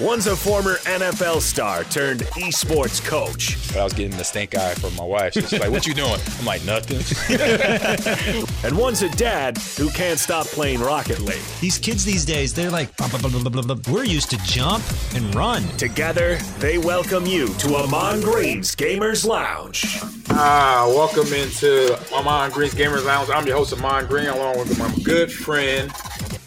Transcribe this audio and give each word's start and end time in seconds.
One's 0.00 0.28
a 0.28 0.36
former 0.36 0.76
NFL 0.84 1.40
star 1.40 1.82
turned 1.82 2.20
esports 2.36 3.04
coach. 3.04 3.56
But 3.66 3.78
I 3.78 3.84
was 3.84 3.92
getting 3.92 4.16
the 4.16 4.22
stink 4.22 4.56
eye 4.56 4.74
from 4.74 4.94
my 4.94 5.02
wife. 5.02 5.32
She's 5.32 5.52
like, 5.52 5.72
"What 5.72 5.88
you 5.88 5.94
doing?" 5.94 6.20
I'm 6.38 6.46
like, 6.46 6.64
"Nothing." 6.64 7.02
and 8.64 8.78
one's 8.78 9.02
a 9.02 9.08
dad 9.08 9.58
who 9.76 9.90
can't 9.90 10.20
stop 10.20 10.46
playing 10.46 10.78
Rocket 10.78 11.18
League. 11.18 11.42
These 11.60 11.78
kids 11.78 12.04
these 12.04 12.24
days, 12.24 12.54
they're 12.54 12.70
like, 12.70 12.96
blah, 12.96 13.08
blah, 13.08 13.40
blah, 13.40 13.76
we're 13.90 14.04
used 14.04 14.30
to 14.30 14.38
jump 14.44 14.84
and 15.16 15.34
run. 15.34 15.64
Together, 15.78 16.36
they 16.60 16.78
welcome 16.78 17.26
you 17.26 17.48
to 17.54 17.74
Ahman 17.74 18.20
Green's 18.20 18.76
Gamers 18.76 19.26
Lounge. 19.26 19.84
Ah, 20.30 20.84
welcome 20.86 21.32
into 21.32 21.98
Ahman 22.14 22.52
Green's 22.52 22.74
Gamers 22.74 23.04
Lounge. 23.04 23.30
I'm 23.30 23.48
your 23.48 23.56
host, 23.56 23.72
Ahman 23.72 24.06
Green, 24.06 24.28
along 24.28 24.60
with 24.60 24.78
my 24.78 24.94
good 25.02 25.32
friend 25.32 25.90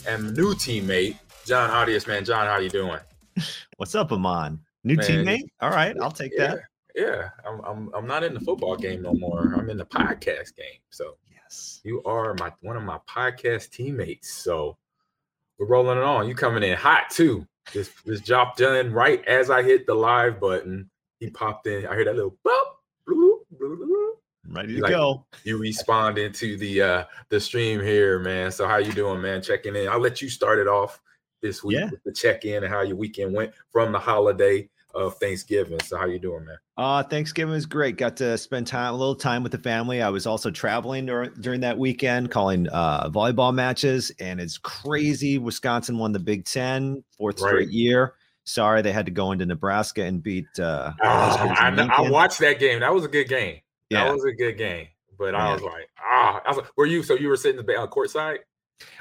and 0.07 0.33
new 0.37 0.53
teammate, 0.53 1.17
Jon 1.45 1.69
Audius. 1.69 2.07
Man, 2.07 2.23
Jon, 2.23 2.47
how 2.47 2.57
you 2.57 2.69
doing? 2.69 2.97
What's 3.77 3.95
up, 3.95 4.11
Ahman? 4.11 4.59
New 4.83 4.95
Man, 4.95 5.05
teammate? 5.05 5.49
All 5.61 5.69
right, 5.69 5.95
I'll 6.01 6.11
take 6.11 6.31
yeah, 6.35 6.47
that. 6.47 6.59
Yeah, 6.95 7.29
I'm, 7.47 7.61
I'm 7.61 7.91
I'm 7.95 8.07
not 8.07 8.23
in 8.23 8.33
the 8.33 8.39
football 8.39 8.75
game 8.75 9.01
no 9.01 9.13
more. 9.13 9.53
I'm 9.55 9.69
in 9.69 9.77
the 9.77 9.85
podcast 9.85 10.55
game. 10.55 10.79
So 10.89 11.17
yes, 11.31 11.81
you 11.83 12.03
are 12.03 12.33
my 12.35 12.51
one 12.61 12.77
of 12.77 12.83
my 12.83 12.99
podcast 13.07 13.69
teammates. 13.71 14.31
So 14.31 14.77
we're 15.57 15.67
rolling 15.67 15.97
it 15.97 16.03
on. 16.03 16.27
You 16.27 16.35
coming 16.35 16.63
in 16.63 16.77
hot 16.77 17.09
too. 17.09 17.47
This 17.73 17.91
this 18.05 18.21
job 18.21 18.55
done 18.55 18.91
right 18.91 19.23
as 19.25 19.49
I 19.49 19.63
hit 19.63 19.85
the 19.85 19.93
live 19.93 20.39
button. 20.39 20.89
He 21.19 21.29
popped 21.29 21.67
in. 21.67 21.85
I 21.85 21.93
heard 21.93 22.07
that 22.07 22.15
little 22.15 22.37
bump. 22.43 22.67
Ready 24.47 24.75
to 24.75 24.81
like, 24.81 24.91
go. 24.91 25.25
You 25.43 25.57
responding 25.57 26.33
to 26.33 26.57
the 26.57 26.81
uh 26.81 27.03
the 27.29 27.39
stream 27.39 27.79
here, 27.79 28.19
man. 28.19 28.51
So 28.51 28.67
how 28.67 28.77
you 28.77 28.91
doing, 28.91 29.21
man? 29.21 29.41
Checking 29.41 29.75
in. 29.75 29.87
I'll 29.87 29.99
let 29.99 30.21
you 30.21 30.29
start 30.29 30.59
it 30.59 30.67
off 30.67 30.99
this 31.41 31.63
week 31.63 31.77
yeah. 31.77 31.89
with 31.89 32.03
the 32.03 32.13
check 32.13 32.45
in 32.45 32.63
and 32.63 32.71
how 32.73 32.81
your 32.81 32.95
weekend 32.95 33.33
went 33.33 33.51
from 33.71 33.91
the 33.91 33.99
holiday 33.99 34.69
of 34.93 35.15
Thanksgiving. 35.17 35.79
So 35.81 35.97
how 35.97 36.05
you 36.05 36.19
doing, 36.19 36.45
man? 36.45 36.57
Uh 36.77 37.03
Thanksgiving 37.03 37.53
was 37.53 37.65
great. 37.65 37.97
Got 37.97 38.17
to 38.17 38.37
spend 38.37 38.67
time 38.67 38.93
a 38.93 38.97
little 38.97 39.15
time 39.15 39.43
with 39.43 39.51
the 39.51 39.57
family. 39.57 40.01
I 40.01 40.09
was 40.09 40.25
also 40.25 40.51
traveling 40.51 41.05
during, 41.05 41.31
during 41.39 41.61
that 41.61 41.77
weekend, 41.77 42.31
calling 42.31 42.67
uh, 42.69 43.09
volleyball 43.09 43.53
matches, 43.53 44.11
and 44.19 44.39
it's 44.39 44.57
crazy. 44.57 45.37
Wisconsin 45.37 45.97
won 45.97 46.11
the 46.11 46.19
Big 46.19 46.45
Ten 46.45 47.03
fourth 47.17 47.41
right. 47.41 47.49
straight 47.49 47.69
year. 47.69 48.15
Sorry, 48.43 48.81
they 48.81 48.91
had 48.91 49.05
to 49.05 49.11
go 49.11 49.31
into 49.31 49.45
Nebraska 49.45 50.03
and 50.03 50.21
beat. 50.21 50.47
Uh, 50.59 50.91
oh, 51.01 51.07
I, 51.07 51.69
I, 51.69 52.09
watched 52.09 52.39
that 52.39 52.59
game. 52.59 52.79
That 52.79 52.93
was 52.93 53.05
a 53.05 53.07
good 53.07 53.29
game. 53.29 53.61
Yeah. 53.89 54.05
That 54.05 54.13
was 54.13 54.25
a 54.25 54.31
good 54.31 54.57
game. 54.57 54.87
But 55.17 55.35
I 55.35 55.53
was 55.53 55.61
like, 55.61 55.87
ah, 56.03 56.41
I 56.43 56.49
was 56.49 56.57
like, 56.57 56.67
were 56.75 56.87
you? 56.87 57.03
So 57.03 57.13
you 57.13 57.27
were 57.27 57.37
sitting 57.37 57.63
on 57.63 57.87
court 57.89 58.09
side? 58.09 58.39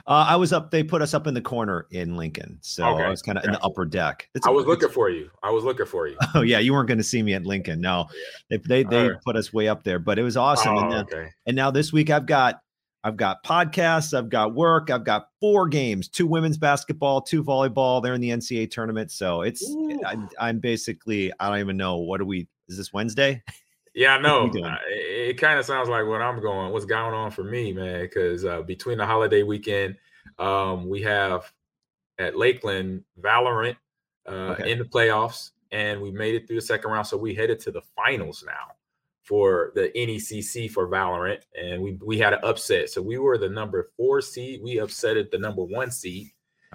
Uh, 0.06 0.26
I 0.28 0.36
was 0.36 0.52
up. 0.52 0.70
They 0.70 0.82
put 0.82 1.02
us 1.02 1.14
up 1.14 1.26
in 1.26 1.34
the 1.34 1.40
corner 1.40 1.86
in 1.90 2.16
Lincoln, 2.16 2.58
so 2.60 2.84
okay. 2.84 3.04
I 3.04 3.10
was 3.10 3.22
kind 3.22 3.38
of 3.38 3.44
in 3.44 3.52
the 3.52 3.62
upper 3.62 3.84
deck. 3.84 4.28
It's, 4.34 4.46
I 4.46 4.50
was 4.50 4.66
looking 4.66 4.88
for 4.88 5.10
you. 5.10 5.30
I 5.42 5.50
was 5.50 5.64
looking 5.64 5.86
for 5.86 6.06
you. 6.06 6.16
Oh 6.34 6.42
yeah, 6.42 6.58
you 6.58 6.72
weren't 6.72 6.86
going 6.86 6.98
to 6.98 7.04
see 7.04 7.22
me 7.22 7.34
at 7.34 7.44
Lincoln. 7.44 7.80
No, 7.80 8.06
yeah. 8.50 8.58
they 8.58 8.82
they, 8.82 8.82
they 8.84 9.08
right. 9.10 9.22
put 9.24 9.36
us 9.36 9.52
way 9.52 9.68
up 9.68 9.82
there, 9.82 9.98
but 9.98 10.18
it 10.18 10.22
was 10.22 10.36
awesome. 10.36 10.76
Oh, 10.76 10.80
and, 10.80 10.92
then, 10.92 11.00
okay. 11.00 11.28
and 11.46 11.56
now 11.56 11.70
this 11.70 11.92
week 11.92 12.08
I've 12.08 12.26
got 12.26 12.60
I've 13.02 13.16
got 13.16 13.42
podcasts, 13.44 14.16
I've 14.16 14.28
got 14.28 14.54
work, 14.54 14.90
I've 14.90 15.04
got 15.04 15.28
four 15.40 15.68
games, 15.68 16.08
two 16.08 16.26
women's 16.26 16.58
basketball, 16.58 17.22
two 17.22 17.42
volleyball. 17.42 18.02
They're 18.02 18.14
in 18.14 18.20
the 18.20 18.30
NCAA 18.30 18.70
tournament, 18.70 19.10
so 19.10 19.42
it's 19.42 19.64
I'm, 20.06 20.28
I'm 20.38 20.58
basically 20.58 21.32
I 21.40 21.48
don't 21.48 21.58
even 21.58 21.76
know 21.76 21.96
what 21.96 22.20
are 22.20 22.26
we. 22.26 22.46
Is 22.68 22.76
this 22.76 22.92
Wednesday? 22.92 23.42
Yeah, 23.94 24.14
I 24.14 24.20
know. 24.20 24.50
It, 24.88 25.38
kind 25.38 25.58
of 25.58 25.64
sounds 25.64 25.88
like 25.88 26.06
what 26.06 26.22
I'm 26.22 26.40
going, 26.40 26.72
what's 26.72 26.84
going 26.84 27.14
on 27.14 27.30
for 27.30 27.42
me, 27.42 27.72
man. 27.72 28.02
Because 28.02 28.44
uh, 28.44 28.62
between 28.62 28.98
the 28.98 29.06
holiday 29.06 29.42
weekend, 29.42 29.96
um, 30.38 30.88
we 30.88 31.02
have 31.02 31.52
at 32.18 32.36
Lakeland 32.36 33.02
Valorant 33.20 33.76
uh, 34.28 34.54
okay. 34.54 34.70
in 34.70 34.78
the 34.78 34.84
playoffs, 34.84 35.50
and 35.72 36.00
we 36.00 36.10
made 36.10 36.34
it 36.34 36.46
through 36.46 36.56
the 36.56 36.62
second 36.62 36.90
round. 36.90 37.06
So 37.06 37.16
we 37.16 37.34
headed 37.34 37.58
to 37.60 37.72
the 37.72 37.82
finals 37.96 38.44
now 38.46 38.74
for 39.22 39.72
the 39.74 39.90
NECC 39.96 40.70
for 40.70 40.88
Valorant, 40.88 41.42
and 41.60 41.82
we 41.82 41.98
we 42.04 42.18
had 42.18 42.32
an 42.32 42.40
upset. 42.42 42.90
So 42.90 43.02
we 43.02 43.18
were 43.18 43.38
the 43.38 43.48
number 43.48 43.90
four 43.96 44.20
seed. 44.20 44.60
We 44.62 44.76
upsetted 44.76 45.30
the 45.30 45.38
number 45.38 45.62
one 45.64 45.90
seed, 45.90 46.30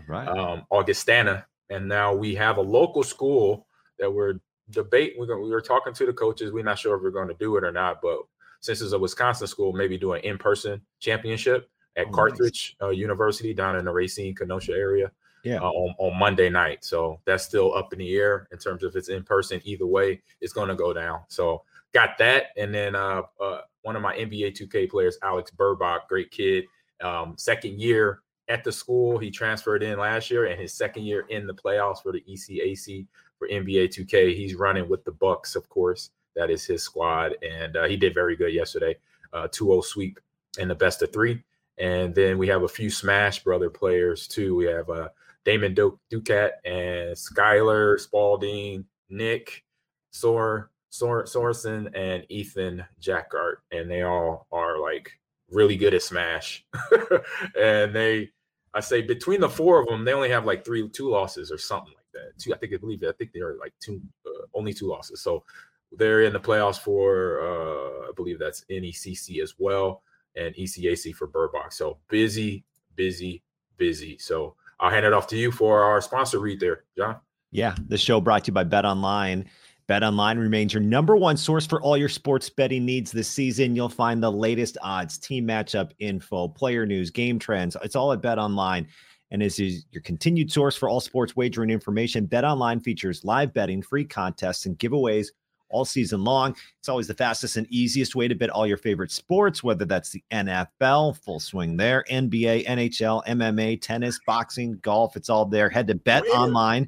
right? 0.07 0.27
Um, 0.27 0.65
Augustana, 0.69 1.45
and 1.69 1.87
now 1.87 2.13
we 2.13 2.35
have 2.35 2.57
a 2.57 2.61
local 2.61 3.03
school 3.03 3.67
that 3.99 4.11
we're 4.11 4.39
debate. 4.71 5.15
We're 5.17 5.25
going, 5.25 5.43
we 5.43 5.49
were 5.49 5.61
talking 5.61 5.93
to 5.93 6.05
the 6.05 6.13
coaches. 6.13 6.51
We're 6.51 6.63
not 6.63 6.79
sure 6.79 6.95
if 6.95 7.01
we're 7.01 7.11
going 7.11 7.27
to 7.27 7.35
do 7.35 7.57
it 7.57 7.63
or 7.63 7.71
not, 7.71 8.01
but 8.01 8.19
since 8.61 8.81
it's 8.81 8.93
a 8.93 8.99
Wisconsin 8.99 9.47
school, 9.47 9.73
maybe 9.73 9.97
do 9.97 10.13
an 10.13 10.21
in-person 10.21 10.81
championship 10.99 11.69
at 11.95 12.07
oh, 12.07 12.11
Carthage 12.11 12.75
nice. 12.81 12.87
uh, 12.87 12.91
University 12.91 13.53
down 13.53 13.75
in 13.75 13.85
the 13.85 13.91
Racine 13.91 14.35
Kenosha 14.35 14.73
area. 14.73 15.11
Yeah, 15.43 15.59
uh, 15.59 15.69
on, 15.69 15.93
on 15.99 16.17
Monday 16.17 16.49
night. 16.49 16.83
So 16.83 17.19
that's 17.25 17.43
still 17.43 17.75
up 17.75 17.93
in 17.93 17.99
the 17.99 18.15
air 18.15 18.47
in 18.51 18.57
terms 18.57 18.81
of 18.81 18.89
if 18.89 18.95
it's 18.95 19.09
in 19.09 19.21
person. 19.21 19.61
Either 19.63 19.85
way, 19.85 20.19
it's 20.41 20.53
going 20.53 20.69
to 20.69 20.75
go 20.75 20.91
down. 20.91 21.19
So 21.27 21.61
got 21.93 22.17
that, 22.17 22.45
and 22.57 22.73
then 22.73 22.95
uh, 22.95 23.21
uh, 23.39 23.61
one 23.83 23.95
of 23.95 24.01
my 24.01 24.15
NBA 24.15 24.59
2K 24.59 24.89
players, 24.89 25.19
Alex 25.21 25.51
Burbach, 25.55 26.07
great 26.09 26.31
kid, 26.31 26.65
um, 27.03 27.35
second 27.37 27.79
year 27.79 28.21
at 28.47 28.63
the 28.63 28.71
school. 28.71 29.19
He 29.19 29.29
transferred 29.29 29.83
in 29.83 29.99
last 29.99 30.31
year, 30.31 30.45
and 30.45 30.59
his 30.59 30.73
second 30.73 31.03
year 31.03 31.27
in 31.29 31.45
the 31.45 31.53
playoffs 31.53 32.01
for 32.01 32.11
the 32.11 32.23
ECAC 32.27 33.05
for 33.37 33.47
NBA 33.47 33.89
2K. 33.89 34.35
He's 34.35 34.55
running 34.55 34.87
with 34.87 35.03
the 35.03 35.11
Bucks, 35.11 35.55
of 35.55 35.67
course. 35.69 36.11
That 36.35 36.49
is 36.49 36.65
his 36.65 36.83
squad, 36.83 37.35
and 37.41 37.77
uh, 37.77 37.85
he 37.85 37.95
did 37.95 38.13
very 38.13 38.35
good 38.35 38.53
yesterday. 38.53 38.95
Uh, 39.31 39.47
2-0 39.47 39.83
sweep 39.83 40.19
in 40.57 40.67
the 40.67 40.75
best 40.75 41.01
of 41.01 41.11
three. 41.11 41.43
And 41.77 42.15
then 42.15 42.37
we 42.37 42.47
have 42.47 42.63
a 42.63 42.67
few 42.67 42.89
Smash 42.89 43.43
Brother 43.43 43.69
players 43.69 44.27
too. 44.27 44.55
We 44.55 44.65
have 44.65 44.89
uh, 44.89 45.09
Damon 45.43 45.73
Ducat 45.73 46.53
and 46.63 47.15
Skylar 47.15 47.99
Spalding, 47.99 48.85
Nick 49.09 49.63
Sor, 50.11 50.71
Sor 50.89 51.25
Sorensen, 51.25 51.91
and 51.95 52.25
Ethan 52.29 52.85
Jackart, 53.01 53.57
and 53.71 53.89
they 53.89 54.03
all 54.03 54.47
are 54.51 54.79
like 54.79 55.11
really 55.51 55.75
good 55.75 55.93
at 55.93 56.01
Smash. 56.01 56.65
and 57.59 57.93
they, 57.93 58.31
I 58.73 58.79
say, 58.79 59.01
between 59.01 59.41
the 59.41 59.49
four 59.49 59.81
of 59.81 59.87
them, 59.87 60.05
they 60.05 60.13
only 60.13 60.29
have 60.29 60.45
like 60.45 60.65
three, 60.65 60.87
two 60.89 61.09
losses 61.09 61.51
or 61.51 61.57
something 61.57 61.93
like 61.93 62.04
Two, 62.37 62.53
I 62.53 62.57
think 62.57 62.73
I 62.73 62.77
believe 62.77 63.03
I 63.03 63.11
think 63.13 63.31
they 63.33 63.41
are 63.41 63.57
like 63.57 63.73
two, 63.79 64.01
uh, 64.25 64.45
only 64.53 64.73
two 64.73 64.87
losses. 64.87 65.21
So 65.21 65.43
they're 65.91 66.23
in 66.23 66.33
the 66.33 66.39
playoffs 66.39 66.79
for 66.79 67.41
uh, 67.41 68.07
I 68.07 68.11
believe 68.15 68.39
that's 68.39 68.65
NECC 68.69 69.41
as 69.41 69.55
well 69.57 70.01
and 70.35 70.53
ECAC 70.55 71.15
for 71.15 71.27
Burbach. 71.27 71.71
So 71.71 71.97
busy, 72.09 72.63
busy, 72.95 73.41
busy. 73.77 74.17
So 74.17 74.55
I'll 74.79 74.91
hand 74.91 75.05
it 75.05 75.13
off 75.13 75.27
to 75.27 75.37
you 75.37 75.51
for 75.51 75.81
our 75.83 76.01
sponsor 76.01 76.39
read 76.39 76.59
there, 76.59 76.83
Jon. 76.97 77.17
Yeah, 77.51 77.75
the 77.87 77.97
show 77.97 78.19
brought 78.19 78.43
to 78.45 78.49
you 78.49 78.53
by 78.53 78.65
Bet 78.65 78.85
Online. 78.85 79.45
Bet 79.87 80.03
Online 80.03 80.39
remains 80.39 80.73
your 80.73 80.81
number 80.81 81.15
one 81.15 81.37
source 81.37 81.65
for 81.65 81.81
all 81.81 81.95
your 81.95 82.09
sports 82.09 82.49
betting 82.49 82.85
needs 82.85 83.11
this 83.11 83.29
season. 83.29 83.75
You'll 83.75 83.87
find 83.87 84.21
the 84.21 84.31
latest 84.31 84.77
odds, 84.81 85.17
team 85.17 85.47
matchup 85.47 85.91
info, 85.99 86.47
player 86.47 86.85
news, 86.85 87.11
game 87.11 87.39
trends. 87.39 87.77
It's 87.83 87.95
all 87.95 88.11
at 88.11 88.21
Bet 88.21 88.39
Online 88.39 88.87
and 89.35 89.43
is 89.43 89.59
your 89.59 90.01
continued 90.01 90.49
source 90.49 90.77
for 90.77 90.87
all 90.87 91.01
sports 91.01 91.35
wagering 91.35 91.69
information. 91.69 92.25
Bet 92.25 92.45
Online 92.45 92.79
features 92.79 93.25
live 93.25 93.53
betting, 93.53 93.81
free 93.81 94.05
contests, 94.05 94.65
and 94.65 94.79
giveaways 94.79 95.27
all 95.67 95.83
season 95.83 96.23
long. 96.23 96.55
It's 96.79 96.87
always 96.87 97.07
the 97.07 97.15
fastest 97.15 97.57
and 97.57 97.67
easiest 97.69 98.15
way 98.15 98.29
to 98.29 98.35
bet 98.35 98.49
all 98.49 98.65
your 98.65 98.77
favorite 98.77 99.11
sports, 99.11 99.61
whether 99.61 99.83
that's 99.83 100.09
the 100.11 100.23
NFL, 100.31 101.21
full 101.21 101.41
swing 101.41 101.75
there, 101.75 102.05
NBA, 102.09 102.65
NHL, 102.65 103.25
MMA, 103.25 103.81
tennis, 103.81 104.17
boxing, 104.25 104.79
golf. 104.81 105.17
It's 105.17 105.29
all 105.29 105.45
there. 105.45 105.69
Head 105.69 105.87
to 105.87 105.95
betonline.ag. 105.95 106.87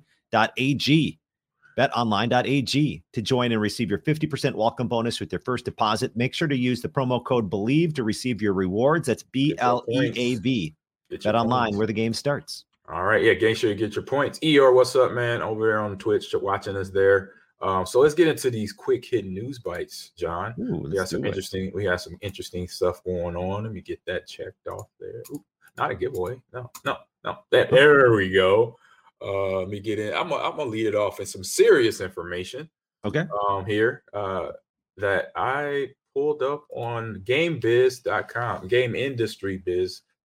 BetOnline.ag 1.77 3.03
to 3.13 3.21
join 3.21 3.51
and 3.51 3.61
receive 3.61 3.89
your 3.89 3.99
50% 3.99 4.55
welcome 4.55 4.87
bonus 4.87 5.19
with 5.19 5.33
your 5.33 5.41
first 5.41 5.65
deposit. 5.65 6.15
Make 6.15 6.33
sure 6.33 6.47
to 6.47 6.57
use 6.57 6.81
the 6.81 6.89
promo 6.89 7.23
code 7.23 7.51
BLEAV 7.51 7.93
to 7.95 8.03
receive 8.03 8.41
your 8.41 8.53
rewards. 8.53 9.07
That's 9.07 9.21
B 9.21 9.53
L 9.59 9.83
E 9.89 10.13
A 10.15 10.35
V. 10.35 10.73
Bet 11.09 11.25
online 11.35 11.77
where 11.77 11.87
the 11.87 11.93
game 11.93 12.13
starts. 12.13 12.65
All 12.89 13.03
right. 13.03 13.23
Yeah. 13.23 13.33
Make 13.39 13.57
sure 13.57 13.69
you 13.69 13.75
get 13.75 13.95
your 13.95 14.05
points. 14.05 14.39
ER, 14.43 14.71
what's 14.71 14.95
up, 14.95 15.11
man? 15.11 15.41
Over 15.41 15.67
there 15.67 15.79
on 15.79 15.97
Twitch, 15.97 16.33
watching 16.33 16.77
us 16.77 16.89
there. 16.89 17.33
Um, 17.59 17.85
so 17.85 17.99
let's 17.99 18.13
get 18.13 18.27
into 18.27 18.51
these 18.51 18.71
quick 18.71 19.03
hidden 19.03 19.33
news 19.33 19.59
bites, 19.59 20.11
Jon. 20.15 20.53
Ooh, 20.59 20.83
we 20.83 20.95
got 20.95 21.09
some 21.09 21.25
interesting. 21.25 21.67
It. 21.67 21.75
We 21.75 21.85
got 21.85 22.01
some 22.01 22.15
interesting 22.21 22.67
stuff 22.67 23.03
going 23.03 23.35
on. 23.35 23.63
Let 23.63 23.73
me 23.73 23.81
get 23.81 23.99
that 24.05 24.27
checked 24.27 24.67
off 24.67 24.87
there. 24.99 25.23
Ooh, 25.31 25.43
not 25.75 25.91
a 25.91 25.95
giveaway. 25.95 26.39
No, 26.53 26.69
no, 26.85 26.97
no. 27.23 27.39
There, 27.49 27.67
there 27.71 28.11
we 28.13 28.31
go. 28.31 28.77
Uh, 29.19 29.59
let 29.59 29.69
me 29.69 29.79
get 29.79 29.97
in. 29.97 30.13
I'm 30.13 30.29
gonna 30.29 30.65
lead 30.65 30.85
it 30.85 30.95
off 30.95 31.19
in 31.19 31.25
some 31.25 31.43
serious 31.43 31.99
information. 31.99 32.69
Okay. 33.03 33.25
Um, 33.49 33.65
here 33.65 34.03
uh, 34.13 34.51
that 34.97 35.31
I 35.35 35.89
pulled 36.13 36.43
up 36.43 36.65
on 36.75 37.23
GameBiz.com, 37.25 38.69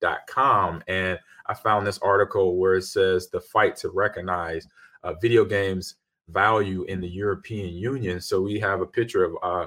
GameIndustryBiz.com, 0.03 0.83
and 0.89 1.19
I 1.47 1.55
found 1.55 1.87
this 1.87 1.99
article 1.99 2.57
where 2.57 2.75
it 2.75 2.85
says 2.85 3.29
the 3.29 3.41
fight 3.41 3.77
to 3.77 3.91
recognize 3.91 4.67
uh, 5.03 5.15
video 5.21 5.45
games 5.45 5.97
value 6.29 6.85
in 6.85 7.01
the 7.01 7.09
European 7.09 7.75
Union. 7.75 8.21
So 8.21 8.41
we 8.41 8.59
have 8.61 8.81
a 8.81 8.87
picture 8.87 9.25
of 9.25 9.37
uh, 9.43 9.67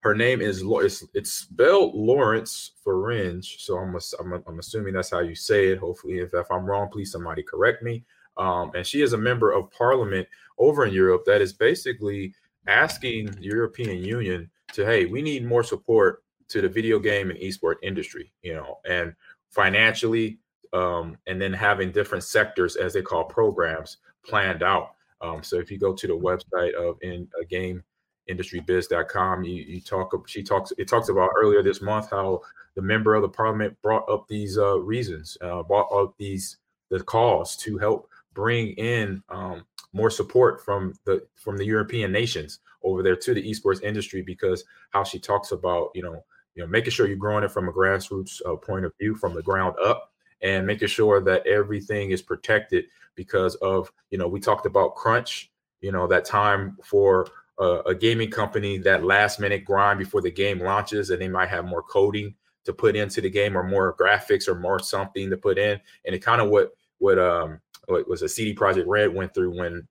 her 0.00 0.14
name 0.14 0.40
is 0.40 0.64
it's, 0.66 1.04
it's 1.14 1.32
spelled 1.32 1.94
Laurence 1.94 2.72
Farreng. 2.84 3.44
So 3.44 3.78
I'm, 3.78 3.96
I'm, 4.20 4.42
I'm 4.46 4.58
assuming 4.58 4.94
that's 4.94 5.10
how 5.10 5.20
you 5.20 5.36
say 5.36 5.68
it. 5.68 5.78
Hopefully, 5.78 6.18
if, 6.18 6.34
if 6.34 6.50
I'm 6.50 6.64
wrong, 6.64 6.88
please 6.88 7.12
somebody 7.12 7.42
correct 7.42 7.82
me. 7.82 8.04
Um, 8.36 8.72
and 8.74 8.84
she 8.84 9.02
is 9.02 9.12
a 9.12 9.18
member 9.18 9.52
of 9.52 9.70
parliament 9.70 10.26
over 10.58 10.86
in 10.86 10.92
Europe 10.92 11.22
that 11.26 11.40
is 11.40 11.52
basically 11.52 12.34
asking 12.66 13.26
the 13.26 13.42
European 13.42 14.02
Union 14.02 14.50
to, 14.72 14.84
hey, 14.84 15.04
we 15.06 15.22
need 15.22 15.44
more 15.44 15.62
support 15.62 16.24
to 16.48 16.60
the 16.60 16.68
video 16.68 16.98
game 16.98 17.30
and 17.30 17.38
esport 17.38 17.76
industry, 17.82 18.32
you 18.42 18.54
know, 18.54 18.78
and 18.84 19.14
financially, 19.52 20.38
um, 20.72 21.16
and 21.26 21.40
then 21.40 21.52
having 21.52 21.92
different 21.92 22.24
sectors 22.24 22.76
as 22.76 22.92
they 22.92 23.02
call 23.02 23.24
programs 23.24 23.98
planned 24.24 24.62
out. 24.62 24.94
Um, 25.20 25.42
so 25.42 25.56
if 25.56 25.70
you 25.70 25.78
go 25.78 25.92
to 25.92 26.06
the 26.06 26.16
website 26.16 26.74
of 26.74 26.98
in 27.02 27.28
a 27.40 27.44
game 27.44 27.82
industrybiz.com 28.30 29.42
you, 29.42 29.64
you 29.64 29.80
talk 29.80 30.12
she 30.28 30.44
talks 30.44 30.72
it 30.78 30.86
talks 30.86 31.08
about 31.08 31.30
earlier 31.36 31.60
this 31.60 31.82
month 31.82 32.08
how 32.08 32.40
the 32.76 32.82
member 32.82 33.16
of 33.16 33.22
the 33.22 33.28
parliament 33.28 33.76
brought 33.82 34.08
up 34.08 34.28
these 34.28 34.58
uh, 34.58 34.78
reasons 34.78 35.36
uh, 35.42 35.62
brought 35.64 35.90
up 35.92 36.14
these 36.18 36.58
the 36.90 37.02
cause 37.02 37.56
to 37.56 37.78
help 37.78 38.08
bring 38.34 38.68
in 38.74 39.22
um, 39.28 39.64
more 39.92 40.10
support 40.10 40.64
from 40.64 40.94
the 41.04 41.26
from 41.34 41.56
the 41.56 41.64
European 41.64 42.12
nations 42.12 42.60
over 42.84 43.02
there 43.02 43.16
to 43.16 43.34
the 43.34 43.42
esports 43.42 43.82
industry 43.82 44.22
because 44.22 44.64
how 44.90 45.02
she 45.02 45.18
talks 45.18 45.52
about 45.52 45.90
you 45.94 46.02
know 46.02 46.24
you 46.54 46.62
know 46.62 46.68
making 46.68 46.90
sure 46.90 47.06
you're 47.06 47.16
growing 47.16 47.44
it 47.44 47.50
from 47.50 47.68
a 47.68 47.72
grassroots 47.72 48.40
uh, 48.46 48.56
point 48.56 48.84
of 48.84 48.92
view 49.00 49.14
from 49.14 49.34
the 49.34 49.42
ground 49.42 49.74
up 49.84 50.12
and 50.42 50.66
making 50.66 50.88
sure 50.88 51.20
that 51.20 51.46
everything 51.46 52.10
is 52.10 52.22
protected 52.22 52.84
because 53.14 53.54
of 53.56 53.92
you 54.10 54.18
know 54.18 54.28
we 54.28 54.40
talked 54.40 54.66
about 54.66 54.94
crunch 54.94 55.50
you 55.80 55.92
know 55.92 56.06
that 56.06 56.24
time 56.24 56.76
for 56.82 57.26
a, 57.58 57.80
a 57.86 57.94
gaming 57.94 58.30
company 58.30 58.78
that 58.78 59.04
last 59.04 59.40
minute 59.40 59.64
grind 59.64 59.98
before 59.98 60.20
the 60.20 60.30
game 60.30 60.58
launches 60.58 61.10
and 61.10 61.20
they 61.20 61.28
might 61.28 61.48
have 61.48 61.64
more 61.64 61.82
coding 61.82 62.34
to 62.64 62.72
put 62.72 62.96
into 62.96 63.20
the 63.20 63.30
game 63.30 63.56
or 63.56 63.62
more 63.62 63.96
graphics 63.96 64.48
or 64.48 64.54
more 64.54 64.78
something 64.78 65.28
to 65.30 65.36
put 65.36 65.58
in 65.58 65.80
and 66.04 66.14
it 66.14 66.20
kind 66.20 66.40
of 66.40 66.48
what 66.48 66.72
what 66.98 67.18
um 67.18 67.60
what 67.88 68.08
was 68.08 68.22
a 68.22 68.28
CD 68.28 68.54
Projekt 68.54 68.86
Red 68.86 69.12
went 69.12 69.34
through 69.34 69.58
when 69.58 69.86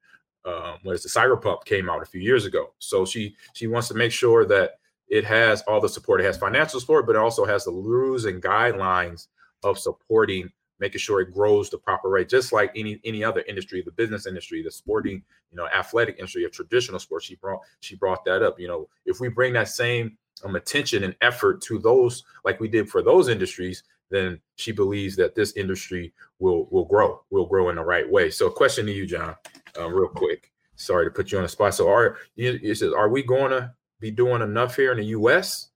um, 0.45 0.77
was 0.83 1.03
the 1.03 1.09
Cyberpunk 1.09 1.65
came 1.65 1.89
out 1.89 2.01
a 2.01 2.05
few 2.05 2.21
years 2.21 2.45
ago. 2.45 2.73
So 2.79 3.05
she 3.05 3.35
she 3.53 3.67
wants 3.67 3.87
to 3.89 3.93
make 3.93 4.11
sure 4.11 4.45
that 4.45 4.79
it 5.11 5.25
has 5.25 5.61
all 5.63 5.81
the 5.81 5.89
support. 5.89 6.21
It 6.21 6.23
has 6.23 6.37
financial 6.37 6.79
support, 6.79 7.05
but 7.05 7.17
it 7.17 7.19
also 7.19 7.45
has 7.45 7.65
the 7.65 7.71
rules 7.71 8.23
and 8.23 8.41
guidelines 8.41 9.27
of 9.61 9.77
supporting, 9.77 10.49
making 10.79 10.99
sure 10.99 11.19
it 11.19 11.33
grows 11.33 11.69
the 11.69 11.77
proper 11.77 12.09
rate, 12.09 12.29
just 12.29 12.53
like 12.53 12.71
any 12.77 12.99
any 13.03 13.21
other 13.23 13.43
industry, 13.47 13.83
the 13.85 13.91
business 13.91 14.25
industry, 14.25 14.63
the 14.63 14.71
sporting, 14.71 15.21
you 15.51 15.57
know, 15.57 15.67
athletic 15.67 16.15
industry 16.17 16.45
of 16.45 16.53
traditional 16.53 16.97
sports. 16.97 17.25
She 17.25 17.35
brought 17.35 17.59
she 17.81 17.95
brought 17.95 18.23
that 18.23 18.41
up. 18.41 18.57
You 18.57 18.69
know, 18.69 18.87
if 19.05 19.19
we 19.19 19.27
bring 19.27 19.51
that 19.53 19.67
same 19.67 20.17
um, 20.45 20.55
attention 20.55 21.03
and 21.03 21.13
effort 21.21 21.61
to 21.63 21.77
those, 21.77 22.23
like 22.45 22.61
we 22.61 22.69
did 22.69 22.89
for 22.89 23.03
those 23.03 23.27
industries, 23.27 23.83
then 24.09 24.39
she 24.55 24.71
believes 24.71 25.17
that 25.17 25.35
this 25.35 25.51
industry 25.57 26.13
will 26.39 26.69
will 26.71 26.85
grow, 26.85 27.21
will 27.31 27.45
grow 27.45 27.69
in 27.69 27.75
the 27.75 27.83
right 27.83 28.09
way. 28.09 28.29
So, 28.29 28.49
question 28.49 28.85
to 28.85 28.93
you, 28.93 29.05
Jon, 29.05 29.35
uh, 29.77 29.89
real 29.91 30.07
quick. 30.07 30.53
Sorry 30.77 31.05
to 31.05 31.11
put 31.11 31.33
you 31.33 31.37
on 31.37 31.43
the 31.43 31.49
spot. 31.49 31.75
So, 31.75 31.89
are 31.89 32.17
you 32.35 32.73
says, 32.73 32.93
are 32.93 33.09
we 33.09 33.23
going 33.23 33.51
to 33.51 33.73
be 34.01 34.11
doing 34.11 34.41
enough 34.41 34.75
here 34.75 34.91
in 34.91 34.97
the 34.97 35.05
U.S. 35.05 35.69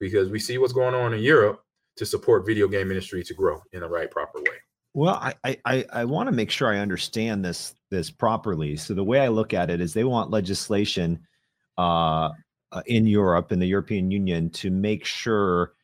because 0.00 0.30
we 0.30 0.40
see 0.40 0.58
what's 0.58 0.72
going 0.72 0.94
on 0.94 1.14
in 1.14 1.20
Europe 1.20 1.62
to 1.96 2.06
support 2.06 2.46
video 2.46 2.66
game 2.66 2.90
industry 2.90 3.22
to 3.22 3.34
grow 3.34 3.62
in 3.72 3.80
the 3.80 3.88
right 3.88 4.10
proper 4.10 4.38
way? 4.38 4.56
Well, 4.94 5.14
I 5.44 5.56
I 5.64 5.84
I 5.92 6.04
want 6.04 6.26
to 6.26 6.32
make 6.32 6.50
sure 6.50 6.68
I 6.68 6.78
understand 6.78 7.44
this 7.44 7.74
this 7.90 8.10
properly. 8.10 8.76
So 8.76 8.94
the 8.94 9.04
way 9.04 9.20
I 9.20 9.28
look 9.28 9.54
at 9.54 9.70
it 9.70 9.80
is 9.80 9.94
they 9.94 10.04
want 10.04 10.30
legislation 10.30 11.20
uh, 11.78 12.30
uh 12.72 12.82
in 12.86 13.06
Europe 13.06 13.52
in 13.52 13.60
the 13.60 13.66
European 13.66 14.10
Union 14.10 14.50
to 14.50 14.70
make 14.70 15.04
sure 15.04 15.74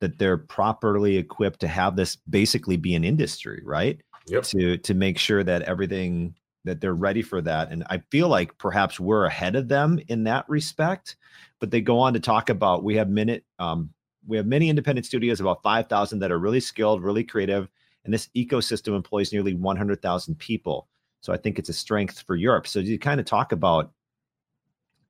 that 0.00 0.18
they're 0.18 0.38
properly 0.38 1.16
equipped 1.16 1.60
to 1.60 1.68
have 1.68 1.96
this 1.96 2.16
basically 2.28 2.76
be 2.76 2.94
an 2.94 3.04
industry, 3.04 3.62
right? 3.64 4.00
Yep. 4.28 4.44
To 4.44 4.76
to 4.78 4.94
make 4.94 5.18
sure 5.18 5.42
that 5.42 5.62
everything 5.62 6.34
that 6.64 6.80
they're 6.80 6.94
ready 6.94 7.22
for 7.22 7.40
that. 7.42 7.70
And 7.70 7.84
I 7.90 7.98
feel 8.10 8.28
like 8.28 8.56
perhaps 8.58 9.00
we're 9.00 9.24
ahead 9.24 9.56
of 9.56 9.68
them 9.68 10.00
in 10.08 10.24
that 10.24 10.48
respect. 10.48 11.16
But 11.58 11.70
they 11.70 11.80
go 11.80 11.98
on 11.98 12.14
to 12.14 12.20
talk 12.20 12.50
about 12.50 12.84
we 12.84 12.96
have 12.96 13.08
minute 13.08 13.44
um, 13.58 13.90
we 14.26 14.36
have 14.36 14.46
many 14.46 14.68
independent 14.68 15.06
studios, 15.06 15.40
about 15.40 15.62
5,000 15.62 16.20
that 16.20 16.30
are 16.30 16.38
really 16.38 16.60
skilled, 16.60 17.02
really 17.02 17.24
creative. 17.24 17.68
And 18.04 18.14
this 18.14 18.28
ecosystem 18.36 18.94
employs 18.94 19.32
nearly 19.32 19.54
100,000 19.54 20.38
people. 20.38 20.88
So 21.20 21.32
I 21.32 21.36
think 21.36 21.58
it's 21.58 21.68
a 21.68 21.72
strength 21.72 22.22
for 22.22 22.36
Europe. 22.36 22.66
So 22.66 22.80
you 22.80 22.98
kind 22.98 23.20
of 23.20 23.26
talk 23.26 23.52
about 23.52 23.92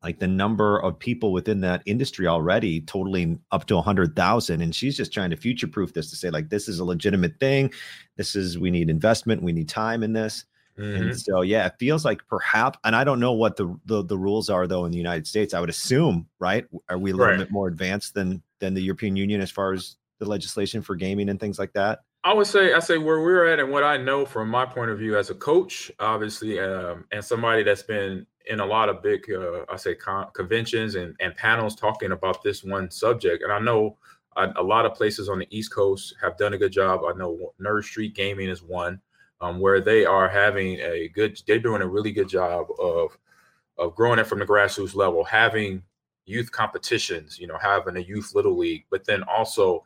like 0.02 0.18
the 0.18 0.28
number 0.28 0.78
of 0.78 0.98
people 0.98 1.32
within 1.32 1.60
that 1.60 1.82
industry 1.86 2.26
already 2.26 2.80
totaling 2.80 3.40
up 3.50 3.66
to 3.66 3.76
100,000 3.76 4.60
and 4.60 4.74
she's 4.74 4.96
just 4.96 5.12
trying 5.12 5.30
to 5.30 5.36
future 5.36 5.68
proof 5.68 5.94
this 5.94 6.10
to 6.10 6.16
say 6.16 6.30
like 6.30 6.48
this 6.48 6.68
is 6.68 6.80
a 6.80 6.84
legitimate 6.84 7.38
thing 7.38 7.72
this 8.16 8.34
is 8.34 8.58
we 8.58 8.70
need 8.70 8.90
investment 8.90 9.42
we 9.42 9.52
need 9.52 9.68
time 9.68 10.02
in 10.02 10.12
this 10.12 10.44
mm-hmm. 10.78 11.02
and 11.02 11.20
so 11.20 11.42
yeah 11.42 11.66
it 11.66 11.74
feels 11.78 12.04
like 12.04 12.20
perhaps 12.28 12.78
and 12.84 12.94
I 12.96 13.04
don't 13.04 13.20
know 13.20 13.32
what 13.32 13.56
the, 13.56 13.78
the, 13.86 14.04
the 14.04 14.18
rules 14.18 14.50
are 14.50 14.66
though 14.66 14.84
in 14.84 14.90
the 14.90 14.98
United 14.98 15.26
States 15.26 15.54
I 15.54 15.60
would 15.60 15.70
assume 15.70 16.26
right 16.38 16.64
are 16.88 16.98
we 16.98 17.10
a 17.10 17.14
little 17.14 17.32
right. 17.32 17.38
bit 17.38 17.50
more 17.50 17.68
advanced 17.68 18.14
than 18.14 18.42
than 18.58 18.74
the 18.74 18.82
European 18.82 19.16
Union 19.16 19.40
as 19.40 19.50
far 19.50 19.72
as 19.72 19.96
the 20.18 20.26
legislation 20.26 20.82
for 20.82 20.94
gaming 20.94 21.28
and 21.28 21.40
things 21.40 21.58
like 21.58 21.72
that 21.72 22.00
I 22.24 22.32
would 22.32 22.46
say 22.46 22.72
I 22.72 22.78
say 22.78 22.98
where 22.98 23.20
we're 23.20 23.46
at 23.46 23.58
and 23.58 23.70
what 23.70 23.82
I 23.82 23.96
know 23.96 24.24
from 24.24 24.48
my 24.48 24.64
point 24.64 24.92
of 24.92 24.98
view 24.98 25.18
as 25.18 25.30
a 25.30 25.34
coach, 25.34 25.90
obviously, 25.98 26.60
um, 26.60 27.04
and 27.10 27.24
somebody 27.24 27.64
that's 27.64 27.82
been 27.82 28.24
in 28.46 28.60
a 28.60 28.66
lot 28.66 28.88
of 28.88 29.02
big, 29.02 29.24
uh, 29.32 29.64
I 29.68 29.76
say, 29.76 29.94
con- 29.94 30.28
conventions 30.32 30.94
and, 30.94 31.16
and 31.20 31.34
panels 31.34 31.74
talking 31.74 32.12
about 32.12 32.42
this 32.42 32.62
one 32.62 32.90
subject. 32.90 33.42
And 33.42 33.52
I 33.52 33.58
know 33.58 33.98
a, 34.36 34.52
a, 34.56 34.62
lot 34.62 34.86
of 34.86 34.94
places 34.94 35.28
on 35.28 35.38
the 35.38 35.46
East 35.50 35.72
Coast 35.72 36.14
have 36.20 36.36
done 36.36 36.54
a 36.54 36.58
good 36.58 36.72
job. 36.72 37.02
I 37.04 37.16
know 37.16 37.52
Nerd 37.60 37.84
Street 37.84 38.14
Gaming 38.14 38.48
is 38.48 38.62
one 38.62 39.00
um, 39.42 39.60
where 39.60 39.80
they 39.80 40.06
are 40.06 40.28
having 40.28 40.78
a 40.80 41.08
good, 41.08 41.38
they're 41.46 41.58
doing 41.58 41.82
a 41.82 41.86
really 41.86 42.12
good 42.12 42.28
job 42.28 42.66
of 42.80 43.18
of 43.78 43.94
growing 43.94 44.18
it 44.18 44.26
from 44.26 44.38
the 44.38 44.46
grassroots 44.46 44.94
level, 44.94 45.24
having 45.24 45.82
youth 46.24 46.50
competitions, 46.52 47.38
you 47.38 47.46
know, 47.46 47.58
having 47.60 47.96
a 47.96 48.00
youth 48.00 48.32
little 48.34 48.56
league, 48.56 48.84
but 48.90 49.04
then 49.04 49.22
also 49.24 49.82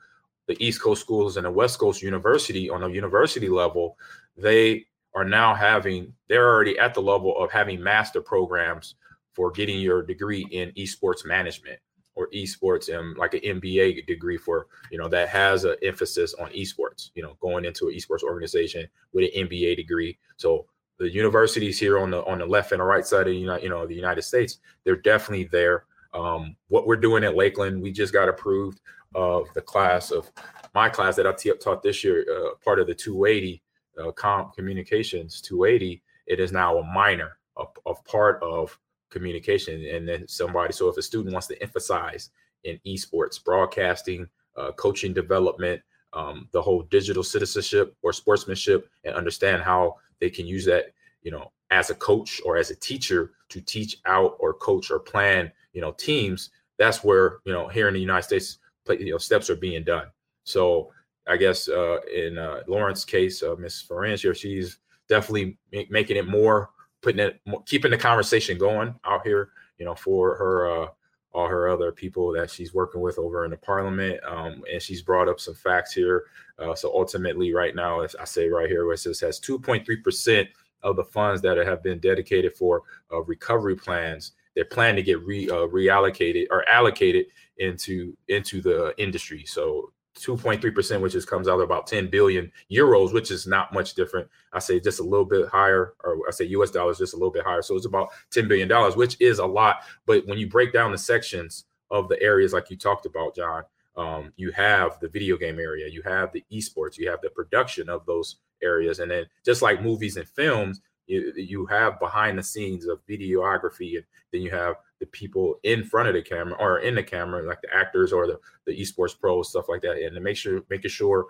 the 0.46 0.56
East 0.64 0.82
Coast 0.82 1.00
schools 1.00 1.36
and 1.36 1.46
the 1.46 1.50
West 1.50 1.78
Coast 1.78 2.02
University 2.02 2.68
on 2.68 2.82
a 2.82 2.88
university 2.88 3.48
level, 3.48 3.96
they 4.36 4.84
are 5.14 5.24
now 5.24 5.54
having 5.54 6.12
they're 6.28 6.48
already 6.48 6.78
at 6.78 6.94
the 6.94 7.00
level 7.00 7.36
of 7.42 7.50
having 7.50 7.82
master 7.82 8.20
programs 8.20 8.96
for 9.32 9.50
getting 9.50 9.80
your 9.80 10.02
degree 10.02 10.46
in 10.50 10.72
esports 10.72 11.24
management 11.24 11.78
or 12.16 12.28
esports 12.30 12.92
and 12.92 13.16
like 13.16 13.34
an 13.34 13.40
MBA 13.40 14.06
degree 14.06 14.36
for 14.36 14.66
you 14.90 14.98
know 14.98 15.08
that 15.08 15.28
has 15.28 15.64
an 15.64 15.76
emphasis 15.82 16.34
on 16.34 16.50
esports. 16.50 17.10
You 17.14 17.22
know, 17.22 17.36
going 17.40 17.64
into 17.64 17.88
an 17.88 17.94
esports 17.94 18.22
organization 18.22 18.88
with 19.12 19.30
an 19.32 19.46
MBA 19.46 19.76
degree. 19.76 20.18
So 20.36 20.66
the 20.98 21.12
universities 21.12 21.78
here 21.78 21.98
on 21.98 22.10
the 22.10 22.24
on 22.24 22.38
the 22.38 22.46
left 22.46 22.72
and 22.72 22.80
the 22.80 22.84
right 22.84 23.06
side 23.06 23.20
of 23.20 23.26
the 23.26 23.36
United, 23.36 23.62
you 23.62 23.68
know 23.68 23.86
the 23.86 23.94
United 23.94 24.22
States, 24.22 24.58
they're 24.84 24.96
definitely 24.96 25.44
there. 25.44 25.84
Um, 26.14 26.56
what 26.68 26.86
we're 26.86 26.96
doing 26.96 27.24
at 27.24 27.36
Lakeland, 27.36 27.80
we 27.80 27.92
just 27.92 28.12
got 28.12 28.28
approved 28.28 28.80
of 29.14 29.46
the 29.54 29.60
class 29.60 30.10
of 30.10 30.30
my 30.74 30.88
class 30.88 31.16
that 31.16 31.26
I 31.26 31.32
t- 31.32 31.52
taught 31.60 31.82
this 31.82 32.02
year, 32.02 32.26
uh, 32.30 32.54
part 32.64 32.80
of 32.80 32.86
the 32.86 32.94
280 32.94 33.62
uh, 33.98 34.10
comp 34.12 34.54
communications 34.54 35.40
280 35.40 36.02
it 36.26 36.40
is 36.40 36.52
now 36.52 36.78
a 36.78 36.82
minor 36.82 37.38
of, 37.56 37.68
of 37.86 38.04
part 38.04 38.42
of 38.42 38.78
communication 39.16 39.84
and 39.86 40.08
then 40.08 40.26
somebody 40.28 40.72
so 40.72 40.88
if 40.88 40.96
a 40.96 41.02
student 41.02 41.32
wants 41.32 41.46
to 41.46 41.60
emphasize 41.62 42.30
in 42.64 42.78
esports 42.86 43.42
broadcasting 43.42 44.26
uh, 44.56 44.72
coaching 44.72 45.12
development 45.12 45.80
um, 46.12 46.48
the 46.52 46.62
whole 46.62 46.82
digital 46.82 47.22
citizenship 47.22 47.94
or 48.02 48.12
sportsmanship 48.12 48.88
and 49.04 49.14
understand 49.14 49.62
how 49.62 49.96
they 50.20 50.30
can 50.30 50.46
use 50.46 50.64
that 50.64 50.86
you 51.22 51.30
know 51.30 51.50
as 51.70 51.90
a 51.90 51.94
coach 51.94 52.40
or 52.44 52.56
as 52.56 52.70
a 52.70 52.76
teacher 52.76 53.32
to 53.48 53.60
teach 53.60 53.98
out 54.06 54.36
or 54.38 54.54
coach 54.54 54.90
or 54.90 54.98
plan 54.98 55.50
you 55.72 55.80
know 55.80 55.92
teams 55.92 56.50
that's 56.78 57.02
where 57.02 57.38
you 57.44 57.52
know 57.52 57.68
here 57.68 57.88
in 57.88 57.94
the 57.94 58.00
united 58.00 58.22
states 58.22 58.58
you 58.94 59.10
know 59.10 59.18
steps 59.18 59.50
are 59.50 59.56
being 59.56 59.84
done. 59.84 60.06
So 60.44 60.92
I 61.26 61.36
guess 61.36 61.68
uh, 61.68 61.98
in 62.14 62.38
uh, 62.38 62.60
Lauren's 62.68 63.04
case, 63.04 63.42
uh, 63.42 63.56
Miss 63.58 63.82
Ferencia, 63.82 64.34
she's 64.36 64.78
definitely 65.08 65.58
making 65.90 66.16
it 66.16 66.28
more, 66.28 66.70
putting 67.06 67.20
it, 67.20 67.40
keeping 67.66 67.92
the 67.92 67.96
conversation 67.96 68.58
going 68.58 68.92
out 69.04 69.24
here. 69.24 69.50
You 69.78 69.84
know, 69.84 69.94
for 69.94 70.36
her, 70.36 70.82
uh, 70.82 70.88
all 71.32 71.46
her 71.46 71.68
other 71.68 71.92
people 71.92 72.32
that 72.32 72.50
she's 72.50 72.74
working 72.74 73.00
with 73.00 73.18
over 73.18 73.44
in 73.44 73.50
the 73.52 73.56
Parliament, 73.58 74.18
um, 74.26 74.62
and 74.72 74.82
she's 74.82 75.02
brought 75.02 75.28
up 75.28 75.38
some 75.38 75.54
facts 75.54 75.92
here. 75.92 76.24
Uh, 76.58 76.74
so 76.74 76.90
ultimately, 76.92 77.52
right 77.52 77.76
now, 77.76 78.00
as 78.00 78.16
I 78.16 78.24
say 78.24 78.48
right 78.48 78.68
here, 78.68 78.86
where 78.86 78.94
it 78.94 78.98
says 78.98 79.20
has 79.20 79.38
2.3 79.38 80.02
percent 80.02 80.48
of 80.82 80.96
the 80.96 81.04
funds 81.04 81.40
that 81.42 81.58
have 81.58 81.82
been 81.82 82.00
dedicated 82.00 82.54
for 82.54 82.82
uh, 83.12 83.22
recovery 83.22 83.76
plans, 83.76 84.32
they're 84.56 84.64
to 84.64 85.02
get 85.02 85.22
re, 85.24 85.48
uh, 85.48 85.68
reallocated 85.68 86.46
or 86.50 86.68
allocated 86.68 87.26
into 87.58 88.16
into 88.26 88.60
the 88.60 88.94
industry. 88.98 89.44
So 89.44 89.92
2.3%, 90.16 91.00
which 91.00 91.14
is 91.14 91.24
comes 91.24 91.48
out 91.48 91.54
of 91.54 91.60
about 91.60 91.86
10 91.86 92.08
billion 92.08 92.50
euros, 92.70 93.12
which 93.12 93.30
is 93.30 93.46
not 93.46 93.72
much 93.72 93.94
different. 93.94 94.28
I 94.52 94.58
say 94.58 94.80
just 94.80 95.00
a 95.00 95.04
little 95.04 95.24
bit 95.24 95.48
higher, 95.48 95.94
or 96.02 96.18
I 96.26 96.30
say 96.30 96.46
US 96.46 96.70
dollars 96.70 96.98
just 96.98 97.14
a 97.14 97.16
little 97.16 97.30
bit 97.30 97.44
higher. 97.44 97.62
So 97.62 97.76
it's 97.76 97.86
about 97.86 98.10
10 98.30 98.48
billion 98.48 98.68
dollars, 98.68 98.96
which 98.96 99.16
is 99.20 99.38
a 99.38 99.46
lot. 99.46 99.82
But 100.06 100.26
when 100.26 100.38
you 100.38 100.48
break 100.48 100.72
down 100.72 100.92
the 100.92 100.98
sections 100.98 101.64
of 101.90 102.08
the 102.08 102.20
areas 102.22 102.52
like 102.52 102.70
you 102.70 102.76
talked 102.76 103.06
about, 103.06 103.36
Jon, 103.36 103.62
um, 103.96 104.32
you 104.36 104.50
have 104.52 104.98
the 105.00 105.08
video 105.08 105.36
game 105.36 105.58
area, 105.58 105.88
you 105.88 106.02
have 106.02 106.32
the 106.32 106.44
esports, 106.52 106.98
you 106.98 107.08
have 107.10 107.20
the 107.22 107.30
production 107.30 107.88
of 107.88 108.04
those 108.06 108.36
areas, 108.62 108.98
and 108.98 109.10
then 109.10 109.26
just 109.44 109.62
like 109.62 109.82
movies 109.82 110.16
and 110.16 110.28
films, 110.28 110.80
you, 111.06 111.32
you 111.36 111.66
have 111.66 111.98
behind 111.98 112.38
the 112.38 112.42
scenes 112.42 112.86
of 112.86 113.04
videography, 113.06 113.96
and 113.96 114.04
then 114.32 114.42
you 114.42 114.50
have 114.50 114.76
the 115.00 115.06
people 115.06 115.58
in 115.62 115.84
front 115.84 116.08
of 116.08 116.14
the 116.14 116.22
camera 116.22 116.56
or 116.58 116.78
in 116.78 116.94
the 116.94 117.02
camera, 117.02 117.46
like 117.46 117.60
the 117.62 117.74
actors 117.74 118.12
or 118.12 118.26
the, 118.26 118.38
the 118.66 118.80
esports 118.80 119.18
pros, 119.18 119.50
stuff 119.50 119.68
like 119.68 119.82
that, 119.82 119.98
and 119.98 120.14
to 120.14 120.20
make 120.20 120.36
sure 120.36 120.62
making 120.70 120.90
sure 120.90 121.26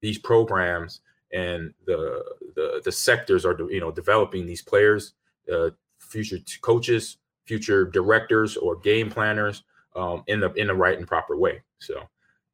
these 0.00 0.18
programs 0.18 1.00
and 1.32 1.72
the 1.86 2.22
the 2.56 2.80
the 2.84 2.92
sectors 2.92 3.44
are 3.44 3.56
you 3.70 3.80
know 3.80 3.90
developing 3.90 4.46
these 4.46 4.62
players, 4.62 5.14
uh, 5.52 5.70
future 5.98 6.38
coaches, 6.62 7.18
future 7.44 7.84
directors 7.84 8.56
or 8.56 8.76
game 8.76 9.10
planners 9.10 9.64
um, 9.96 10.22
in 10.26 10.40
the 10.40 10.52
in 10.54 10.66
the 10.66 10.74
right 10.74 10.98
and 10.98 11.06
proper 11.06 11.36
way. 11.36 11.60
So 11.78 12.02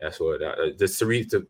that's 0.00 0.20
what 0.20 0.42
uh, 0.42 0.70
this 0.78 1.02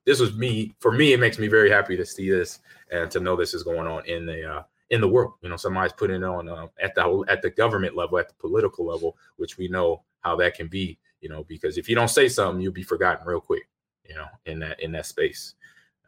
this 0.05 0.21
was 0.21 0.35
me 0.37 0.75
for 0.81 0.93
me. 0.93 1.13
It 1.13 1.21
makes 1.21 1.39
me 1.39 1.49
very 1.49 1.71
happy 1.71 1.97
to 1.97 2.07
see 2.07 2.31
this 2.31 2.61
and 2.91 3.11
to 3.11 3.21
know 3.21 3.37
this 3.37 3.55
is 3.55 3.63
going 3.63 3.87
on 3.87 4.07
in 4.07 4.27
the 4.27 4.57
uh, 4.59 4.63
in 4.91 5.01
the 5.01 5.09
world. 5.09 5.35
You 5.43 5.49
know, 5.49 5.57
somebody's 5.57 5.93
putting 5.93 6.17
it 6.17 6.25
on 6.25 6.49
uh, 6.49 6.67
at 6.81 6.95
the 6.95 7.25
at 7.29 7.43
the 7.43 7.51
government 7.51 7.97
level, 7.97 8.19
at 8.19 8.29
the 8.29 8.35
political 8.35 8.87
level, 8.87 9.17
which 9.37 9.59
we 9.59 9.69
know 9.69 10.03
how 10.21 10.37
that 10.37 10.55
can 10.55 10.69
be. 10.69 10.99
You 11.21 11.29
know, 11.29 11.45
because 11.45 11.79
if 11.79 11.89
you 11.89 11.95
don't 11.95 12.09
say 12.09 12.29
something, 12.29 12.61
you'll 12.61 12.73
be 12.73 12.83
forgotten 12.83 13.27
real 13.27 13.41
quick. 13.41 13.69
You 14.09 14.15
know, 14.15 14.27
in 14.45 14.59
that 14.61 14.81
in 14.81 14.93
that 14.93 15.07
space. 15.07 15.55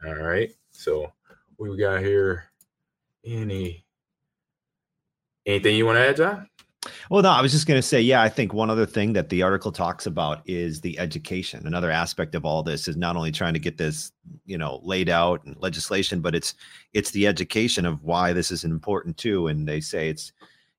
All 0.05 0.15
right. 0.15 0.53
So 0.71 1.11
we 1.57 1.75
got 1.77 2.01
here? 2.01 2.45
Any 3.25 3.83
anything 5.45 5.75
you 5.75 5.85
want 5.85 5.97
to 5.97 6.07
add, 6.07 6.17
Jon? 6.17 6.48
Well, 7.09 7.21
no, 7.21 7.29
I 7.29 7.41
was 7.41 7.51
just 7.51 7.67
going 7.67 7.77
to 7.77 7.85
say, 7.85 7.99
yeah, 7.99 8.21
I 8.21 8.29
think 8.29 8.53
one 8.53 8.69
other 8.69 8.85
thing 8.85 9.11
that 9.13 9.27
the 9.29 9.41
article 9.41 9.71
talks 9.71 10.05
about 10.05 10.41
is 10.45 10.79
the 10.79 10.97
education. 10.97 11.67
Another 11.67 11.91
aspect 11.91 12.35
of 12.35 12.45
all 12.45 12.63
this 12.63 12.87
is 12.87 12.95
not 12.95 13.17
only 13.17 13.31
trying 13.31 13.53
to 13.53 13.59
get 13.59 13.77
this, 13.77 14.13
you 14.45 14.57
know, 14.57 14.79
laid 14.83 15.09
out 15.09 15.43
and 15.43 15.57
legislation, 15.59 16.21
but 16.21 16.35
it's 16.35 16.53
it's 16.93 17.11
the 17.11 17.27
education 17.27 17.85
of 17.85 18.01
why 18.03 18.31
this 18.31 18.49
is 18.49 18.63
important 18.63 19.17
too. 19.17 19.47
And 19.47 19.67
they 19.67 19.81
say 19.81 20.07
it's, 20.07 20.31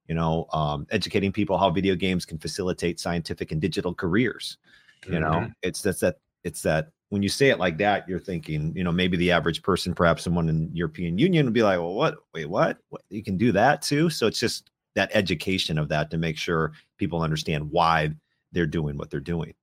you 0.09 0.15
know, 0.15 0.47
um, 0.55 0.87
educating 0.91 1.33
people 1.33 1.59
how 1.59 1.71
video 1.71 1.95
games 1.95 2.25
can 2.25 2.39
facilitate 2.39 2.99
scientific 2.99 3.53
and 3.53 3.61
digital 3.61 3.95
careers. 3.95 4.57
You 5.05 5.13
mm-hmm. 5.13 5.21
know, 5.21 5.51
it's 5.63 5.83
that's 5.83 6.01
that 6.01 6.17
it's 6.45 6.63
that 6.63 6.93
when 7.11 7.23
you 7.23 7.29
say 7.29 7.51
it 7.51 7.59
like 7.59 7.77
that, 7.79 8.09
you're 8.09 8.21
thinking, 8.21 8.73
you 8.75 8.85
know, 8.85 8.93
maybe 8.93 9.17
the 9.17 9.33
average 9.33 9.63
person, 9.63 9.95
perhaps 9.95 10.23
someone 10.23 10.49
in 10.49 10.71
European 10.73 11.19
Union 11.19 11.45
would 11.45 11.53
be 11.53 11.63
like, 11.63 11.79
well, 11.79 11.95
what? 11.95 12.19
Wait, 12.33 12.49
what? 12.49 12.79
what? 12.89 13.03
You 13.11 13.23
can 13.23 13.37
do 13.37 13.53
that 13.53 13.83
too. 13.83 14.09
So 14.09 14.27
it's 14.29 14.39
just 14.39 14.70
that 14.95 15.11
education 15.15 15.79
of 15.79 15.89
that 15.89 16.11
to 16.11 16.19
make 16.19 16.37
sure 16.37 16.73
people 16.99 17.23
understand 17.23 17.71
why 17.71 18.11
they're 18.53 18.67
doing 18.67 18.97
what 18.97 19.11
they're 19.11 19.21
doing. 19.21 19.55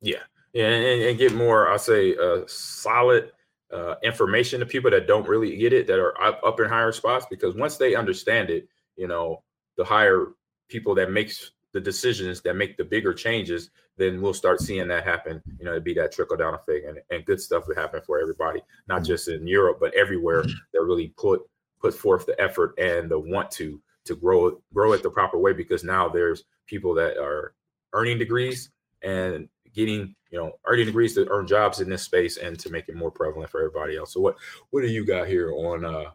Yeah, 0.00 0.22
yeah, 0.52 0.66
and, 0.66 1.02
and 1.02 1.18
get 1.18 1.34
more, 1.34 1.70
I'll 1.70 1.78
say, 1.78 2.16
uh, 2.16 2.42
solid 2.46 3.32
uh, 3.72 3.96
information 4.02 4.60
to 4.60 4.66
people 4.66 4.90
that 4.90 5.06
don't 5.06 5.28
really 5.28 5.56
get 5.56 5.72
it, 5.72 5.86
that 5.88 5.98
are 5.98 6.20
up, 6.22 6.40
up 6.44 6.60
in 6.60 6.68
higher 6.68 6.92
spots, 6.92 7.26
because 7.28 7.54
once 7.56 7.76
they 7.76 7.94
understand 7.94 8.50
it, 8.50 8.68
you 8.96 9.08
know, 9.08 9.42
the 9.76 9.84
higher 9.84 10.28
people 10.68 10.94
that 10.94 11.10
makes 11.10 11.50
the 11.72 11.80
decisions 11.80 12.40
that 12.42 12.54
make 12.54 12.76
the 12.76 12.84
bigger 12.84 13.12
changes, 13.12 13.70
then 13.96 14.22
we'll 14.22 14.32
start 14.32 14.60
seeing 14.60 14.86
that 14.88 15.04
happen. 15.04 15.42
You 15.58 15.64
know, 15.64 15.72
it'd 15.72 15.84
be 15.84 15.94
that 15.94 16.12
trickle 16.12 16.36
down 16.36 16.54
effect, 16.54 16.86
and, 16.86 16.98
and 17.10 17.24
good 17.24 17.40
stuff 17.40 17.66
would 17.66 17.76
happen 17.76 18.00
for 18.06 18.20
everybody, 18.20 18.62
not 18.86 18.98
mm-hmm. 18.98 19.06
just 19.06 19.28
in 19.28 19.46
Europe, 19.46 19.78
but 19.80 19.94
everywhere 19.94 20.42
that 20.72 20.82
really 20.82 21.08
put 21.18 21.42
put 21.80 21.92
forth 21.92 22.24
the 22.24 22.40
effort 22.40 22.78
and 22.78 23.10
the 23.10 23.18
want 23.18 23.50
to 23.50 23.78
to 24.04 24.16
grow 24.16 24.60
grow 24.72 24.92
it 24.92 25.02
the 25.02 25.10
proper 25.10 25.38
way 25.38 25.52
because 25.52 25.84
now 25.84 26.08
there's 26.08 26.44
people 26.66 26.94
that 26.94 27.16
are 27.18 27.54
earning 27.92 28.18
degrees 28.18 28.70
and 29.02 29.48
getting 29.72 30.14
you 30.30 30.38
know 30.38 30.52
earning 30.66 30.86
degrees 30.86 31.14
to 31.14 31.28
earn 31.30 31.46
jobs 31.46 31.80
in 31.80 31.88
this 31.88 32.02
space 32.02 32.36
and 32.36 32.58
to 32.58 32.70
make 32.70 32.88
it 32.88 32.96
more 32.96 33.10
prevalent 33.10 33.50
for 33.50 33.60
everybody 33.60 33.96
else. 33.96 34.12
So 34.12 34.20
what 34.20 34.36
what 34.70 34.82
do 34.82 34.88
you 34.88 35.06
got 35.06 35.26
here 35.26 35.52
on 35.52 35.84
uh 35.84 36.10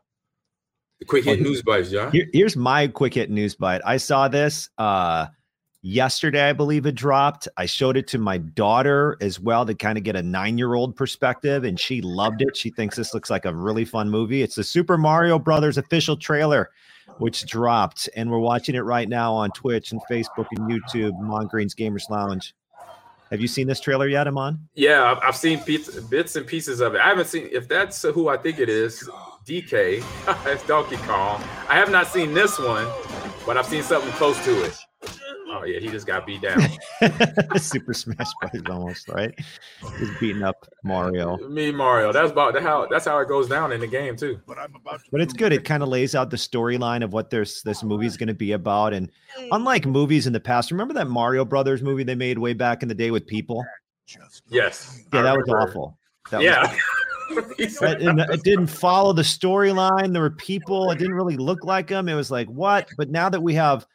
the 0.99 1.05
quick 1.05 1.23
hit 1.23 1.41
news 1.41 1.61
bites, 1.61 1.91
Jon? 1.91 2.11
Here, 2.11 2.27
here's 2.33 2.57
my 2.57 2.87
quick 2.87 3.13
hit 3.13 3.29
news 3.29 3.55
bite. 3.55 3.81
I 3.85 3.97
saw 3.97 4.27
this 4.27 4.69
uh 4.77 5.27
yesterday, 5.81 6.49
I 6.49 6.53
believe 6.53 6.85
it 6.85 6.95
dropped. 6.95 7.47
I 7.57 7.65
showed 7.65 7.95
it 7.95 8.07
to 8.09 8.17
my 8.17 8.37
daughter 8.37 9.17
as 9.21 9.39
well 9.39 9.65
to 9.65 9.73
kind 9.73 9.97
of 9.97 10.03
get 10.03 10.15
a 10.15 10.23
nine 10.23 10.57
year 10.57 10.73
old 10.73 10.95
perspective, 10.95 11.63
and 11.63 11.79
she 11.79 12.01
loved 12.01 12.41
it. 12.41 12.57
She 12.57 12.69
thinks 12.69 12.95
this 12.95 13.13
looks 13.13 13.29
like 13.29 13.45
a 13.45 13.55
really 13.55 13.85
fun 13.85 14.09
movie. 14.09 14.41
It's 14.41 14.55
the 14.55 14.63
Super 14.63 14.97
Mario 14.97 15.39
Brothers 15.39 15.77
official 15.77 16.17
trailer 16.17 16.69
which 17.17 17.45
dropped, 17.45 18.09
and 18.15 18.29
we're 18.29 18.39
watching 18.39 18.75
it 18.75 18.79
right 18.79 19.09
now 19.09 19.33
on 19.33 19.51
Twitch 19.51 19.91
and 19.91 20.01
Facebook 20.09 20.47
and 20.55 20.69
YouTube. 20.69 21.13
Ahman 21.19 21.47
Green's 21.47 21.75
Gamers 21.75 22.09
Lounge. 22.09 22.53
Have 23.31 23.41
you 23.41 23.47
seen 23.47 23.67
this 23.67 23.79
trailer 23.79 24.07
yet, 24.07 24.27
Ahman? 24.27 24.67
Yeah, 24.73 25.19
I've 25.21 25.35
seen 25.35 25.61
bits 25.65 26.35
and 26.35 26.47
pieces 26.47 26.79
of 26.79 26.95
it. 26.95 27.01
I 27.01 27.09
haven't 27.09 27.27
seen 27.27 27.49
if 27.51 27.67
that's 27.67 28.01
who 28.01 28.27
I 28.29 28.37
think 28.37 28.59
it 28.59 28.69
is. 28.69 29.07
DK, 29.45 30.03
it's 30.45 30.63
Donkey 30.67 30.97
Kong. 30.97 31.43
I 31.67 31.75
have 31.75 31.91
not 31.91 32.07
seen 32.07 32.33
this 32.33 32.57
one, 32.59 32.87
but 33.45 33.57
I've 33.57 33.65
seen 33.65 33.83
something 33.83 34.11
close 34.13 34.43
to 34.45 34.63
it. 34.63 34.77
Oh 35.51 35.63
yeah, 35.63 35.79
he 35.79 35.87
just 35.87 36.05
got 36.05 36.27
beat 36.27 36.41
down. 36.43 36.61
Super 37.57 37.93
Smash 37.93 38.27
Bros. 38.39 38.63
almost 38.69 39.09
right. 39.09 39.33
He's 39.97 40.17
beating 40.19 40.43
up 40.43 40.67
Mario. 40.83 41.33
Uh, 41.33 41.49
me 41.49 41.71
Mario. 41.71 42.11
That's 42.11 42.31
about 42.31 42.59
how 42.61 42.87
that's 42.87 43.05
how 43.05 43.17
it 43.19 43.27
goes 43.27 43.49
down 43.49 43.71
in 43.71 43.79
the 43.79 43.87
game 43.87 44.15
too. 44.15 44.39
But 44.45 44.59
I'm 44.59 44.75
about. 44.75 45.01
But 45.11 45.21
it's 45.21 45.33
good. 45.33 45.51
It 45.51 45.65
kind 45.65 45.81
of 45.81 45.89
lays 45.89 46.13
out 46.13 46.29
the 46.29 46.37
storyline 46.37 47.03
of 47.03 47.13
what 47.13 47.29
this 47.29 47.63
this 47.63 47.83
movie 47.83 48.05
is 48.05 48.17
going 48.17 48.27
to 48.27 48.33
be 48.33 48.51
about. 48.51 48.93
And 48.93 49.09
unlike 49.51 49.85
movies 49.85 50.27
in 50.27 50.33
the 50.33 50.39
past, 50.39 50.71
remember 50.71 50.93
that 50.93 51.07
Mario 51.07 51.45
Brothers 51.45 51.81
movie 51.81 52.03
they 52.03 52.15
made 52.15 52.37
way 52.37 52.53
back 52.53 52.83
in 52.83 52.89
the 52.89 52.95
day 52.95 53.11
with 53.11 53.25
people? 53.25 53.65
Yes. 54.49 55.03
Yeah, 55.13 55.21
that 55.21 55.35
was 55.35 55.49
awful. 55.49 55.97
That 56.31 56.41
yeah. 56.41 56.75
Was, 57.31 57.77
and 57.81 58.21
uh, 58.21 58.27
it 58.31 58.43
didn't 58.43 58.67
follow 58.67 59.13
the 59.13 59.21
storyline. 59.21 60.13
There 60.13 60.21
were 60.21 60.31
people. 60.31 60.91
It 60.91 60.97
didn't 60.97 61.13
really 61.13 61.37
look 61.37 61.63
like 61.63 61.87
them. 61.87 62.09
It 62.09 62.15
was 62.15 62.31
like 62.31 62.47
what? 62.47 62.89
But 62.97 63.09
now 63.09 63.29
that 63.29 63.41
we 63.41 63.53
have, 63.55 63.85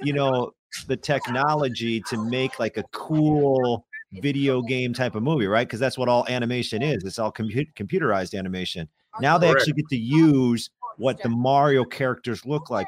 you 0.00 0.12
know, 0.12 0.52
the 0.86 0.96
technology 0.96 2.00
to 2.08 2.22
make 2.30 2.58
like 2.58 2.76
a 2.76 2.84
cool 2.92 3.84
video 4.12 4.62
game 4.62 4.94
type 4.94 5.14
of 5.14 5.22
movie, 5.22 5.46
right? 5.46 5.66
Because 5.66 5.80
that's 5.80 5.98
what 5.98 6.08
all 6.08 6.26
animation 6.28 6.82
is. 6.82 7.04
It's 7.04 7.18
all 7.18 7.32
compu- 7.32 7.72
computerized 7.74 8.38
animation. 8.38 8.88
Now 9.20 9.38
they 9.38 9.50
actually 9.50 9.74
get 9.74 9.88
to 9.88 9.96
use 9.96 10.70
what 10.96 11.22
the 11.22 11.28
Mario 11.28 11.84
characters 11.84 12.44
look 12.46 12.70
like, 12.70 12.86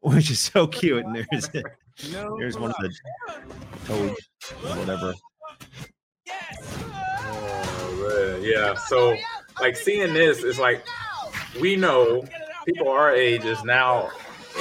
which 0.00 0.30
is 0.30 0.40
so 0.40 0.66
cute. 0.66 1.04
And 1.04 1.14
there's 1.14 1.48
there's 2.38 2.58
one 2.58 2.70
of 2.70 2.76
the 2.78 2.92
toads, 3.86 4.20
whatever. 4.78 5.14
Oh, 8.08 8.40
yeah. 8.42 8.74
So 8.74 9.16
like 9.60 9.76
seeing 9.76 10.12
this 10.14 10.44
is 10.44 10.58
like 10.58 10.86
we 11.60 11.76
know 11.76 12.24
people 12.66 12.88
our 12.88 13.12
age 13.12 13.44
is 13.44 13.62
now 13.64 14.10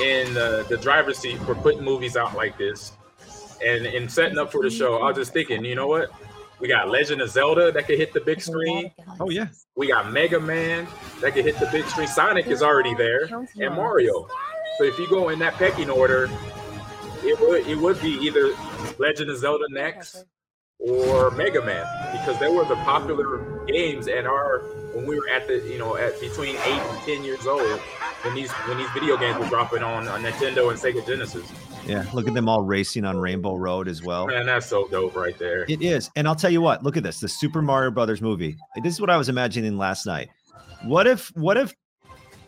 in 0.01 0.33
the, 0.33 0.65
the 0.69 0.77
driver's 0.77 1.17
seat 1.17 1.39
for 1.39 1.55
putting 1.55 1.83
movies 1.83 2.17
out 2.17 2.35
like 2.35 2.57
this 2.57 2.93
and 3.63 3.85
in 3.85 4.09
setting 4.09 4.37
up 4.37 4.51
for 4.51 4.61
the 4.61 4.69
show, 4.69 4.97
I 4.97 5.07
was 5.07 5.17
just 5.17 5.33
thinking, 5.33 5.63
you 5.63 5.75
know 5.75 5.87
what? 5.87 6.09
We 6.59 6.67
got 6.67 6.89
Legend 6.89 7.21
of 7.21 7.29
Zelda 7.29 7.71
that 7.71 7.85
could 7.85 7.97
hit 7.97 8.13
the 8.13 8.21
big 8.21 8.41
screen. 8.41 8.91
Oh 9.19 9.29
yeah. 9.29 9.47
We 9.75 9.87
got 9.87 10.11
Mega 10.11 10.39
Man 10.39 10.87
that 11.21 11.33
could 11.33 11.45
hit 11.45 11.59
the 11.59 11.67
big 11.71 11.85
screen. 11.85 12.07
Sonic 12.07 12.47
is 12.47 12.61
already 12.61 12.95
there, 12.95 13.25
and 13.25 13.75
Mario. 13.75 14.27
So 14.77 14.85
if 14.85 14.97
you 14.97 15.09
go 15.09 15.29
in 15.29 15.39
that 15.39 15.53
pecking 15.55 15.89
order, 15.89 16.29
it 17.23 17.39
would 17.41 17.67
it 17.67 17.77
would 17.77 18.01
be 18.01 18.11
either 18.25 18.53
Legend 18.97 19.31
of 19.31 19.37
Zelda 19.37 19.65
next 19.69 20.23
or 20.79 21.31
Mega 21.31 21.63
Man 21.63 21.85
because 22.11 22.39
they 22.39 22.49
were 22.49 22.65
the 22.65 22.75
popular 22.77 23.65
games 23.65 24.07
and 24.07 24.27
our 24.27 24.59
when 24.93 25.05
we 25.05 25.15
were 25.15 25.27
at 25.29 25.47
the 25.47 25.59
you 25.69 25.77
know 25.77 25.95
at 25.97 26.19
between 26.19 26.55
eight 26.55 26.81
and 26.81 26.99
ten 27.03 27.23
years 27.23 27.47
old 27.47 27.79
when 28.21 28.35
these 28.35 28.51
when 28.51 28.77
these 28.77 28.89
video 28.91 29.17
games 29.17 29.37
were 29.37 29.47
dropping 29.47 29.83
on, 29.83 30.07
on 30.07 30.23
Nintendo 30.23 30.69
and 30.69 30.79
Sega 30.79 31.05
Genesis. 31.05 31.51
Yeah, 31.85 32.05
look 32.13 32.27
at 32.27 32.33
them 32.33 32.49
all 32.49 32.61
racing 32.61 33.05
on 33.05 33.17
Rainbow 33.17 33.55
Road 33.55 33.87
as 33.87 34.01
well. 34.01 34.25
Man, 34.27 34.47
that's 34.47 34.65
so 34.65 34.87
dope 34.87 35.15
right 35.15 35.37
there. 35.37 35.65
It 35.67 35.83
is. 35.83 36.09
And 36.15 36.27
I'll 36.27 36.35
tell 36.35 36.49
you 36.49 36.61
what, 36.61 36.83
look 36.83 36.97
at 36.97 37.03
this. 37.03 37.19
The 37.19 37.27
Super 37.27 37.61
Mario 37.61 37.91
Brothers 37.91 38.23
movie. 38.23 38.57
This 38.81 38.95
is 38.95 39.01
what 39.01 39.11
I 39.11 39.17
was 39.17 39.29
imagining 39.29 39.77
last 39.77 40.05
night. 40.07 40.29
What 40.83 41.05
if 41.05 41.31
what 41.35 41.57
if 41.57 41.73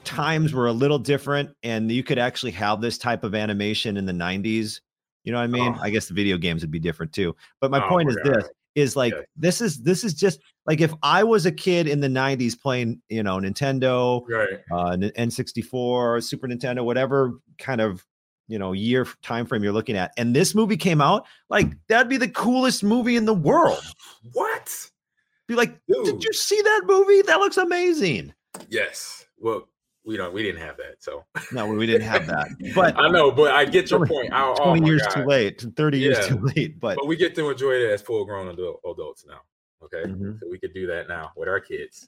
times 0.03 0.53
were 0.53 0.67
a 0.67 0.72
little 0.72 1.00
different 1.00 1.51
and 1.63 1.91
you 1.91 2.03
could 2.03 2.17
actually 2.17 2.51
have 2.51 2.81
this 2.81 2.98
type 2.98 3.24
of 3.24 3.36
animation 3.36 3.98
in 3.98 4.05
the 4.05 4.13
90s? 4.13 4.79
You 5.27 5.34
know 5.34 5.39
what 5.39 5.43
I 5.43 5.48
mean? 5.48 5.75
Oh. 5.77 5.81
I 5.81 5.89
guess 5.89 6.07
the 6.07 6.13
video 6.13 6.38
games 6.38 6.62
would 6.62 6.72
be 6.72 6.79
different 6.79 7.12
too. 7.12 7.36
But 7.60 7.69
my 7.69 7.86
oh, 7.86 7.89
point 7.89 8.07
is 8.10 8.15
God. 8.15 8.34
this 8.36 8.50
is 8.75 8.96
like 8.96 9.13
Yeah. 9.13 9.24
this 9.36 9.60
is 9.60 9.84
this 9.84 10.05
is 10.05 10.13
just 10.13 10.39
like 10.65 10.79
if 10.79 10.93
I 11.03 11.22
was 11.22 11.46
a 11.46 11.51
kid 11.51 11.86
in 11.86 12.00
the 12.00 12.07
90s 12.07 12.57
playing, 12.57 13.01
you 13.10 13.24
know, 13.24 13.36
Nintendo, 13.38 14.22
Right. 14.29 14.60
uh 14.72 14.91
N- 14.91 15.12
N64, 15.17 16.24
Super 16.24 16.48
Nintendo, 16.48 16.86
whatever 16.86 17.34
kind 17.57 17.81
of 17.81 18.05
you 18.48 18.57
know 18.57 18.72
year 18.72 19.05
time 19.22 19.46
frame 19.46 19.65
you're 19.65 19.74
looking 19.74 19.98
at, 19.98 20.13
and 20.15 20.34
this 20.34 20.55
movie 20.55 20.77
came 20.77 21.01
out, 21.01 21.25
like 21.50 21.67
that'd 21.89 22.07
be 22.07 22.15
the 22.15 22.29
coolest 22.29 22.81
movie 22.81 23.17
in 23.17 23.25
the 23.25 23.34
world. 23.34 23.84
What? 24.31 24.74
Be 25.50 25.55
like, 25.55 25.77
Dude. 25.89 26.05
did 26.05 26.24
you 26.24 26.31
see 26.31 26.62
that 26.62 26.84
movie? 26.86 27.22
That 27.24 27.39
looks 27.39 27.57
amazing. 27.57 28.34
Yes. 28.69 29.25
Well, 29.38 29.67
we 30.08 30.18
don't. 30.18 30.34
We 30.34 30.42
didn't 30.42 30.62
have 30.62 30.78
that. 30.78 30.96
So 31.04 31.26
No, 31.52 31.68
we 31.68 31.86
didn't 31.86 32.08
have 32.08 32.26
that, 32.28 32.48
but 32.74 32.96
I 33.00 33.10
know, 33.10 33.30
but 33.30 33.54
I 33.54 33.66
get 33.66 33.92
your 33.92 34.00
Only 34.00 34.10
point. 34.10 34.34
I, 34.34 34.56
oh 34.58 34.66
20 34.72 34.86
years 34.88 35.02
God. 35.04 35.10
too 35.14 35.26
late, 35.26 35.66
30 35.76 36.00
years 36.00 36.28
too 36.28 36.40
late. 36.40 36.80
But 36.80 36.96
But 36.98 37.06
we 37.08 37.16
get 37.18 37.36
to 37.36 37.50
enjoy 37.50 37.74
it 37.74 37.92
as 37.92 38.02
full 38.02 38.26
grown 38.26 38.48
adult, 38.48 38.80
adults 38.90 39.26
now. 39.28 39.42
Okay. 39.84 40.10
Mhm. 40.10 40.40
So 40.40 40.48
we 40.50 40.58
could 40.58 40.74
do 40.74 40.88
that 40.88 41.08
now 41.08 41.32
with 41.36 41.48
our 41.48 41.60
kids. 41.60 42.08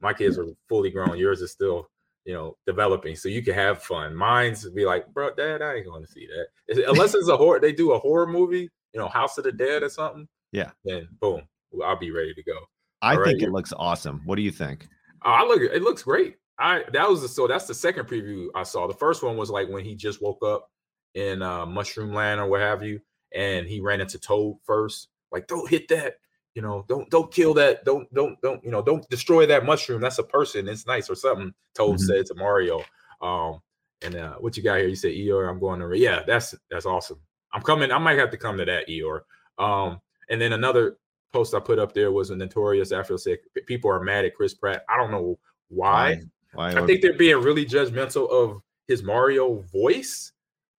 My 0.00 0.12
kids 0.14 0.38
are 0.38 0.46
fully 0.68 0.90
grown. 0.90 1.18
Yours 1.18 1.42
is 1.42 1.50
still, 1.50 1.90
you 2.24 2.32
know, 2.32 2.56
developing. 2.66 3.14
So 3.16 3.28
you 3.28 3.42
can 3.42 3.54
have 3.54 3.82
fun. 3.82 4.14
Mine's 4.14 4.66
be 4.70 4.86
like, 4.86 5.06
bro, 5.12 5.34
dad, 5.34 5.60
I 5.60 5.74
ain't 5.74 5.86
going 5.86 6.02
to 6.04 6.10
see 6.10 6.26
that. 6.28 6.88
Unless 6.88 7.14
it's 7.14 7.28
a 7.28 7.36
horror, 7.36 7.60
they 7.60 7.72
do 7.72 7.92
a 7.92 7.98
horror 7.98 8.26
movie, 8.26 8.70
you 8.94 9.00
know, 9.00 9.08
House 9.08 9.36
of 9.38 9.44
the 9.44 9.52
Dead 9.52 9.82
or 9.82 9.90
something. 9.90 10.26
Yeah. 10.52 10.70
Then 10.84 11.08
boom, 11.20 11.42
I'll 11.84 11.98
be 11.98 12.10
ready 12.10 12.32
to 12.32 12.42
go. 12.42 12.56
I 13.02 13.12
All 13.14 13.20
right, 13.20 13.26
think 13.28 13.42
it 13.42 13.46
you- 13.46 13.52
looks 13.52 13.72
awesome. 13.76 14.22
What 14.24 14.36
do 14.36 14.42
you 14.42 14.50
think? 14.52 14.86
Oh, 15.24 15.30
I 15.30 15.42
look. 15.44 15.60
It 15.60 15.82
looks 15.82 16.02
great. 16.02 16.36
I 16.60 16.84
that 16.92 17.08
was 17.08 17.22
the, 17.22 17.28
so 17.28 17.46
that's 17.46 17.66
the 17.66 17.74
second 17.74 18.06
preview 18.06 18.48
I 18.54 18.62
saw. 18.62 18.86
The 18.86 18.94
first 18.94 19.22
one 19.22 19.36
was 19.36 19.50
like 19.50 19.68
when 19.68 19.84
he 19.84 19.94
just 19.94 20.22
woke 20.22 20.44
up 20.44 20.70
in 21.14 21.42
uh, 21.42 21.66
Mushroom 21.66 22.12
Land 22.12 22.40
or 22.40 22.46
what 22.46 22.60
have 22.60 22.82
you, 22.82 23.00
and 23.34 23.66
he 23.66 23.80
ran 23.80 24.00
into 24.00 24.18
Toad 24.18 24.56
first. 24.64 25.08
Like, 25.32 25.46
don't 25.46 25.68
hit 25.68 25.88
that. 25.88 26.16
You 26.54 26.62
know, 26.62 26.84
don't 26.88 27.08
don't 27.10 27.32
kill 27.32 27.54
that. 27.54 27.84
Don't 27.84 28.12
don't 28.12 28.40
don't 28.42 28.62
you 28.62 28.70
know 28.70 28.82
don't 28.82 29.08
destroy 29.08 29.46
that 29.46 29.64
mushroom. 29.64 30.00
That's 30.00 30.18
a 30.18 30.24
person. 30.24 30.68
It's 30.68 30.86
nice 30.86 31.08
or 31.08 31.14
something. 31.14 31.54
Toad 31.74 31.96
Mhm. 31.96 32.00
said 32.00 32.26
to 32.26 32.34
Mario. 32.34 32.84
Um, 33.22 33.60
and 34.02 34.16
uh, 34.16 34.34
what 34.34 34.56
you 34.56 34.62
got 34.62 34.78
here? 34.78 34.88
You 34.88 34.96
said 34.96 35.12
Eeyore. 35.12 35.48
I'm 35.48 35.60
going 35.60 35.80
to. 35.80 35.96
Yeah, 35.96 36.22
that's 36.26 36.54
that's 36.70 36.86
awesome. 36.86 37.20
I'm 37.52 37.62
coming. 37.62 37.90
I 37.92 37.98
might 37.98 38.18
have 38.18 38.30
to 38.30 38.36
come 38.36 38.58
to 38.58 38.64
that 38.64 38.88
Eeyore. 38.88 39.20
Um, 39.58 40.00
and 40.28 40.40
then 40.40 40.52
another 40.52 40.96
post 41.32 41.54
I 41.54 41.60
put 41.60 41.78
up 41.78 41.94
there 41.94 42.12
was 42.12 42.30
a 42.30 42.36
Notorious 42.36 42.92
Afro 42.92 43.16
said 43.16 43.38
people 43.66 43.90
are 43.90 44.02
mad 44.02 44.24
at 44.24 44.34
Chris 44.34 44.54
Pratt. 44.54 44.84
I 44.88 44.96
don't 44.96 45.10
know 45.10 45.38
why. 45.68 46.20
Why? 46.54 46.72
I 46.72 46.86
think 46.86 47.00
they're 47.02 47.12
being 47.14 47.40
really 47.42 47.64
judgmental 47.64 48.28
of 48.30 48.60
his 48.88 49.02
Mario 49.02 49.60
voice. 49.72 50.32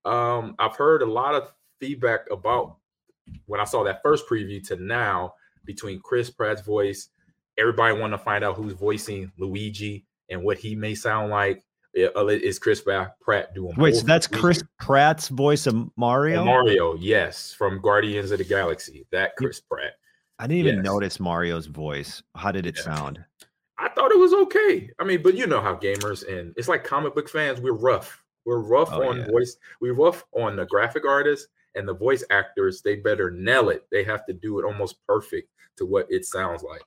Um, 0.06 0.56
I've 0.60 0.76
heard 0.76 1.02
a 1.02 1.06
lot 1.06 1.36
of 1.36 1.54
feedback 1.80 2.22
about 2.32 2.78
when 3.46 3.60
I 3.60 3.64
saw 3.66 3.84
that 3.84 4.02
first 4.04 4.28
preview 4.28 4.66
to 4.68 4.76
now 4.76 5.34
between 5.66 6.00
Chris 6.02 6.30
Pratt's 6.30 6.62
voice. 6.62 7.10
Everybody 7.58 7.98
want 8.00 8.14
to 8.14 8.18
find 8.18 8.44
out 8.44 8.56
who's 8.56 8.74
voicing 8.74 9.32
Luigi 9.38 10.06
and 10.30 10.44
what 10.44 10.58
he 10.58 10.76
may 10.76 10.96
sound 10.96 11.30
like. 11.32 11.64
Uh, 11.98 12.26
Is 12.28 12.58
Chris 12.58 12.82
Pratt 12.82 13.54
doing? 13.54 13.74
Wait, 13.78 13.96
so 13.96 14.06
that's 14.06 14.30
Luigi 14.32 14.42
Chris 14.42 14.64
Pratt's 14.80 15.28
voice 15.28 15.68
of 15.68 15.76
and 15.76 15.92
Mario? 15.98 16.46
Mario, 16.46 16.96
yes, 16.96 17.54
from 17.54 17.82
Guardians 17.82 18.32
of 18.32 18.38
the 18.38 18.46
Galaxy. 18.46 19.06
That 19.12 19.36
Chris 19.36 19.60
Pratt. 19.60 19.94
I 20.40 20.48
didn't 20.48 20.60
even 20.60 20.76
Yes. 20.78 20.86
notice 20.86 21.20
Mario's 21.20 21.68
voice. 21.68 22.24
How 22.36 22.52
did 22.52 22.66
it 22.66 22.78
Yeah. 22.78 22.84
sound? 22.84 23.24
I 23.82 23.90
thought 23.90 24.12
it 24.12 24.20
was 24.20 24.34
okay. 24.34 24.90
I 25.00 25.04
mean, 25.04 25.22
but 25.24 25.36
you 25.36 25.48
know 25.48 25.60
how 25.62 25.76
gamers 25.76 26.28
and 26.28 26.54
it's 26.56 26.68
like 26.68 26.84
comic 26.84 27.16
book 27.16 27.28
fans, 27.30 27.60
we're 27.60 27.74
rough. 27.74 28.24
We're 28.46 28.60
rough 28.60 28.90
Oh, 28.92 29.10
on 29.10 29.18
yeah. 29.18 29.26
voice. 29.28 29.58
We're 29.82 29.94
rough 29.94 30.24
on 30.34 30.56
the 30.56 30.66
graphic 30.66 31.06
artists 31.06 31.48
and 31.76 31.88
the 31.88 31.94
voice 31.94 32.24
actors. 32.30 32.82
They 32.82 32.96
better 32.98 33.32
nail 33.32 33.70
it. 33.70 33.86
They 33.92 34.04
have 34.04 34.26
to 34.28 34.34
do 34.34 34.60
it 34.60 34.66
almost 34.66 34.96
perfect 35.08 35.50
to 35.78 35.86
what 35.86 36.06
it 36.10 36.26
sounds 36.26 36.64
like. 36.64 36.82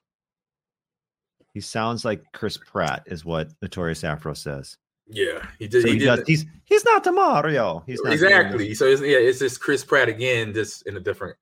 He 1.53 1.61
sounds 1.61 2.03
like 2.05 2.23
Chris 2.33 2.57
Pratt, 2.57 3.03
is 3.05 3.23
what 3.23 3.49
Notorious 3.61 4.03
Afro 4.03 4.33
says. 4.33 4.77
Yeah, 5.07 5.45
he 5.59 5.67
did. 5.67 5.81
So 5.83 5.87
he 5.87 5.93
he 5.93 5.99
did 5.99 6.05
does, 6.05 6.27
he's 6.27 6.45
he's 6.65 6.83
not 6.83 7.03
the 7.03 7.11
Mario. 7.11 7.83
He's 7.85 8.01
not 8.03 8.13
exactly. 8.13 8.73
So 8.73 8.85
it's 8.85 9.01
yeah, 9.01 9.17
it's 9.17 9.39
just 9.39 9.61
Chris 9.61 9.83
Pratt 9.83 10.09
again, 10.09 10.53
just 10.53 10.87
in 10.87 10.97
a 10.97 10.99
different 10.99 11.37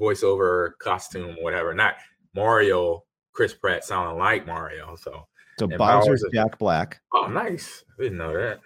voiceover 0.00 0.70
costume, 0.80 1.36
whatever. 1.40 1.74
Not 1.74 1.94
Mario. 2.34 3.04
Chris 3.38 3.54
Pratt 3.54 3.84
sounding 3.84 4.18
like 4.18 4.48
Mario. 4.48 4.96
So 4.96 5.28
So 5.60 5.66
and 5.66 5.78
Bowser's 5.78 6.22
Bowser- 6.24 6.34
Jack 6.34 6.58
Black. 6.58 7.00
Oh, 7.14 7.28
nice. 7.28 7.84
I 7.96 8.02
didn't 8.02 8.18
know 8.18 8.36
that. 8.36 8.58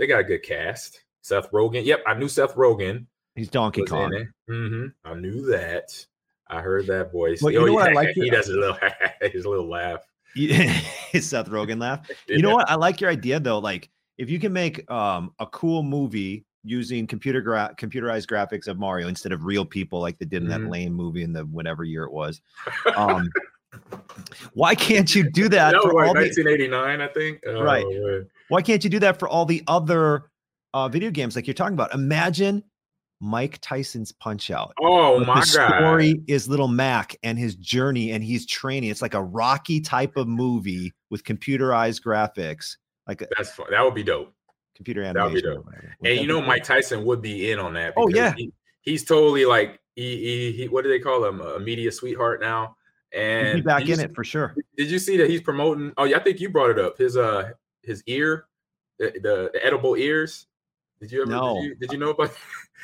They 0.00 0.08
got 0.08 0.18
a 0.18 0.24
good 0.24 0.42
cast. 0.42 1.04
Seth 1.22 1.48
Rogen. 1.52 1.84
Yep, 1.84 2.02
I 2.08 2.14
knew 2.14 2.28
Seth 2.28 2.56
Rogen 2.56 3.06
He's 3.36 3.48
Donkey 3.48 3.82
Kong. 3.84 4.12
in 4.12 4.22
it. 4.22 4.28
hmm 4.48 4.86
I 5.04 5.14
knew 5.14 5.46
that. 5.46 6.04
I 6.48 6.60
heard 6.60 6.88
that 6.88 7.12
voice. 7.12 7.40
Well, 7.40 7.52
you 7.52 7.64
know 7.64 7.72
what 7.72 7.90
I 7.90 7.92
like 7.92 8.08
He 8.16 8.28
does 8.28 8.48
a 8.48 8.54
little 8.58 8.76
his 9.32 9.46
little 9.46 9.68
laugh. 9.68 10.00
Seth 10.34 11.48
Rogen 11.48 11.80
laugh. 11.80 12.10
You 12.26 12.42
know 12.42 12.52
what? 12.52 12.68
I 12.68 12.74
like 12.74 13.00
your 13.00 13.10
idea 13.10 13.38
though. 13.38 13.60
Like 13.60 13.90
if 14.18 14.28
you 14.28 14.40
can 14.40 14.52
make 14.52 14.90
um 14.90 15.32
a 15.38 15.46
cool 15.46 15.84
movie 15.84 16.44
using 16.64 17.06
computer 17.06 17.40
gra- 17.40 17.72
computerized 17.78 18.26
graphics 18.26 18.66
of 18.66 18.76
Mario 18.76 19.06
instead 19.06 19.30
of 19.30 19.44
real 19.44 19.64
people 19.64 20.00
like 20.00 20.18
they 20.18 20.26
did 20.26 20.42
in 20.42 20.48
Mhm. 20.48 20.50
that 20.64 20.68
lame 20.68 20.92
movie 20.94 21.22
in 21.22 21.32
the 21.32 21.44
whatever 21.46 21.84
year 21.84 22.02
it 22.02 22.12
was. 22.12 22.40
Um 22.96 23.30
why 24.54 24.74
can't 24.74 25.14
you 25.14 25.30
do 25.30 25.48
that, 25.50 25.72
That 25.72 25.76
was 25.84 25.92
for 25.92 25.94
like 26.00 26.08
all 26.08 26.14
the 26.14 26.20
1989, 26.20 27.00
I 27.00 27.08
think. 27.08 27.40
Oh, 27.46 27.62
Right. 27.62 27.84
man. 27.86 28.26
why 28.48 28.62
can't 28.62 28.82
you 28.84 28.90
do 28.90 28.98
that 29.00 29.18
for 29.18 29.28
all 29.28 29.44
the 29.44 29.62
other 29.66 30.30
uh 30.74 30.88
video 30.88 31.10
games 31.10 31.36
like 31.36 31.46
you're 31.46 31.54
talking 31.54 31.74
about? 31.74 31.94
Imagine 31.94 32.62
Mike 33.20 33.58
Tyson's 33.62 34.12
punch 34.12 34.50
out. 34.50 34.74
Oh 34.80 35.20
my 35.20 35.40
the 35.40 35.52
god. 35.56 35.68
story 35.78 36.20
is 36.26 36.48
little 36.48 36.68
Mac 36.68 37.16
and 37.22 37.38
his 37.38 37.54
journey, 37.56 38.12
and 38.12 38.22
he's 38.22 38.46
training. 38.46 38.90
It's 38.90 39.02
like 39.02 39.14
a 39.14 39.22
Rocky 39.22 39.80
type 39.80 40.16
of 40.16 40.28
movie 40.28 40.92
with 41.10 41.24
computerized 41.24 42.02
graphics, 42.02 42.76
like 43.06 43.22
a 43.22 43.26
That's 43.36 43.50
fun. 43.52 43.66
That 43.70 43.82
would 43.82 43.94
be 43.94 44.02
dope. 44.02 44.32
computer 44.74 45.02
would 45.02 45.14
be 45.14 45.18
animation. 45.20 45.54
dope. 45.54 45.64
Would 45.66 46.10
And 46.10 46.20
you 46.20 46.26
know? 46.26 46.42
Mike 46.42 46.64
Tyson 46.64 47.04
would 47.06 47.22
be 47.22 47.50
in 47.50 47.58
on 47.58 47.72
that. 47.74 47.94
Oh, 47.96 48.08
yeah. 48.08 48.34
he, 48.36 48.52
he's 48.82 49.04
totally 49.04 49.46
like 49.46 49.80
he, 49.94 50.16
he 50.18 50.52
he 50.52 50.68
what 50.68 50.84
do 50.84 50.90
they 50.90 50.98
call 51.00 51.24
him? 51.24 51.40
A 51.40 51.58
media 51.58 51.90
sweetheart 51.90 52.40
now. 52.42 52.76
And 53.16 53.56
be 53.56 53.60
back 53.62 53.88
in 53.88 53.96
see- 53.96 54.02
it 54.04 54.14
for 54.14 54.24
sure. 54.24 54.54
Did 54.76 54.90
you 54.90 54.98
see 54.98 55.16
that 55.16 55.30
he's 55.30 55.40
promoting? 55.40 55.92
Oh, 55.96 56.04
yeah, 56.04 56.16
I 56.18 56.20
think 56.20 56.38
you 56.40 56.50
brought 56.50 56.70
it 56.70 56.78
up. 56.78 56.98
His 56.98 57.16
uh 57.16 57.50
his 57.82 58.02
ear, 58.06 58.46
the 58.98 59.10
the, 59.22 59.50
the 59.54 59.64
edible 59.64 59.94
ears. 59.96 60.46
Did 61.00 61.12
you 61.12 61.22
ever? 61.22 61.30
No. 61.30 61.54
Did, 61.56 61.64
you, 61.64 61.74
did 61.76 61.92
you 61.92 61.98
know 61.98 62.10
about? 62.10 62.32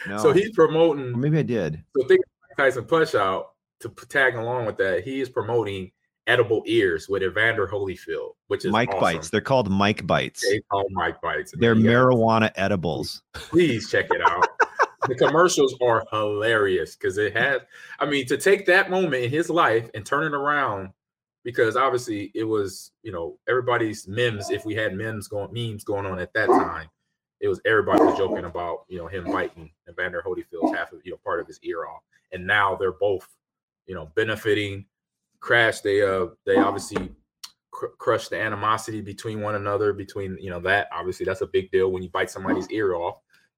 No, 0.09 0.17
So 0.17 0.33
he's 0.33 0.51
promoting. 0.53 1.21
maybe 1.21 1.39
I 1.39 1.43
did. 1.43 1.85
So 1.95 2.09
think 2.09 2.23
Tyson 2.57 2.87
Punch 2.87 3.15
Out 3.15 3.51
to 3.81 3.91
tag 4.09 4.37
along 4.37 4.65
with 4.65 4.79
that. 4.79 5.05
He 5.05 5.21
is 5.21 5.29
promoting 5.29 5.93
edible 6.27 6.63
ears 6.67 7.11
with 7.11 7.23
Evander 7.23 7.69
Holyfield, 7.69 8.31
which 8.49 8.65
is 8.65 8.73
Mike 8.73 8.89
awesome. 8.89 9.01
bites. 9.01 9.29
They're 9.29 9.43
called 9.43 9.71
Mike 9.71 10.07
bites. 10.07 10.49
They 10.49 10.61
call 10.71 10.87
Mike 10.93 11.21
bites. 11.21 11.53
They're 11.59 11.75
then 11.75 11.85
marijuana 11.85 12.51
edibles. 12.57 13.23
Please 13.35 13.91
check 13.91 14.07
it 14.11 14.23
out. 14.23 14.49
the 15.09 15.15
commercials 15.15 15.75
are 15.83 16.05
hilarious 16.11 16.97
because 16.97 17.19
it 17.19 17.37
has. 17.37 17.61
I 17.99 18.07
mean, 18.07 18.27
to 18.27 18.37
take 18.37 18.67
that 18.67 18.91
moment 18.91 19.25
in 19.25 19.31
his 19.31 19.51
life 19.51 19.91
and 19.95 20.05
turn 20.05 20.25
it 20.25 20.37
around, 20.37 20.91
because 21.45 21.77
obviously 21.77 22.31
it 22.35 22.45
was, 22.45 22.93
you 23.03 23.13
know, 23.13 23.39
everybody's 23.49 24.07
memes. 24.07 24.51
If 24.51 24.65
we 24.65 24.75
had 24.75 24.95
memes 24.95 25.29
going, 25.29 25.53
memes 25.53 25.85
going 25.85 26.07
on 26.07 26.19
at 26.19 26.33
that 26.35 26.47
time, 26.47 26.89
it 27.41 27.49
was 27.49 27.61
everybody 27.65 28.03
was 28.03 28.17
joking 28.17 28.45
about, 28.45 28.85
you 28.89 28.99
know, 28.99 29.09
him 29.09 29.25
biting 29.25 29.71
Evander 29.89 30.23
Holyfield's 30.25 30.77
half 30.77 30.93
of, 30.93 31.01
you 31.05 31.11
know, 31.11 31.19
part 31.25 31.41
of 31.41 31.47
his 31.47 31.59
ear 31.63 31.87
off, 31.87 32.03
and 32.33 32.47
now 32.47 32.77
they're 32.77 32.93
both, 32.93 33.29
you 33.87 33.95
know, 33.95 34.11
benefiting. 34.15 34.87
Crash, 35.41 35.81
they 35.81 36.03
uh, 36.03 36.27
they 36.47 36.57
obviously 36.57 37.11
cr- 37.73 37.87
crush 37.99 38.29
the 38.29 38.41
animosity 38.41 39.01
between 39.01 39.41
one 39.41 39.57
another. 39.57 39.93
Between 39.93 40.39
you 40.41 40.51
know 40.51 40.61
that 40.61 40.87
obviously 40.93 41.27
that's 41.27 41.41
a 41.41 41.49
big 41.49 41.73
deal 41.73 41.91
when 41.91 42.05
you 42.05 42.09
bite 42.11 42.31
somebody's 42.31 42.71
ear 42.71 42.95
off 42.95 43.17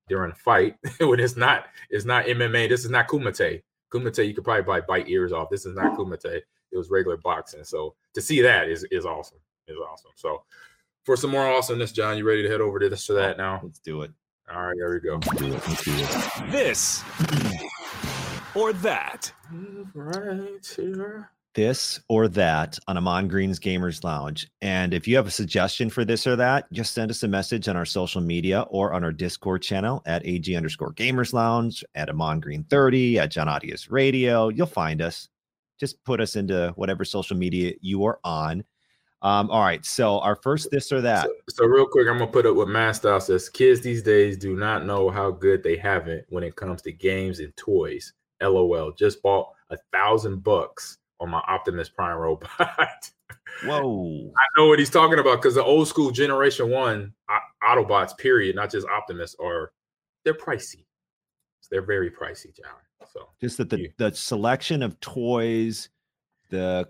during 0.09 0.33
a 0.33 0.35
fight 0.35 0.77
when 1.01 1.21
it's 1.21 1.37
not 1.37 1.67
it's 1.91 2.05
not 2.05 2.27
MMA. 2.27 2.69
This 2.69 2.85
is 2.85 2.91
not 2.91 3.09
Kumite. 3.09 3.63
Kumite, 3.93 4.27
you 4.27 4.35
could 4.35 4.45
probably 4.45 4.63
bite, 4.63 4.87
bite 4.87 5.09
ears 5.09 5.33
off. 5.33 5.51
This 5.51 5.67
is 5.67 5.75
not 5.77 5.97
Kumite. 5.97 6.25
It 6.25 6.77
was 6.77 6.91
regular 6.91 7.17
boxing. 7.17 7.65
So 7.65 7.95
to 8.15 8.21
see 8.21 8.41
that 8.43 8.69
is 8.69 8.85
is 8.91 9.07
awesome. 9.07 9.39
Is 9.69 9.79
awesome. 9.79 10.11
So 10.17 10.43
for 11.05 11.17
some 11.17 11.31
more 11.31 11.47
awesomeness, 11.47 11.93
John, 11.93 12.19
you 12.19 12.27
ready 12.27 12.43
to 12.43 12.49
head 12.49 12.61
over 12.61 12.79
to 12.79 12.89
this 12.89 13.09
or 13.09 13.15
that 13.15 13.39
now? 13.39 13.61
Let's 13.63 13.79
do 13.79 14.03
it. 14.03 14.11
All 14.53 14.67
right, 14.67 14.77
there 14.77 14.93
we 14.93 15.01
go. 15.01 15.15
Let's 15.15 15.41
do 15.41 15.47
it. 15.47 15.69
Let's 15.69 15.85
do 15.85 15.93
it. 15.95 16.53
This 16.53 17.03
or 18.55 18.73
that. 18.73 19.33
Right 19.95 20.75
here. 20.77 21.31
This 21.55 22.01
or 22.09 22.27
that 22.29 22.79
on 22.89 22.97
Ahman 22.97 23.29
Green's 23.29 23.61
Gamers 23.61 24.03
Lounge. 24.03 24.49
And 24.61 24.93
if 24.93 25.07
you 25.07 25.15
have 25.15 25.29
a 25.29 25.31
suggestion 25.31 25.89
for 25.89 26.05
this 26.05 26.27
or 26.27 26.35
that, 26.37 26.71
just 26.73 26.93
send 26.95 27.13
us 27.13 27.23
a 27.23 27.29
message 27.29 27.69
on 27.69 27.77
our 27.77 27.85
social 27.85 28.21
media 28.21 28.63
or 28.71 28.93
on 28.93 29.05
our 29.05 29.13
Discord 29.13 29.63
channel 29.63 30.03
at 30.05 30.27
AG 30.27 30.55
underscore 30.55 30.93
Gamers 30.95 31.33
Lounge, 31.33 31.85
at 31.95 32.11
Ahman 32.11 32.41
Green 32.41 32.65
30, 32.65 33.21
at 33.21 33.31
Jon 33.31 33.47
Audius 33.47 33.91
Radio. 33.91 34.49
You'll 34.49 34.67
find 34.67 35.01
us. 35.01 35.29
Just 35.79 36.03
put 36.05 36.21
us 36.21 36.35
into 36.35 36.73
whatever 36.77 37.05
social 37.05 37.37
media 37.37 37.75
you 37.81 38.05
are 38.05 38.19
on. 38.25 38.65
Um, 39.23 39.49
all 39.51 39.63
right. 39.63 39.85
So 39.87 40.19
our 40.21 40.37
first 40.37 40.71
this 40.71 40.93
or 40.93 41.01
that. 41.01 41.25
So, 41.25 41.33
so 41.51 41.65
real 41.65 41.87
quick, 41.87 42.09
I'm 42.09 42.19
gonna 42.19 42.31
put 42.31 42.47
up 42.47 42.57
what 42.57 42.69
Master 42.69 43.19
says. 43.21 43.49
Kids 43.49 43.81
these 43.81 44.03
days 44.03 44.37
do 44.37 44.57
not 44.57 44.85
know 44.85 45.09
how 45.09 45.31
good 45.31 45.63
they 45.63 45.77
have 45.77 46.09
it 46.09 46.27
when 46.29 46.45
it 46.45 46.57
comes 46.57 46.83
to 46.83 46.93
games 46.93 47.39
and 47.39 47.57
toys. 47.57 48.13
LOL. 48.43 48.93
Just 48.93 49.23
bought 49.23 49.51
a 49.71 49.79
thousand 49.93 50.43
bucks 50.45 50.99
on 51.21 51.31
my 51.31 51.43
Optimus 51.49 51.89
Prime 51.89 52.17
robot. 52.17 52.51
Whoa. 53.65 54.33
I 54.37 54.43
know 54.59 54.69
what 54.69 54.79
he's 54.79 54.91
talking 54.91 55.19
about 55.19 55.41
because 55.41 55.55
the 55.55 55.65
old 55.65 55.89
school 55.89 56.11
Generation 56.11 56.71
One 56.71 57.15
Autobots, 57.63 58.17
period, 58.17 58.57
not 58.57 58.71
just 58.71 58.87
Optimus, 58.89 59.37
are 59.41 59.73
they're 60.25 60.35
pricey. 60.35 60.85
They're 61.71 61.83
very 61.83 62.11
pricey, 62.11 62.55
Jon. 62.55 62.67
So 63.13 63.29
Just 63.41 63.59
that 63.59 63.71
the, 63.71 63.91
the 63.97 64.13
selection 64.13 64.83
of 64.83 64.99
toys, 65.01 65.89
the 66.51 66.89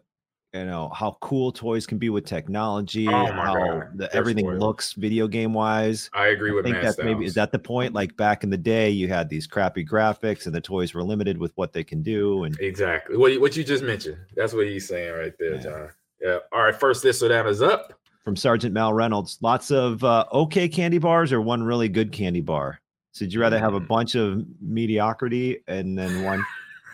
you 0.55 0.65
know 0.65 0.89
how 0.95 1.17
cool 1.21 1.51
toys 1.51 1.85
can 1.87 1.99
be 1.99 2.11
with 2.11 2.25
technology, 2.25 3.09
Oh 3.09 3.27
how 3.27 3.83
the, 3.97 4.09
everything 4.15 4.45
spoiled. 4.45 4.61
looks 4.61 4.93
video 4.93 5.27
game 5.27 5.53
wise. 5.53 6.09
I 6.15 6.29
agree 6.29 6.53
I 6.53 6.55
with 6.55 6.65
think 6.65 6.81
that's 6.81 6.97
maybe 6.99 7.25
is 7.25 7.35
that 7.35 7.51
the 7.51 7.59
point? 7.59 7.93
Like 7.93 8.17
back 8.17 8.45
in 8.45 8.51
the 8.51 8.57
day, 8.57 8.89
you 8.89 9.09
had 9.09 9.29
these 9.29 9.47
crappy 9.49 9.85
graphics 9.85 10.47
and 10.47 10.55
the 10.55 10.61
toys 10.61 10.95
were 10.95 11.03
limited 11.03 11.37
with 11.39 11.53
what 11.57 11.73
they 11.73 11.83
can 11.83 12.03
do. 12.03 12.45
And 12.45 12.59
Exactly. 12.61 13.17
What, 13.17 13.33
you- 13.33 13.41
what 13.41 13.57
you 13.57 13.65
just 13.65 13.83
mentioned. 13.83 14.17
That's 14.37 14.53
what 14.55 14.67
he's 14.67 14.87
saying 14.89 15.13
right 15.15 15.33
there, 15.39 15.57
Yeah. 15.57 15.61
Jon. 15.63 15.89
Yeah. 16.21 16.39
All 16.53 16.63
right. 16.63 16.75
First, 16.75 17.03
this 17.03 17.23
or 17.23 17.29
that 17.29 17.47
is 17.47 17.61
up. 17.61 17.93
from 18.25 18.37
Sergeant 18.37 18.73
Mal 18.73 18.95
Reynolds, 18.95 19.37
lots 19.43 19.71
of 19.73 20.03
uh, 20.05 20.25
okay 20.33 20.69
candy 20.69 20.99
bars 20.99 21.33
or 21.33 21.43
one 21.43 21.63
really 21.63 21.89
good 21.89 22.13
candy 22.13 22.41
bar. 22.41 22.81
So, 23.13 23.25
would 23.25 23.33
you 23.35 23.41
rather 23.41 23.59
have 23.59 23.75
a 23.75 23.81
Mm. 23.81 23.87
bunch 23.89 24.15
of 24.15 24.45
mediocrity 24.61 25.59
and 25.69 25.99
then 25.99 26.23
one? 26.25 26.45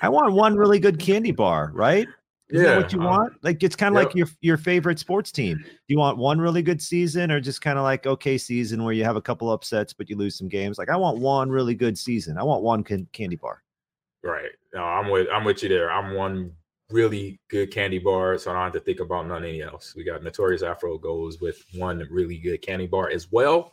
I 0.03 0.09
want 0.09 0.33
one 0.33 0.57
really 0.57 0.79
good 0.79 0.99
candy 0.99 1.31
bar, 1.31 1.71
right? 1.75 2.09
Is 2.51 2.63
that 2.63 2.77
what 2.77 2.93
you 2.93 2.99
um, 3.01 3.05
want? 3.05 3.33
Like 3.43 3.63
it's 3.63 3.77
kind 3.77 3.95
of 3.95 4.01
yep. 4.01 4.09
like 4.09 4.17
your 4.17 4.27
your 4.41 4.57
favorite 4.57 4.99
sports 4.99 5.31
team. 5.31 5.59
Do 5.59 5.73
you 5.87 5.99
want 5.99 6.19
one 6.19 6.41
really 6.41 6.63
good 6.63 6.83
season 6.83 7.31
or 7.31 7.41
just 7.41 7.61
kind 7.61 7.79
of 7.79 7.85
like 7.85 8.07
okay 8.07 8.39
season 8.39 8.83
where 8.83 8.93
you 8.93 9.05
have 9.05 9.17
a 9.17 9.23
couple 9.23 9.51
upsets 9.51 9.93
but 9.93 10.11
you 10.11 10.17
lose 10.17 10.37
some 10.37 10.49
games? 10.49 10.79
Like 10.79 10.91
I 10.91 10.97
want 10.97 11.19
one 11.19 11.51
really 11.51 11.75
good 11.75 11.97
season. 11.97 12.39
I 12.39 12.43
want 12.43 12.63
one 12.63 12.83
can- 12.83 13.09
candy 13.13 13.37
bar. 13.37 13.63
Right. 14.23 14.51
No, 14.75 14.83
I'm 14.83 15.11
with 15.11 15.29
I'm 15.33 15.45
with 15.45 15.63
you 15.63 15.69
there. 15.69 15.91
I'm 15.91 16.15
one 16.15 16.53
really 16.91 17.41
good 17.49 17.73
candy 17.73 17.99
bar, 17.99 18.37
so 18.39 18.51
I 18.51 18.55
don't 18.55 18.65
have 18.65 18.73
to 18.73 18.81
think 18.81 19.01
about 19.01 19.27
nothing 19.27 19.61
else. 19.61 19.95
We 19.97 20.05
got 20.05 20.23
Notorious 20.23 20.63
Afro 20.63 20.99
goes 20.99 21.41
with 21.41 21.65
one 21.75 22.07
really 22.11 22.39
good 22.39 22.63
candy 22.63 22.87
bar 22.87 23.11
as 23.11 23.31
well. 23.31 23.73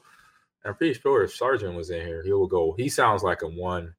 I'm 0.65 0.75
pretty 0.75 0.99
sure 0.99 1.23
if 1.23 1.33
Sergeant 1.33 1.75
was 1.75 1.89
in 1.89 2.05
here, 2.05 2.23
he 2.23 2.33
will 2.33 2.47
go. 2.47 2.75
He 2.77 2.89
sounds 2.89 3.23
like 3.23 3.41
a 3.41 3.47
one 3.47 3.93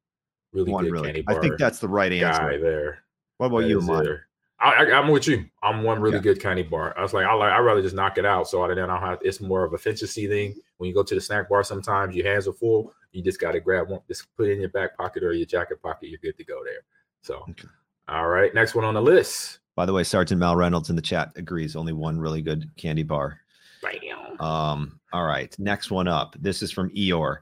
really 0.53 0.71
one 0.71 0.85
good 0.85 0.93
really. 0.93 1.07
candy 1.07 1.23
bar. 1.23 1.39
I 1.39 1.41
think 1.41 1.59
that's 1.59 1.79
the 1.79 1.89
right 1.89 2.13
answer. 2.13 2.41
guy 2.41 2.57
there. 2.59 3.05
What 3.39 3.47
about 3.47 3.61
That 3.63 3.69
you, 3.69 3.81
Ahman? 3.81 4.21
There. 4.61 4.69
I, 4.69 4.85
I, 4.85 4.99
I'm 4.99 5.09
with 5.09 5.27
you. 5.27 5.45
I'm 5.63 5.83
one 5.83 6.01
really 6.01 6.17
Okay. 6.19 6.25
good 6.25 6.41
candy 6.43 6.63
bar. 6.63 6.95
I 6.99 7.03
was 7.03 7.13
like, 7.15 7.27
I 7.27 7.33
like, 7.35 7.53
I'd 7.53 7.61
rather 7.61 7.83
just 7.83 7.95
knock 7.95 8.19
it 8.19 8.25
out. 8.27 8.49
So 8.49 8.67
then 8.75 8.91
I'll 8.91 9.01
have 9.01 9.19
it's 9.23 9.41
more 9.41 9.65
of 9.65 9.73
a 9.73 9.77
efficiency 9.77 10.27
thing. 10.29 10.55
When 10.79 10.89
you 10.89 10.95
go 10.95 11.03
to 11.03 11.15
the 11.15 11.21
snack 11.21 11.49
bar, 11.49 11.63
sometimes 11.65 12.15
your 12.15 12.27
hands 12.27 12.47
are 12.49 12.53
full. 12.53 12.93
You 13.13 13.23
just 13.23 13.41
got 13.41 13.53
to 13.53 13.61
grab 13.61 13.89
one, 13.89 14.01
just 14.09 14.27
put 14.37 14.49
it 14.49 14.53
in 14.53 14.61
your 14.61 14.69
back 14.71 14.97
pocket 14.97 15.23
or 15.25 15.33
your 15.33 15.47
jacket 15.47 15.83
pocket. 15.83 16.09
You're 16.11 16.19
good 16.23 16.37
to 16.37 16.45
go 16.45 16.63
there. 16.65 16.81
So, 17.23 17.45
Okay. 17.51 17.69
all 18.09 18.29
right, 18.29 18.53
next 18.55 18.75
one 18.75 18.85
on 18.85 18.95
the 18.95 19.03
list. 19.03 19.59
By 19.75 19.87
the 19.87 19.93
way, 19.93 20.03
Sergeant 20.05 20.39
Mal 20.41 20.57
Reynolds 20.57 20.91
in 20.91 20.97
the 20.97 21.03
chat 21.03 21.31
agrees. 21.37 21.75
Only 21.77 21.93
one 21.93 22.19
really 22.19 22.43
good 22.43 22.69
candy 22.77 23.03
bar. 23.05 23.41
Bam. 23.81 24.41
Um, 24.41 25.01
all 25.13 25.25
right, 25.25 25.57
next 25.59 25.91
one 25.91 26.07
up. 26.09 26.37
This 26.39 26.63
is 26.63 26.71
from 26.73 26.91
Eeyore. 26.91 27.39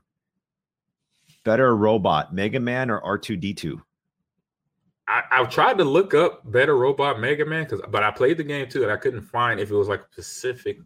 Better 1.45 1.77
robot, 1.77 2.35
Mega 2.35 2.61
Man 2.61 2.91
or 2.91 3.01
R2D2? 3.03 3.81
I, 5.09 5.23
I've 5.31 5.51
tried 5.51 5.79
to 5.79 5.85
look 5.85 6.15
up 6.15 6.51
Better 6.51 6.77
Robot 6.77 7.21
Mega 7.21 7.45
Man 7.47 7.65
because, 7.65 7.81
but 7.91 8.03
I 8.03 8.11
played 8.11 8.39
the 8.39 8.45
game 8.45 8.69
too, 8.69 8.83
and 8.83 8.91
I 8.93 8.97
couldn't 8.97 9.23
find 9.23 9.61
if 9.61 9.71
it 9.71 9.75
was 9.75 9.89
like 9.89 10.03
specific. 10.13 10.79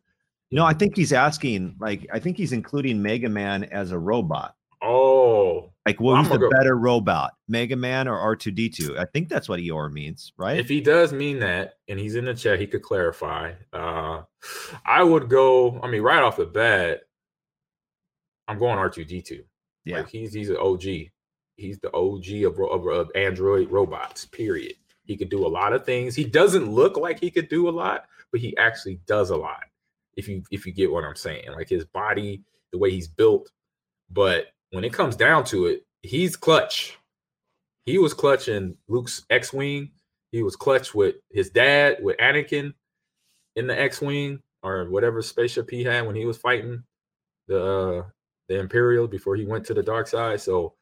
No, 0.50 0.64
I 0.64 0.72
think 0.74 0.96
he's 0.96 1.12
asking, 1.12 1.76
like, 1.80 2.06
I 2.12 2.18
think 2.18 2.36
he's 2.36 2.52
including 2.52 3.00
Mega 3.00 3.28
Man 3.28 3.64
as 3.64 3.92
a 3.92 3.98
robot. 3.98 4.56
Oh, 4.82 5.70
Like, 5.86 6.00
well, 6.00 6.16
who's 6.16 6.28
the 6.28 6.38
go- 6.38 6.50
better 6.50 6.76
robot, 6.76 7.34
Mega 7.48 7.76
Man 7.76 8.08
or 8.08 8.16
R2D2? 8.36 8.98
I 8.98 9.04
think 9.04 9.28
that's 9.28 9.48
what 9.48 9.60
Eeyore 9.60 9.92
means, 9.92 10.32
right? 10.38 10.58
If 10.58 10.68
he 10.68 10.80
does 10.80 11.12
mean 11.12 11.38
that, 11.40 11.74
and 11.88 12.00
he's 12.00 12.14
in 12.16 12.24
the 12.24 12.34
chat, 12.34 12.58
he 12.58 12.66
could 12.66 12.82
clarify. 12.82 13.52
Uh, 13.72 14.22
I 14.84 15.02
would 15.04 15.28
go. 15.28 15.78
I 15.82 15.86
mean, 15.88 16.02
right 16.02 16.22
off 16.22 16.36
the 16.38 16.46
bat, 16.46 17.02
I'm 18.48 18.58
going 18.58 18.78
R2D2. 18.78 19.42
yeah. 19.84 19.98
Like 19.98 20.08
he's 20.08 20.32
he's 20.32 20.50
an 20.50 20.56
OG. 20.56 20.82
He's 21.60 21.78
the 21.78 21.92
OG 21.94 22.44
of, 22.44 22.58
of, 22.58 22.86
of 22.86 23.10
Android 23.14 23.70
robots. 23.70 24.24
Period. 24.24 24.74
He 25.04 25.16
could 25.16 25.28
do 25.28 25.46
a 25.46 25.48
lot 25.48 25.72
of 25.72 25.84
things. 25.84 26.14
He 26.14 26.24
doesn't 26.24 26.70
look 26.70 26.96
like 26.96 27.20
he 27.20 27.30
could 27.30 27.48
do 27.48 27.68
a 27.68 27.70
lot, 27.70 28.04
but 28.32 28.40
he 28.40 28.56
actually 28.56 29.00
does 29.06 29.30
a 29.30 29.36
lot. 29.36 29.64
If 30.16 30.28
you 30.28 30.42
if 30.50 30.66
you 30.66 30.72
get 30.72 30.90
what 30.90 31.04
I'm 31.04 31.16
saying, 31.16 31.52
like 31.52 31.68
his 31.68 31.84
body, 31.84 32.42
the 32.72 32.78
way 32.78 32.90
he's 32.90 33.08
built. 33.08 33.50
But 34.10 34.46
when 34.70 34.84
it 34.84 34.92
comes 34.92 35.16
down 35.16 35.44
to 35.46 35.66
it, 35.66 35.86
he's 36.02 36.36
clutch. 36.36 36.96
He 37.86 37.98
was 37.98 38.14
clutch 38.14 38.48
in 38.48 38.76
Luke's 38.88 39.24
X-wing. 39.30 39.90
He 40.32 40.42
was 40.42 40.56
clutch 40.56 40.94
with 40.94 41.16
his 41.30 41.50
dad, 41.50 41.98
with 42.02 42.16
Anakin 42.18 42.74
in 43.56 43.66
the 43.66 43.80
X-wing 43.80 44.40
or 44.62 44.88
whatever 44.90 45.22
spaceship 45.22 45.70
he 45.70 45.84
had 45.84 46.06
when 46.06 46.16
he 46.16 46.26
was 46.26 46.38
fighting 46.38 46.82
the 47.48 47.64
uh, 47.64 48.02
the 48.48 48.58
Imperial 48.58 49.08
before 49.08 49.36
he 49.36 49.44
went 49.44 49.64
to 49.66 49.74
the 49.74 49.82
dark 49.82 50.06
side. 50.06 50.40
So 50.40 50.74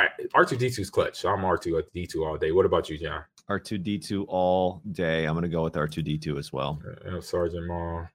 I, 0.00 0.08
R2D2's 0.34 0.90
clutch. 0.90 1.18
So 1.18 1.28
I'm 1.28 1.40
R2 1.40 1.78
at 1.78 1.92
D2 1.94 2.26
all 2.26 2.36
day. 2.36 2.52
What 2.52 2.66
about 2.66 2.88
you, 2.88 2.98
Jon? 2.98 3.22
R2D2 3.48 4.24
all 4.28 4.80
day. 4.92 5.24
I'm 5.24 5.34
going 5.34 5.42
to 5.42 5.48
go 5.48 5.62
with 5.64 5.74
R2D2 5.74 6.38
as 6.38 6.52
well. 6.52 6.80
Uh, 7.06 7.20
Sergeant 7.20 7.66
Mal. 7.66 8.08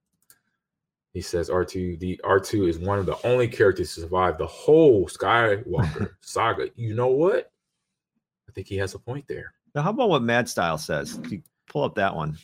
He 1.14 1.22
says 1.22 1.50
R2 1.50 1.98
D 1.98 2.20
R2 2.26 2.68
is 2.68 2.78
one 2.78 3.00
of 3.00 3.06
the 3.06 3.16
only 3.26 3.48
characters 3.48 3.96
to 3.96 4.02
survive 4.02 4.38
the 4.38 4.48
whole 4.48 5.08
Skywalker 5.08 6.10
saga. 6.22 6.70
You 6.76 6.94
know 6.94 7.08
what? 7.08 7.52
I 8.50 8.52
think 8.52 8.68
he 8.68 8.76
has 8.78 8.96
a 8.96 9.00
point 9.00 9.26
there. 9.28 9.54
Now, 9.74 9.84
how 9.84 9.92
about 9.92 10.10
what 10.10 10.24
Mad 10.24 10.50
Style 10.50 10.78
says? 10.78 11.20
You 11.30 11.42
pull 11.70 11.84
up 11.84 11.96
that 11.96 12.14
one. 12.14 12.38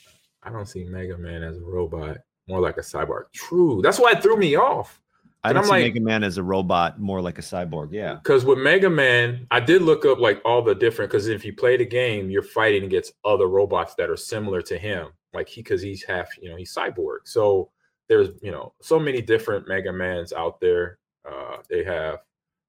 I 0.43 0.51
don't 0.51 0.67
see 0.67 0.85
Mega 0.85 1.17
Man 1.17 1.43
as 1.43 1.57
a 1.57 1.61
robot, 1.61 2.19
more 2.47 2.61
like 2.61 2.77
a 2.77 2.81
cyborg. 2.81 3.23
True. 3.33 3.81
That's 3.83 3.99
why 3.99 4.11
it 4.11 4.23
threw 4.23 4.37
me 4.37 4.55
off. 4.55 5.01
I 5.43 5.53
don't 5.53 5.63
see 5.63 5.71
like- 5.71 5.83
Mega 5.85 6.01
Man 6.01 6.23
as 6.23 6.37
a 6.37 6.43
robot, 6.43 6.99
more 6.99 7.21
like 7.21 7.39
a 7.39 7.41
cyborg. 7.41 7.89
Yeah. 7.91 8.15
Because 8.15 8.45
with 8.45 8.59
Mega 8.59 8.89
Man, 8.89 9.47
I 9.51 9.59
did 9.59 9.81
look 9.81 10.05
up 10.05 10.19
like 10.19 10.41
all 10.45 10.61
the 10.61 10.75
different. 10.75 11.09
Because 11.11 11.27
if 11.27 11.43
you 11.43 11.53
play 11.53 11.77
the 11.77 11.85
game, 11.85 12.29
you're 12.29 12.43
fighting 12.43 12.83
against 12.83 13.13
other 13.25 13.47
robots 13.47 13.95
that 13.95 14.09
are 14.09 14.17
similar 14.17 14.61
to 14.63 14.77
him. 14.77 15.07
Like 15.33 15.47
he, 15.47 15.61
because 15.61 15.81
he's 15.81 16.03
half, 16.03 16.29
you 16.41 16.49
know, 16.49 16.55
he's 16.55 16.73
cyborg. 16.73 17.19
So 17.25 17.71
there's, 18.07 18.29
you 18.41 18.51
know, 18.51 18.73
so 18.81 18.99
many 18.99 19.21
different 19.21 19.67
Mega 19.67 19.91
Mans 19.91 20.33
out 20.33 20.59
there. 20.59 20.99
Uh, 21.27 21.57
they 21.69 21.83
have 21.83 22.19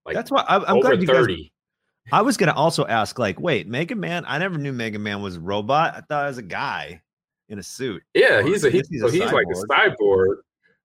like 0.04 0.14
That's 0.14 0.30
why 0.30 0.44
I, 0.48 0.56
I'm 0.56 0.76
over 0.76 0.96
glad 0.96 1.00
you 1.00 1.06
guys 1.06 1.26
I 2.10 2.22
was 2.22 2.36
gonna 2.36 2.54
also 2.54 2.84
ask, 2.86 3.18
like, 3.18 3.38
wait, 3.40 3.68
Mega 3.68 3.94
Man? 3.94 4.24
I 4.26 4.38
never 4.38 4.58
knew 4.58 4.72
Mega 4.72 4.98
Man 4.98 5.22
was 5.22 5.36
a 5.36 5.40
robot. 5.40 5.94
I 5.96 6.00
thought 6.00 6.24
it 6.24 6.28
was 6.28 6.38
a 6.38 6.42
guy 6.42 7.00
in 7.48 7.58
a 7.58 7.62
suit. 7.62 8.02
Yeah, 8.14 8.42
he's 8.42 8.64
a 8.64 8.68
I 8.68 8.70
he, 8.70 8.78
guess 8.78 8.88
he's 8.88 9.00
so 9.02 9.06
a 9.06 9.10
he's 9.10 9.32
like 9.32 9.46
a 9.46 9.66
cyborg. 9.66 10.36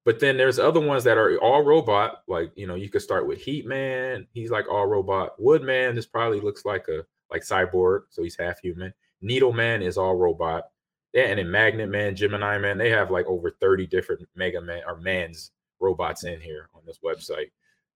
But 0.08 0.22
then 0.22 0.38
there's 0.38 0.58
other 0.58 0.80
ones 0.80 1.04
that 1.04 1.18
are 1.18 1.38
all 1.40 1.64
robot. 1.64 2.24
Like 2.30 2.54
you 2.56 2.66
know, 2.66 2.76
you 2.76 2.90
could 2.90 3.02
start 3.02 3.28
with 3.28 3.42
Heat 3.42 3.66
Man. 3.66 4.26
He's 4.32 4.50
like 4.50 4.66
all 4.70 4.86
robot. 4.86 5.34
Wood 5.38 5.64
Man. 5.64 5.96
This 5.96 6.06
probably 6.06 6.40
looks 6.40 6.64
like 6.64 6.88
a 6.88 7.06
like 7.30 7.42
cyborg, 7.42 8.04
so 8.10 8.24
he's 8.24 8.38
half 8.38 8.58
human. 8.62 8.94
Needle 9.22 9.52
Man 9.52 9.82
is 9.82 9.98
all 9.98 10.16
robot. 10.16 10.70
Yeah, 11.12 11.24
and 11.24 11.38
then 11.38 11.52
Magnet 11.52 11.90
Man, 11.90 12.16
Gemini 12.16 12.58
Man. 12.58 12.78
They 12.78 12.90
have 12.90 13.12
like 13.12 13.26
over 13.26 13.52
30 13.60 13.86
different 13.88 14.26
Mega 14.34 14.62
Man 14.62 14.82
or 14.88 14.96
Man's 14.96 15.52
robots 15.82 16.24
in 16.24 16.40
here 16.40 16.70
on 16.74 16.84
this 16.86 17.00
website. 17.04 17.52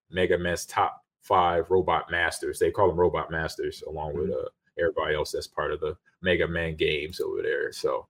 Mega 0.09 0.37
Man's 0.37 0.65
top 0.65 1.05
five 1.21 1.71
robot 1.71 2.11
masters. 2.11 2.59
They 2.59 2.71
call 2.71 2.89
them 2.89 2.99
robot 2.99 3.31
masters, 3.31 3.85
along 3.87 4.17
with 4.17 4.31
uh 4.31 4.49
everybody 4.77 5.15
else 5.15 5.31
that's 5.31 5.47
part 5.47 5.71
of 5.71 5.79
the 5.79 5.95
Mega 6.21 6.45
Man 6.45 6.75
games 6.75 7.21
over 7.21 7.41
there. 7.41 7.71
So 7.71 8.07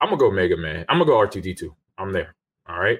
I'm 0.00 0.08
gonna 0.08 0.18
go 0.18 0.32
Mega 0.32 0.56
Man. 0.56 0.84
I'm 0.88 0.98
gonna 0.98 1.04
go 1.04 1.16
R2D2. 1.16 1.72
I'm 1.96 2.12
there. 2.12 2.34
All 2.68 2.80
right. 2.80 2.98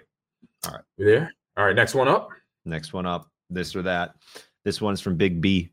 All 0.66 0.72
right. 0.72 0.82
You 0.96 1.04
there? 1.06 1.32
All 1.56 1.64
right. 1.64 1.76
Next 1.76 1.94
one 1.94 2.08
up. 2.08 2.30
Next 2.64 2.92
one 2.92 3.06
up, 3.06 3.30
this 3.48 3.74
or 3.74 3.82
that. 3.82 4.14
This 4.64 4.80
one's 4.80 5.00
from 5.00 5.16
Big 5.16 5.40
B. 5.40 5.70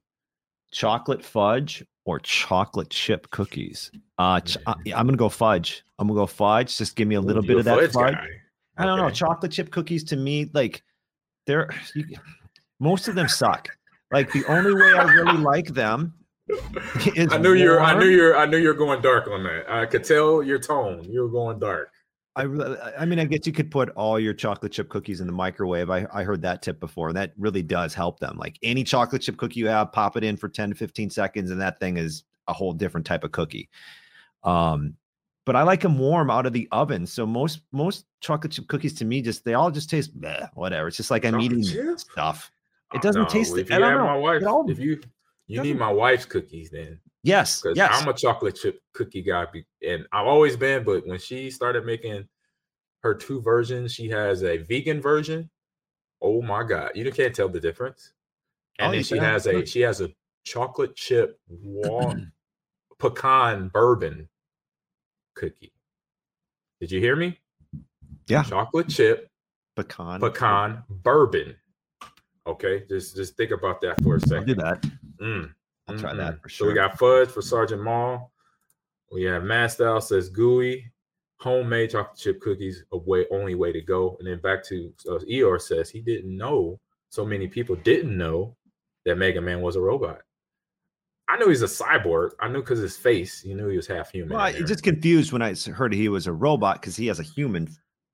Chocolate 0.71 1.23
fudge 1.23 1.83
or 2.05 2.19
chocolate 2.19 2.89
chip 2.89 3.29
cookies? 3.29 3.91
Uh, 4.17 4.39
ch- 4.39 4.57
uh, 4.65 4.73
yeah, 4.85 4.97
I'm 4.97 5.05
gonna 5.05 5.17
go 5.17 5.29
fudge. 5.29 5.83
I'm 5.99 6.07
gonna 6.07 6.19
go 6.19 6.25
fudge. 6.25 6.77
Just 6.77 6.95
give 6.95 7.07
me 7.07 7.15
a 7.15 7.21
little 7.21 7.43
Ooh, 7.43 7.47
bit 7.47 7.57
of 7.57 7.65
that 7.65 7.91
fudge. 7.91 8.15
I 8.77 8.85
don't 8.85 8.97
know. 8.97 9.09
Chocolate 9.09 9.51
chip 9.51 9.71
cookies 9.71 10.03
to 10.05 10.15
me, 10.15 10.49
like 10.53 10.83
they're 11.45 11.69
you, 11.93 12.05
most 12.79 13.07
of 13.07 13.15
them 13.15 13.27
suck. 13.27 13.69
Like 14.11 14.31
the 14.31 14.45
only 14.45 14.73
way 14.73 14.93
I 14.93 15.03
really 15.03 15.37
like 15.37 15.67
them 15.67 16.13
is 17.15 17.31
I 17.31 17.37
knew 17.37 17.53
you're. 17.53 17.81
I 17.81 17.97
knew 17.97 18.07
you're. 18.07 18.37
I 18.37 18.45
knew 18.45 18.57
you're 18.57 18.73
going 18.73 19.01
dark 19.01 19.27
on 19.27 19.43
that. 19.43 19.69
I 19.69 19.85
could 19.85 20.03
tell 20.03 20.41
your 20.41 20.59
tone. 20.59 21.03
You 21.03 21.21
were 21.21 21.29
going 21.29 21.59
dark. 21.59 21.91
I, 22.37 23.01
I 23.01 23.05
mean, 23.05 23.19
I 23.19 23.25
guess 23.25 23.45
you 23.47 23.51
could 23.53 23.71
put 23.71 23.89
all 23.89 24.19
your 24.19 24.33
chocolate 24.33 24.71
chip 24.71 24.89
cookies 24.89 25.21
in 25.21 25.27
the 25.27 25.33
microwave. 25.33 25.89
I, 25.89 26.05
I 26.13 26.23
heard 26.23 26.41
that 26.43 26.61
tip 26.61 26.79
before, 26.79 27.07
and 27.09 27.17
that 27.17 27.33
really 27.37 27.63
does 27.63 27.93
help 27.93 28.19
them. 28.19 28.37
Like 28.37 28.57
any 28.61 28.83
chocolate 28.83 29.21
chip 29.23 29.37
cookie 29.37 29.59
you 29.59 29.67
have, 29.67 29.91
pop 29.91 30.15
it 30.17 30.23
in 30.23 30.37
for 30.37 30.47
10 30.47 30.69
to 30.69 30.75
15 30.75 31.09
seconds, 31.09 31.51
and 31.51 31.59
that 31.59 31.79
thing 31.79 31.97
is 31.97 32.23
a 32.47 32.53
whole 32.53 32.73
different 32.73 33.05
type 33.05 33.23
of 33.23 33.31
cookie. 33.31 33.69
Um, 34.43 34.93
but 35.45 35.55
I 35.55 35.63
like 35.63 35.81
them 35.81 35.97
warm 35.97 36.29
out 36.29 36.45
of 36.45 36.53
the 36.53 36.67
oven. 36.71 37.05
So 37.07 37.25
most 37.25 37.61
most 37.71 38.05
chocolate 38.19 38.51
chip 38.51 38.67
cookies 38.67 38.93
to 38.95 39.05
me 39.05 39.21
just 39.21 39.43
they 39.45 39.53
all 39.53 39.71
just 39.71 39.89
taste 39.89 40.19
bleh, 40.19 40.49
whatever. 40.53 40.89
It's 40.89 40.97
just 40.97 41.09
like 41.11 41.25
I'm 41.25 41.39
eating 41.39 41.63
chip? 41.63 41.99
stuff. 41.99 42.51
It 42.93 42.97
Oh, 42.97 43.01
doesn't 43.01 43.21
no, 43.23 43.27
taste- 43.27 43.57
If 43.57 43.71
I 43.71 43.79
don't 43.79 43.97
know. 43.97 44.05
my 44.05 44.17
wife, 44.17 44.45
all 44.45 44.69
if 44.69 44.77
you 44.79 44.99
you 45.47 45.61
need 45.61 45.77
my 45.79 45.91
wife's 45.91 46.25
cookies, 46.25 46.69
then 46.69 46.99
Yes, 47.27 47.61
because 47.61 47.77
yes. 47.77 47.91
I'm 47.93 48.07
a 48.07 48.13
chocolate 48.13 48.55
chip 48.55 48.79
cookie 48.93 49.21
guy, 49.21 49.45
and 49.85 50.05
I've 50.13 50.27
always 50.27 50.55
been. 50.55 50.83
But 50.85 51.05
when 51.05 51.19
she 51.19 51.51
started 51.51 51.85
making 51.85 52.25
her 53.03 53.13
two 53.13 53.41
versions, 53.41 53.93
she 53.93 54.07
has 54.09 54.43
a 54.43 54.57
vegan 54.57 55.01
version. 55.01 55.49
Oh 56.21 56.41
my 56.41 56.63
god, 56.63 56.91
you 56.95 57.11
can't 57.11 57.35
tell 57.35 57.49
the 57.49 57.59
difference. 57.59 58.13
And 58.79 58.89
Oh, 58.89 58.91
then 58.93 59.03
she 59.03 59.15
can. 59.15 59.23
has 59.25 59.45
a 59.47 59.65
she 59.65 59.81
has 59.81 59.99
a 60.01 60.09
chocolate 60.45 60.95
chip 60.95 61.37
wa- 61.49 62.15
pecan 62.99 63.67
bourbon 63.69 64.29
cookie. 65.35 65.73
Did 66.79 66.91
you 66.91 67.01
hear 67.01 67.15
me? 67.17 67.37
Yeah. 68.27 68.43
Chocolate 68.43 68.87
chip 68.87 69.29
pecan. 69.75 70.21
pecan 70.21 70.83
bourbon. 70.89 71.55
Okay, 72.45 72.85
just 72.87 73.17
just 73.17 73.35
think 73.35 73.51
about 73.51 73.81
that 73.81 74.01
for 74.01 74.15
a 74.15 74.19
I'll 74.33 74.43
do 74.45 74.55
second. 74.55 74.57
that. 74.59 74.81
Mm, 75.21 75.53
I'll 75.87 75.97
try 75.97 76.13
mm, 76.13 76.17
that 76.17 76.41
for 76.41 76.49
So 76.49 76.67
we 76.67 76.73
got 76.73 76.97
fudge 76.97 77.29
for 77.29 77.41
Sergeant 77.41 77.81
Mal. 77.81 78.31
We 79.11 79.23
have 79.23 79.43
Mastal 79.43 80.01
says 80.01 80.29
gooey, 80.29 80.91
homemade 81.37 81.91
chocolate 81.91 82.17
chip 82.17 82.41
cookies, 82.41 82.83
a 82.91 82.97
way 82.97 83.25
only 83.31 83.55
way 83.55 83.71
to 83.71 83.81
go. 83.81 84.17
And 84.19 84.27
then 84.27 84.39
back 84.39 84.63
to 84.65 84.93
uh, 85.09 85.19
Eeyore 85.19 85.61
says 85.61 85.89
he 85.89 86.01
didn't 86.01 86.35
know. 86.35 86.79
So 87.09 87.25
many 87.25 87.47
people 87.47 87.75
didn't 87.75 88.17
know 88.17 88.55
that 89.05 89.17
Mega 89.17 89.39
Man 89.39 89.61
was 89.61 89.77
a 89.77 89.81
robot. 89.81 90.21
I 91.29 91.37
knew 91.37 91.49
he's 91.49 91.61
a 91.61 91.65
cyborg. 91.65 92.31
I 92.39 92.47
knew 92.47 92.61
because 92.61 92.79
his 92.79 92.97
face, 92.97 93.43
you 93.43 93.55
knew 93.55 93.67
he 93.67 93.75
was 93.75 93.87
half 93.87 94.11
human. 94.11 94.35
Well, 94.35 94.45
I 94.45 94.53
just 94.53 94.83
confused 94.83 95.33
when 95.33 95.41
I 95.41 95.53
heard 95.55 95.93
he 95.93 96.09
was 96.09 96.27
a 96.27 96.33
robot 96.33 96.81
because 96.81 96.95
he 96.95 97.07
has 97.07 97.19
a 97.19 97.23
human 97.23 97.69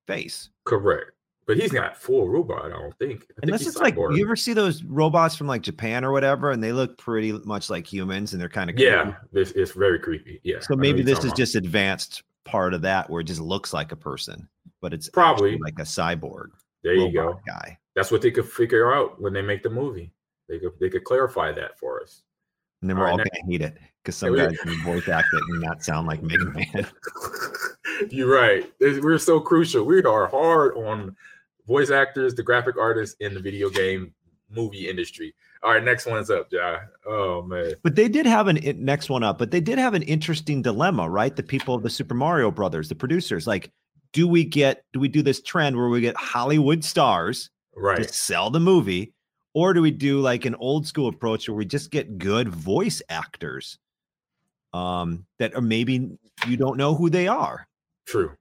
face. 0.07 0.49
correct, 0.65 1.12
but 1.45 1.58
he's 1.58 1.73
not 1.73 1.97
full 1.97 2.27
robot. 2.27 2.65
I 2.65 2.69
don't 2.69 2.97
think. 2.97 3.25
I 3.32 3.41
Unless 3.43 3.62
he's 3.62 3.69
it's 3.69 3.77
like 3.77 3.95
you 3.95 4.23
ever 4.23 4.36
see 4.36 4.53
those 4.53 4.84
robots 4.84 5.36
from 5.36 5.47
like 5.47 5.62
Japan 5.62 6.03
or 6.06 6.12
whatever, 6.12 6.51
and 6.51 6.63
they 6.63 6.71
look 6.71 6.97
pretty 6.97 7.32
much 7.32 7.69
like 7.69 7.86
humans, 7.86 8.34
and 8.34 8.41
they're 8.41 8.49
kind 8.49 8.69
of 8.69 8.79
yeah, 8.79 9.15
this 9.32 9.51
it's 9.51 9.71
very 9.71 9.99
creepy. 9.99 10.39
Yeah. 10.43 10.60
So 10.62 10.75
maybe 10.75 11.01
this 11.01 11.19
is 11.19 11.25
about. 11.25 11.38
just 11.38 11.56
advanced 11.56 12.23
part 12.43 12.73
of 12.73 12.82
that, 12.84 13.10
where 13.10 13.21
it 13.21 13.25
just 13.25 13.41
looks 13.41 13.73
like 13.73 13.91
a 13.91 13.97
person, 13.97 14.47
but 14.82 14.93
it's 14.93 15.10
Probably. 15.10 15.58
like 15.58 15.79
a 15.79 15.84
cyborg 15.84 16.49
there 16.84 16.93
you 16.95 17.12
go. 17.12 17.39
guy. 17.47 17.77
That's 17.95 18.12
what 18.12 18.21
they 18.21 18.32
could 18.32 18.47
figure 18.47 18.93
out 18.93 19.21
when 19.21 19.34
they 19.34 19.41
make 19.41 19.63
the 19.63 19.69
movie. 19.69 20.12
They 20.49 20.60
could 20.60 20.73
they 20.79 20.89
could 20.89 21.06
clarify 21.06 21.51
that 21.53 21.79
for 21.79 22.01
us. 22.01 22.21
And 22.82 22.89
then 22.89 22.97
we're 22.97 23.06
All 23.06 23.12
all 23.13 23.17
right, 23.17 23.27
gonna 23.32 23.51
hate 23.51 23.62
it 23.62 23.77
because 24.03 24.17
some 24.17 24.36
guys 24.36 24.58
can 24.58 24.82
voice 24.84 25.08
act 25.08 25.27
it 25.34 25.41
and 25.49 25.62
not 25.62 25.84
sound 25.84 26.06
like 26.06 26.21
Mega 26.21 26.45
Man. 26.45 26.88
You're 28.10 28.34
right. 28.34 28.69
We're 28.79 29.17
so 29.17 29.39
crucial. 29.39 29.86
We 29.86 30.03
are 30.03 30.27
hard 30.27 30.75
on 30.75 31.15
voice 31.67 31.89
actors, 31.89 32.36
the 32.36 32.43
graphic 32.43 32.78
artists 32.78 33.15
in 33.19 33.34
the 33.34 33.39
video 33.39 33.69
game 33.69 34.13
movie 34.49 34.89
industry. 34.89 35.34
All 35.63 35.71
right, 35.71 35.84
next 35.84 36.06
one's 36.06 36.30
up, 36.30 36.47
Ja. 36.52 36.80
Oh 37.06 37.41
man. 37.41 37.73
But 37.84 37.95
they 37.95 38.10
did 38.10 38.26
have 38.26 38.47
an 38.47 38.60
next 38.84 39.10
one 39.10 39.23
up, 39.23 39.38
but 39.38 39.49
they 39.52 39.62
did 39.62 39.80
have 39.80 39.93
an 39.93 40.04
interesting 40.04 40.62
dilemma, 40.62 41.10
right? 41.10 41.36
The 41.36 41.43
people 41.43 41.73
of 41.76 41.84
the 41.84 41.89
Super 41.89 42.13
Mario 42.15 42.52
Brothers, 42.52 42.89
the 42.89 42.95
producers, 42.95 43.47
like, 43.47 43.71
do 44.12 44.28
we 44.28 44.43
get 44.43 44.84
do 44.93 44.99
we 44.99 45.08
do 45.08 45.21
this 45.21 45.41
trend 45.41 45.76
where 45.78 45.88
we 45.89 46.02
get 46.02 46.15
Hollywood 46.17 46.84
stars 46.84 47.49
to 47.76 47.80
Right. 47.82 48.13
sell 48.13 48.49
the 48.52 48.60
movie, 48.60 49.13
or 49.54 49.73
do 49.73 49.82
we 49.82 49.89
do 49.89 50.19
like 50.19 50.45
an 50.45 50.54
old 50.56 50.86
school 50.86 51.08
approach 51.08 51.47
where 51.47 51.56
we 51.56 51.65
just 51.65 51.89
get 51.89 52.17
good 52.19 52.49
voice 52.49 53.02
actors 53.10 53.80
um 54.73 55.26
that 55.39 55.56
are 55.56 55.62
maybe 55.62 56.10
you 56.47 56.58
don't 56.58 56.78
know 56.78 56.93
who 56.93 57.10
they 57.10 57.28
are? 57.28 57.65
True. 58.06 58.32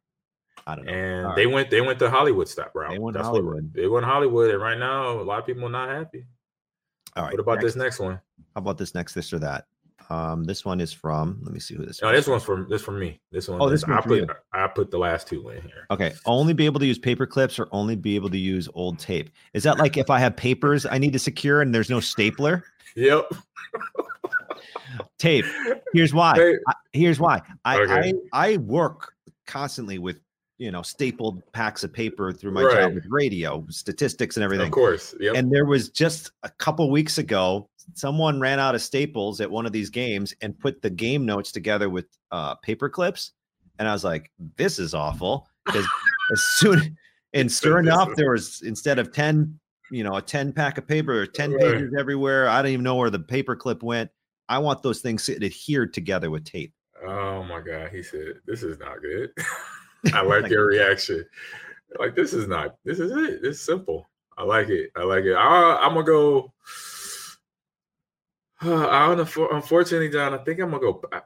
I 0.67 0.77
don't 0.77 0.85
know. 0.87 0.93
And 0.93 1.27
All 1.27 1.35
they 1.35 1.47
right. 1.47 1.55
went 1.55 1.71
they 1.71 1.81
went 1.81 1.99
the 1.99 2.09
Hollywood 2.11 2.49
stop 2.49 2.73
route. 2.75 2.91
They 2.91 2.99
went 2.99 3.15
That's 3.17 3.27
Hollywood. 3.27 3.65
What, 3.65 3.73
they 3.75 3.87
went 3.89 4.05
Hollywood, 4.07 4.51
and 4.51 4.61
right 4.63 4.79
now 4.79 5.21
a 5.21 5.23
lot 5.23 5.39
of 5.41 5.47
people 5.47 5.65
are 5.67 5.71
not 5.71 5.89
happy. 5.89 6.25
All 7.17 7.25
right. 7.25 7.33
What 7.33 7.41
about 7.41 7.55
next- 7.57 7.65
this 7.65 7.77
next 7.77 7.99
one? 8.01 8.21
How 8.55 8.59
about 8.61 8.79
this 8.79 8.95
next, 8.95 9.15
this 9.15 9.33
or 9.33 9.39
that? 9.41 9.67
Um, 10.11 10.45
this 10.45 10.65
one 10.65 10.81
is 10.81 10.93
from. 10.93 11.39
Let 11.43 11.55
me 11.55 11.61
see 11.61 11.75
who 11.75 11.87
this. 11.87 12.03
No, 12.03 12.11
is 12.11 12.19
this 12.19 12.29
one's 12.29 12.43
from 12.43 12.69
this 12.69 12.83
from 12.83 12.99
me. 12.99 13.21
This 13.31 13.49
one. 13.49 13.61
Oh, 13.63 13.71
this 13.71 13.87
one 13.87 13.97
I 13.97 14.01
put 14.03 14.19
you. 14.19 14.27
I 14.53 14.67
put 14.67 14.91
the 14.91 14.99
last 14.99 15.27
two 15.29 15.49
in 15.51 15.63
here. 15.63 15.87
Okay, 15.91 16.13
only 16.27 16.53
be 16.53 16.67
able 16.67 16.81
to 16.81 16.87
use 16.87 16.99
paper 16.99 17.25
clips 17.27 17.59
or 17.59 17.69
only 17.73 17.97
be 17.97 18.15
able 18.17 18.29
to 18.31 18.37
use 18.39 18.69
old 18.75 18.99
tape. 18.99 19.31
Is 19.55 19.63
that 19.63 19.79
like 19.79 19.97
if 19.97 20.11
I 20.11 20.19
have 20.19 20.37
papers 20.37 20.85
I 20.87 20.99
need 20.99 21.13
to 21.15 21.19
secure 21.19 21.63
and 21.63 21.75
there's 21.75 21.89
no 21.89 22.01
stapler? 22.01 22.65
Yep. 22.97 23.33
Tape. 25.19 25.45
Here's 25.95 26.13
why. 26.13 26.35
Hey, 26.35 26.55
I- 26.69 26.75
here's 26.93 27.21
why. 27.21 27.41
I, 27.65 27.81
Okay. 27.81 28.13
I 28.33 28.53
I 28.53 28.57
work 28.59 29.15
constantly 29.47 29.99
with 29.99 30.21
you 30.63 30.71
know 30.71 30.83
stapled 30.83 31.43
packs 31.53 31.83
of 31.83 31.93
paper 31.93 32.33
through 32.33 32.53
my 32.53 32.63
Right. 32.63 32.77
job 32.83 32.95
with 32.95 33.05
radio 33.09 33.67
statistics 33.71 34.37
and 34.37 34.45
everything. 34.45 34.67
of 34.67 34.73
course. 34.73 35.15
Yep. 35.19 35.35
And 35.37 35.51
there 35.53 35.65
was 35.65 35.89
just 35.89 36.31
a 36.45 36.51
couple 36.65 36.89
weeks 36.91 37.19
ago, 37.19 37.69
someone 37.95 38.39
ran 38.41 38.61
out 38.61 38.75
of 38.77 38.83
staples 38.83 39.41
at 39.41 39.51
one 39.51 39.67
of 39.67 39.73
these 39.73 39.91
games 39.91 40.35
and 40.41 40.57
put 40.59 40.81
the 40.83 40.91
game 40.91 41.27
notes 41.27 41.51
together 41.51 41.89
with 41.91 42.07
uh, 42.31 42.55
paper 42.57 42.89
clips. 42.89 43.33
And 43.79 43.89
I 43.89 43.93
was 43.93 44.05
like, 44.05 44.31
this 44.57 44.79
is 44.79 44.95
awful. 44.95 45.49
Because 45.67 45.87
as 46.33 46.41
soon 46.59 46.97
and 47.33 47.51
sure 47.51 47.79
enough, 47.81 48.11
there 48.15 48.31
was 48.31 48.63
instead 48.63 48.99
of 49.01 49.13
10, 49.13 49.59
you 49.91 50.05
know, 50.05 50.15
a 50.17 50.23
10 50.23 50.53
pack 50.53 50.79
of 50.79 50.87
paper, 50.87 51.27
10 51.27 51.53
Right. 51.53 51.61
pages 51.61 51.93
everywhere. 51.99 52.49
I 52.49 52.63
don't 52.63 52.71
even 52.71 52.85
know 52.85 52.95
where 52.97 53.11
the 53.11 53.19
paper 53.19 53.57
clip 53.57 53.83
went. 53.83 54.11
I 54.49 54.59
want 54.59 54.83
those 54.83 55.01
things 55.01 55.29
adhered 55.29 55.93
together 55.93 56.31
with 56.31 56.45
tape. 56.45 56.73
Oh 57.05 57.43
my 57.43 57.61
god, 57.61 57.91
he 57.91 58.01
said, 58.03 58.35
"This 58.47 58.63
is 58.63 58.79
not 58.79 59.01
good." 59.03 59.31
I 60.13 60.23
like 60.23 60.49
your 60.49 60.67
reaction. 60.67 61.25
Like 61.99 62.15
this 62.15 62.33
is 62.33 62.49
not. 62.49 62.77
This 62.85 62.99
is 62.99 63.13
it. 63.13 63.41
It's 63.43 63.61
simple. 63.61 64.09
I 64.37 64.45
like 64.45 64.69
it. 64.69 64.91
I 64.97 65.03
like 65.05 65.25
it. 65.25 65.35
I, 65.35 65.77
I'm 65.77 65.95
gonna 65.95 66.07
go. 66.07 66.53
Uh, 68.63 68.87
I 68.89 69.15
don't 69.15 69.37
know. 69.37 69.49
Unfortunately, 69.53 70.11
Jon, 70.11 70.35
I 70.35 70.39
think 70.39 70.61
I'm 70.61 70.71
gonna 70.71 70.81
go. 70.81 71.03
I, 71.13 71.21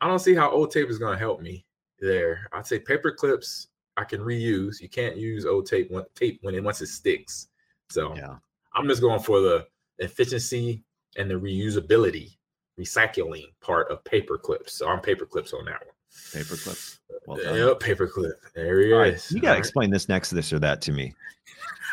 I 0.00 0.08
don't 0.08 0.18
see 0.18 0.34
how 0.34 0.50
old 0.50 0.70
tape 0.70 0.90
is 0.90 0.98
gonna 0.98 1.18
help 1.18 1.40
me 1.40 1.64
there. 2.00 2.48
I'd 2.52 2.66
say 2.66 2.78
paper 2.78 3.12
clips 3.12 3.68
I 3.96 4.04
can 4.04 4.20
reuse. 4.20 4.80
You 4.80 4.88
can't 4.88 5.16
use 5.16 5.46
old 5.46 5.66
tape 5.66 5.90
when 5.90 6.04
tape 6.14 6.38
when 6.42 6.54
it 6.54 6.62
once 6.62 6.80
it 6.80 6.88
sticks. 6.88 7.48
So 7.90 8.14
Yeah. 8.14 8.36
I'm 8.74 8.88
just 8.88 9.00
going 9.00 9.20
for 9.20 9.40
the 9.40 9.66
efficiency 9.98 10.82
and 11.16 11.30
the 11.30 11.34
reusability, 11.34 12.36
recycling 12.78 13.46
part 13.60 13.90
of 13.90 14.02
paper 14.04 14.36
clips. 14.36 14.74
So 14.74 14.88
I'm 14.88 15.00
paper 15.00 15.26
clips 15.26 15.52
on 15.52 15.64
that 15.66 15.84
one. 15.84 15.93
Paper 16.32 16.56
clips. 16.56 16.98
Well 17.26 17.38
done. 17.38 17.56
Yep, 17.56 17.80
paper 17.80 18.06
clip. 18.06 18.40
There 18.54 18.80
he 18.80 18.92
right, 18.92 19.14
is. 19.14 19.30
you 19.30 19.40
got 19.40 19.42
to 19.42 19.48
All 19.48 19.54
right. 19.54 19.58
explain 19.58 19.90
this 19.90 20.08
next, 20.08 20.30
this 20.30 20.52
or 20.52 20.58
that 20.60 20.80
to 20.82 20.92
me. 20.92 21.14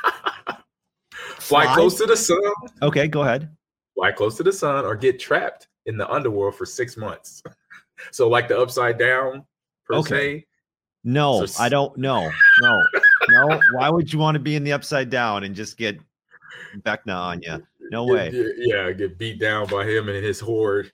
Fly 1.40 1.66
Fly? 1.66 1.74
close 1.76 1.98
to 1.98 2.06
the 2.06 2.16
sun, 2.16 2.40
Okay, 2.82 3.08
go 3.08 3.22
ahead. 3.22 3.50
fly 3.96 4.12
close 4.12 4.36
to 4.38 4.44
the 4.44 4.54
sun, 4.54 4.86
or 4.86 4.96
get 4.96 5.20
trapped 5.20 5.68
in 5.86 5.98
the 5.98 6.10
underworld 6.10 6.56
for 6.56 6.66
six 6.66 6.98
months. 6.98 7.44
so 8.12 8.28
like 8.30 8.48
the 8.48 8.58
upside 8.60 8.98
down 8.98 9.46
per 9.86 9.96
Okay. 9.96 10.40
se. 10.40 10.46
No, 11.04 11.46
So 11.46 11.62
I 11.62 11.68
don't 11.70 11.96
know. 11.98 12.30
No, 12.62 12.84
no. 13.30 13.60
Why 13.74 13.90
would 13.90 14.12
you 14.14 14.20
want 14.20 14.36
to 14.36 14.40
be 14.40 14.56
in 14.56 14.64
the 14.64 14.72
upside 14.72 15.10
down 15.10 15.44
and 15.44 15.56
just 15.56 15.78
get 15.78 15.98
Vecna 16.86 17.16
on 17.16 17.42
you? 17.42 17.62
No 17.90 18.06
way. 18.06 18.32
yeah, 18.58 18.92
get 18.92 19.18
beat 19.18 19.40
down 19.40 19.68
by 19.68 19.86
him 19.86 20.08
and 20.10 20.24
his 20.24 20.40
horde 20.40 20.92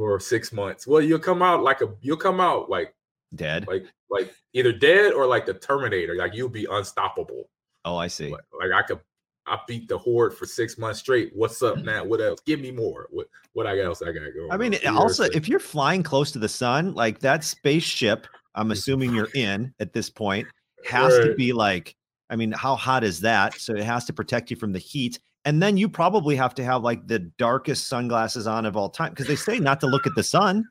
for 0.00 0.18
six 0.18 0.50
months. 0.50 0.86
Well, 0.86 1.02
you'll 1.02 1.18
come 1.18 1.42
out 1.42 1.62
like 1.62 1.82
a 1.82 1.94
you'll 2.00 2.16
come 2.16 2.40
out 2.40 2.70
like 2.70 2.94
Dead. 3.34 3.66
like 3.68 3.84
like 4.10 4.32
either 4.54 4.72
dead 4.72 5.12
or 5.12 5.26
like 5.26 5.44
the 5.44 5.52
Terminator. 5.52 6.14
Like 6.16 6.34
you'll 6.34 6.48
be 6.48 6.66
unstoppable. 6.70 7.50
Oh, 7.84 7.98
I 7.98 8.06
see. 8.06 8.30
Like, 8.30 8.44
like 8.58 8.70
I 8.72 8.82
could 8.82 9.00
I 9.46 9.58
beat 9.68 9.88
the 9.88 9.98
horde 9.98 10.32
for 10.32 10.46
six 10.46 10.78
months 10.78 11.00
straight. 11.00 11.32
What's 11.34 11.62
up 11.62 11.78
now? 11.78 12.02
What 12.02 12.22
else? 12.22 12.40
Give 12.46 12.60
me 12.60 12.70
more. 12.70 13.08
What 13.10 13.26
what 13.52 13.66
I 13.66 13.78
else 13.78 14.00
I 14.00 14.06
gotta 14.06 14.32
go? 14.32 14.48
I 14.50 14.56
mean, 14.56 14.74
also, 14.88 15.24
if 15.24 15.48
you're 15.48 15.60
flying 15.60 16.02
close 16.02 16.30
to 16.32 16.38
the 16.38 16.48
sun, 16.48 16.94
like 16.94 17.18
that 17.20 17.44
spaceship, 17.44 18.26
I'm 18.54 18.70
assuming 18.70 19.14
you're 19.14 19.28
in 19.34 19.74
at 19.80 19.92
this 19.92 20.08
point, 20.08 20.48
has 20.86 21.12
to 21.18 21.34
be 21.34 21.52
like, 21.52 21.94
I 22.30 22.36
mean, 22.36 22.52
how 22.52 22.74
hot 22.74 23.04
is 23.04 23.20
that? 23.20 23.60
So 23.60 23.74
it 23.74 23.84
has 23.84 24.06
to 24.06 24.14
protect 24.14 24.50
you 24.50 24.56
from 24.56 24.72
the 24.72 24.78
heat. 24.78 25.20
And 25.44 25.62
then 25.62 25.76
you 25.76 25.88
probably 25.88 26.36
have 26.36 26.54
to 26.56 26.64
have 26.64 26.82
like 26.82 27.06
the 27.06 27.18
darkest 27.18 27.88
sunglasses 27.88 28.46
on 28.46 28.66
of 28.66 28.76
all 28.76 28.90
time 28.90 29.10
because 29.10 29.26
they 29.26 29.36
say 29.36 29.58
not 29.58 29.80
to 29.80 29.86
look 29.86 30.06
at 30.06 30.14
the 30.14 30.22
sun. 30.22 30.64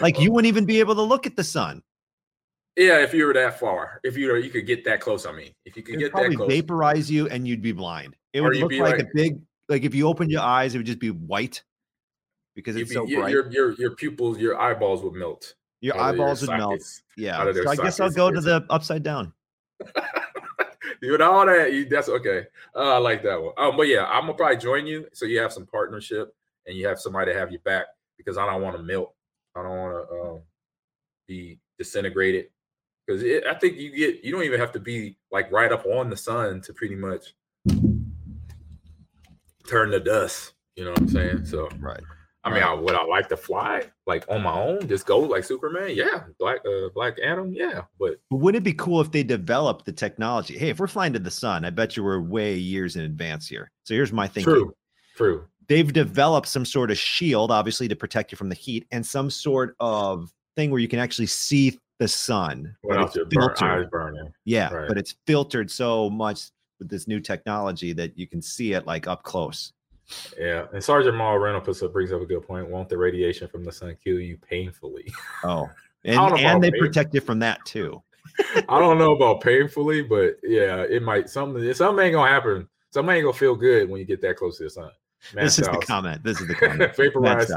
Like 0.00 0.18
you 0.18 0.32
wouldn't 0.32 0.48
even 0.48 0.64
be 0.64 0.80
able 0.80 0.94
to 0.94 1.02
look 1.02 1.26
at 1.26 1.36
the 1.36 1.44
sun. 1.44 1.82
yeah, 2.76 2.98
if 2.98 3.12
you 3.14 3.26
were 3.26 3.34
that 3.34 3.60
far, 3.60 4.00
if 4.02 4.16
you 4.16 4.28
were 4.28 4.38
you 4.38 4.50
could 4.50 4.66
get 4.66 4.84
that 4.84 5.00
close. 5.00 5.26
I 5.26 5.32
mean, 5.32 5.52
if 5.64 5.76
you 5.76 5.82
could 5.82 5.96
It'd 5.96 6.12
get 6.12 6.12
that 6.12 6.26
close, 6.26 6.36
probably 6.36 6.60
vaporize 6.60 7.10
you 7.10 7.28
and 7.28 7.46
you'd 7.46 7.62
be 7.62 7.72
blind. 7.72 8.16
It 8.32 8.40
would 8.40 8.56
look 8.56 8.70
be 8.70 8.80
like, 8.80 8.98
a 8.98 9.06
big, 9.14 9.38
like 9.68 9.84
if 9.84 9.94
you 9.94 10.08
opened 10.08 10.30
your 10.30 10.42
eyes, 10.42 10.74
it 10.74 10.78
would 10.78 10.86
just 10.86 10.98
be 10.98 11.10
white 11.10 11.62
because 12.54 12.76
it's 12.76 12.88
be- 12.88 12.94
so 12.94 13.06
your, 13.06 13.20
bright. 13.20 13.32
your 13.32 13.50
your 13.52 13.72
your 13.74 13.90
pupils, 13.94 14.38
your 14.38 14.58
eyeballs 14.58 15.02
would 15.02 15.14
melt. 15.14 15.54
Your 15.80 15.98
eyeballs 16.00 16.40
would 16.40 16.56
melt. 16.56 16.82
Yeah. 17.16 17.38
out 17.38 17.48
of 17.48 17.54
their 17.54 17.64
So 17.64 17.70
I 17.70 17.76
guess 17.76 18.00
I'll 18.00 18.10
go 18.10 18.30
to 18.30 18.40
the 18.40 18.64
upside 18.70 19.02
down. 19.02 19.32
With 21.02 21.20
all 21.20 21.46
that, 21.46 21.72
you, 21.72 21.88
that's 21.88 22.08
okay. 22.08 22.46
Uh, 22.74 22.94
I 22.94 22.98
like 22.98 23.22
that 23.22 23.40
one. 23.40 23.52
Um, 23.58 23.76
but 23.76 23.88
yeah, 23.88 24.06
I'm 24.06 24.22
gonna 24.22 24.34
probably 24.34 24.56
join 24.56 24.86
you 24.86 25.06
so 25.12 25.26
you 25.26 25.40
have 25.40 25.52
some 25.52 25.66
partnership 25.66 26.34
and 26.66 26.76
you 26.76 26.86
have 26.86 26.98
somebody 26.98 27.32
to 27.32 27.38
have 27.38 27.52
you 27.52 27.58
back 27.60 27.86
because 28.16 28.38
I 28.38 28.46
don't 28.46 28.62
want 28.62 28.76
to 28.76 28.82
melt. 28.82 29.14
I 29.54 29.62
don't 29.62 29.76
want 29.76 30.08
to 30.08 30.20
um, 30.20 30.40
be 31.26 31.58
disintegrated 31.78 32.46
because 33.06 33.22
I 33.22 33.54
think 33.54 33.78
you 33.78 33.94
get 33.94 34.24
you 34.24 34.32
don't 34.32 34.44
even 34.44 34.60
have 34.60 34.72
to 34.72 34.80
be 34.80 35.16
like 35.30 35.50
right 35.52 35.72
up 35.72 35.86
on 35.86 36.10
the 36.10 36.16
sun 36.16 36.60
to 36.62 36.72
pretty 36.72 36.96
much 36.96 37.34
turn 39.66 39.90
to 39.90 40.00
dust. 40.00 40.52
You 40.76 40.84
know 40.84 40.90
what 40.90 41.00
I'm 41.00 41.08
saying? 41.08 41.44
So 41.46 41.68
Right. 41.78 42.00
I 42.46 42.54
mean, 42.54 42.62
I, 42.62 42.72
would 42.72 42.94
I 42.94 43.04
like 43.04 43.28
to 43.30 43.36
fly 43.36 43.82
like 44.06 44.24
on 44.28 44.42
my 44.42 44.52
own, 44.52 44.86
just 44.88 45.04
go 45.06 45.18
like 45.18 45.44
Superman? 45.44 45.90
Yeah, 45.94 46.24
Black 46.38 46.60
uh, 46.66 46.88
Black 46.94 47.18
Adam, 47.24 47.52
yeah. 47.52 47.82
But 47.98 48.16
But 48.30 48.36
wouldn't 48.38 48.62
it 48.62 48.64
be 48.64 48.72
cool 48.72 49.00
if 49.00 49.10
they 49.10 49.22
developed 49.22 49.84
the 49.84 49.92
technology? 49.92 50.56
Hey, 50.56 50.70
if 50.70 50.78
we're 50.78 50.86
flying 50.86 51.12
to 51.14 51.18
the 51.18 51.30
sun, 51.30 51.64
I 51.64 51.70
bet 51.70 51.96
you 51.96 52.04
we're 52.04 52.20
way 52.20 52.54
years 52.56 52.96
in 52.96 53.02
advance 53.04 53.48
here. 53.48 53.70
So 53.84 53.94
here's 53.94 54.12
my 54.12 54.26
thinking. 54.28 54.52
true, 54.54 54.74
true. 55.16 55.44
They've 55.68 55.92
developed 55.92 56.46
some 56.46 56.64
sort 56.64 56.92
of 56.92 56.98
shield, 56.98 57.50
obviously, 57.50 57.88
to 57.88 57.96
protect 57.96 58.30
you 58.30 58.36
from 58.36 58.48
the 58.48 58.54
heat, 58.54 58.86
and 58.92 59.04
some 59.04 59.28
sort 59.30 59.74
of 59.80 60.30
thing 60.54 60.70
where 60.70 60.80
you 60.80 60.86
can 60.88 61.00
actually 61.00 61.26
see 61.26 61.78
the 61.98 62.06
sun. 62.06 62.76
but 62.82 62.90
Without 62.90 63.06
it's 63.06 63.16
your 63.16 63.26
burn, 63.26 63.54
eyes 63.60 63.86
burning. 63.90 64.32
Yeah, 64.44 64.72
Right. 64.72 64.86
but 64.88 64.96
it's 64.98 65.16
filtered 65.26 65.70
so 65.70 66.08
much 66.10 66.50
with 66.78 66.88
this 66.88 67.08
new 67.08 67.18
technology 67.20 67.92
that 67.94 68.16
you 68.18 68.26
can 68.28 68.40
see 68.42 68.74
it 68.74 68.86
like 68.86 69.06
up 69.08 69.22
close. 69.24 69.72
Yeah, 70.38 70.66
and 70.72 70.82
Sergeant 70.82 71.16
Mal 71.16 71.38
Reynolds 71.38 71.66
puts 71.66 71.82
up, 71.82 71.92
brings 71.92 72.12
up 72.12 72.22
a 72.22 72.26
good 72.26 72.46
point. 72.46 72.68
Won't 72.68 72.88
the 72.88 72.96
radiation 72.96 73.48
from 73.48 73.64
the 73.64 73.72
sun 73.72 73.96
kill 74.02 74.20
you 74.20 74.38
painfully? 74.38 75.12
Oh, 75.42 75.68
and, 76.04 76.38
and 76.38 76.62
they 76.62 76.70
protect 76.70 77.14
you 77.14 77.20
from 77.20 77.38
that 77.40 77.64
too. 77.64 78.02
I 78.68 78.78
don't 78.78 78.98
know 78.98 79.14
about 79.14 79.40
painfully, 79.40 80.02
but 80.02 80.36
yeah, 80.42 80.82
it 80.82 81.02
might. 81.02 81.28
Something, 81.28 81.72
something 81.74 82.04
ain't 82.04 82.14
gonna 82.14 82.30
happen. 82.30 82.68
Something 82.90 83.16
ain't 83.16 83.24
gonna 83.24 83.36
feel 83.36 83.56
good 83.56 83.90
when 83.90 84.00
you 84.00 84.06
get 84.06 84.20
that 84.22 84.36
close 84.36 84.58
to 84.58 84.64
the 84.64 84.70
sun. 84.70 84.90
Matt 85.34 85.44
this 85.44 85.58
is 85.58 85.66
the 85.66 85.78
comment. 85.78 86.22
This 86.22 86.40
is 86.40 86.46
the 86.46 86.54
comment. 86.54 86.94
Vaporized, 86.96 87.52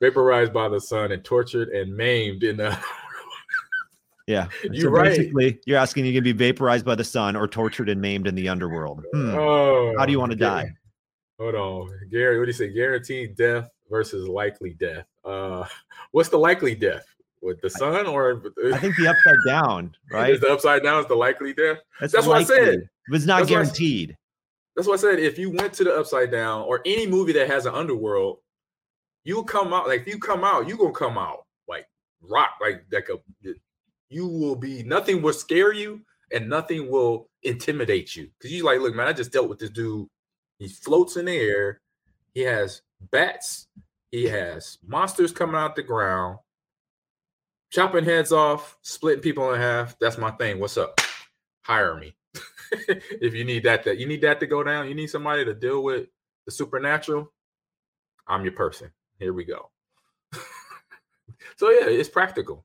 vaporized 0.00 0.52
by 0.52 0.68
the 0.68 0.80
sun 0.80 1.12
and 1.12 1.24
tortured 1.24 1.68
and 1.68 1.94
maimed 1.96 2.42
in 2.42 2.58
the. 2.58 2.76
Yeah, 4.26 4.48
You're 4.64 4.82
so 4.82 4.90
right. 4.90 5.04
basically, 5.16 5.60
you're 5.66 5.78
asking 5.78 6.04
you 6.04 6.12
can 6.12 6.24
be 6.24 6.32
vaporized 6.32 6.84
by 6.84 6.96
the 6.96 7.04
sun 7.04 7.36
or 7.36 7.46
tortured 7.46 7.88
and 7.88 8.00
maimed 8.00 8.26
in 8.26 8.34
the 8.34 8.48
underworld. 8.48 9.04
Hmm. 9.12 9.34
Oh, 9.34 9.94
How 9.96 10.04
do 10.04 10.10
you 10.10 10.18
wanna 10.18 10.34
Gar- 10.34 10.64
die? 10.64 10.70
Hold 11.38 11.54
on, 11.54 11.90
Gary. 12.10 12.38
What 12.38 12.46
do 12.46 12.48
you 12.48 12.54
say? 12.54 12.68
Guaranteed 12.68 13.36
death 13.36 13.68
versus 13.90 14.28
likely 14.28 14.74
death. 14.74 15.06
Uh, 15.24 15.66
what's 16.12 16.28
the 16.28 16.38
likely 16.38 16.74
death? 16.74 17.04
With 17.42 17.60
the 17.60 17.70
sun 17.70 18.06
or 18.06 18.42
I 18.72 18.78
think 18.78 18.96
the 18.96 19.08
upside 19.08 19.36
down, 19.46 19.94
right? 20.10 20.32
is 20.32 20.40
the 20.40 20.50
upside 20.50 20.82
down 20.82 21.00
is 21.00 21.06
the 21.06 21.14
likely 21.14 21.52
death? 21.52 21.78
That's, 22.00 22.12
that's 22.12 22.26
what 22.26 22.38
I 22.38 22.44
said. 22.44 22.88
But 23.08 23.16
it's 23.16 23.26
not 23.26 23.40
That's 23.40 23.50
what 23.50 23.58
I 23.58 23.62
guaranteed. 23.62 24.16
That's 24.74 24.88
what 24.88 24.98
I 24.98 25.02
said. 25.02 25.20
If 25.20 25.38
you 25.38 25.50
went 25.50 25.72
to 25.74 25.84
the 25.84 25.94
upside 25.94 26.30
down 26.30 26.62
or 26.62 26.80
any 26.86 27.06
movie 27.06 27.32
that 27.34 27.48
has 27.48 27.66
an 27.66 27.74
underworld, 27.74 28.38
you 29.24 29.44
come 29.44 29.72
out 29.72 29.86
like 29.86 30.02
if 30.02 30.06
you 30.08 30.18
come 30.18 30.44
out, 30.44 30.66
you 30.66 30.76
gonna 30.76 30.92
come 30.92 31.18
out 31.18 31.44
like 31.68 31.86
rock, 32.22 32.52
like 32.60 32.84
like 32.90 33.08
a 33.10 33.18
you 34.08 34.26
will 34.26 34.56
be 34.56 34.82
nothing 34.82 35.20
will 35.22 35.32
scare 35.32 35.72
you 35.72 36.00
and 36.32 36.48
nothing 36.48 36.90
will 36.90 37.28
intimidate 37.42 38.16
you. 38.16 38.28
Cause 38.40 38.50
you 38.50 38.64
like, 38.64 38.80
look, 38.80 38.94
man, 38.94 39.08
I 39.08 39.12
just 39.12 39.32
dealt 39.32 39.48
with 39.48 39.58
this 39.58 39.70
dude. 39.70 40.08
He 40.58 40.68
floats 40.68 41.16
in 41.16 41.26
the 41.26 41.36
air, 41.36 41.80
he 42.34 42.42
has 42.42 42.82
bats, 43.10 43.66
he 44.10 44.24
has 44.24 44.78
monsters 44.86 45.32
coming 45.32 45.56
out 45.56 45.76
the 45.76 45.82
ground, 45.82 46.38
chopping 47.70 48.04
heads 48.04 48.32
off, 48.32 48.78
splitting 48.82 49.22
people 49.22 49.52
in 49.52 49.60
half. 49.60 49.98
That's 49.98 50.18
my 50.18 50.30
thing. 50.32 50.58
What's 50.60 50.76
up? 50.76 51.00
Hire 51.62 51.96
me. 51.96 52.14
if 52.88 53.34
you 53.34 53.44
need 53.44 53.64
that, 53.64 53.84
that 53.84 53.98
you 53.98 54.06
need 54.06 54.22
that 54.22 54.40
to 54.40 54.46
go 54.46 54.62
down, 54.62 54.88
you 54.88 54.94
need 54.94 55.08
somebody 55.08 55.44
to 55.44 55.54
deal 55.54 55.82
with 55.82 56.06
the 56.46 56.52
supernatural. 56.52 57.32
I'm 58.26 58.42
your 58.44 58.52
person. 58.52 58.90
Here 59.18 59.32
we 59.32 59.44
go. 59.44 59.70
so 61.56 61.70
yeah, 61.70 61.86
it's 61.86 62.08
practical. 62.08 62.64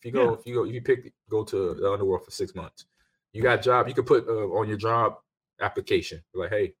If 0.00 0.06
you 0.06 0.12
go, 0.12 0.32
Yeah. 0.32 0.38
if 0.38 0.46
you 0.46 0.54
go, 0.54 0.64
if 0.64 0.72
you 0.74 0.82
pick 0.82 1.12
go 1.28 1.44
to 1.44 1.74
the 1.74 1.92
underworld 1.92 2.24
for 2.24 2.30
six 2.30 2.54
months, 2.54 2.86
you 3.32 3.42
got 3.42 3.60
a 3.60 3.62
job. 3.62 3.88
You 3.88 3.94
could 3.94 4.06
put 4.06 4.26
uh, 4.28 4.48
on 4.58 4.68
your 4.68 4.78
job 4.78 5.16
application 5.60 6.22
like, 6.34 6.50
hey, 6.50 6.74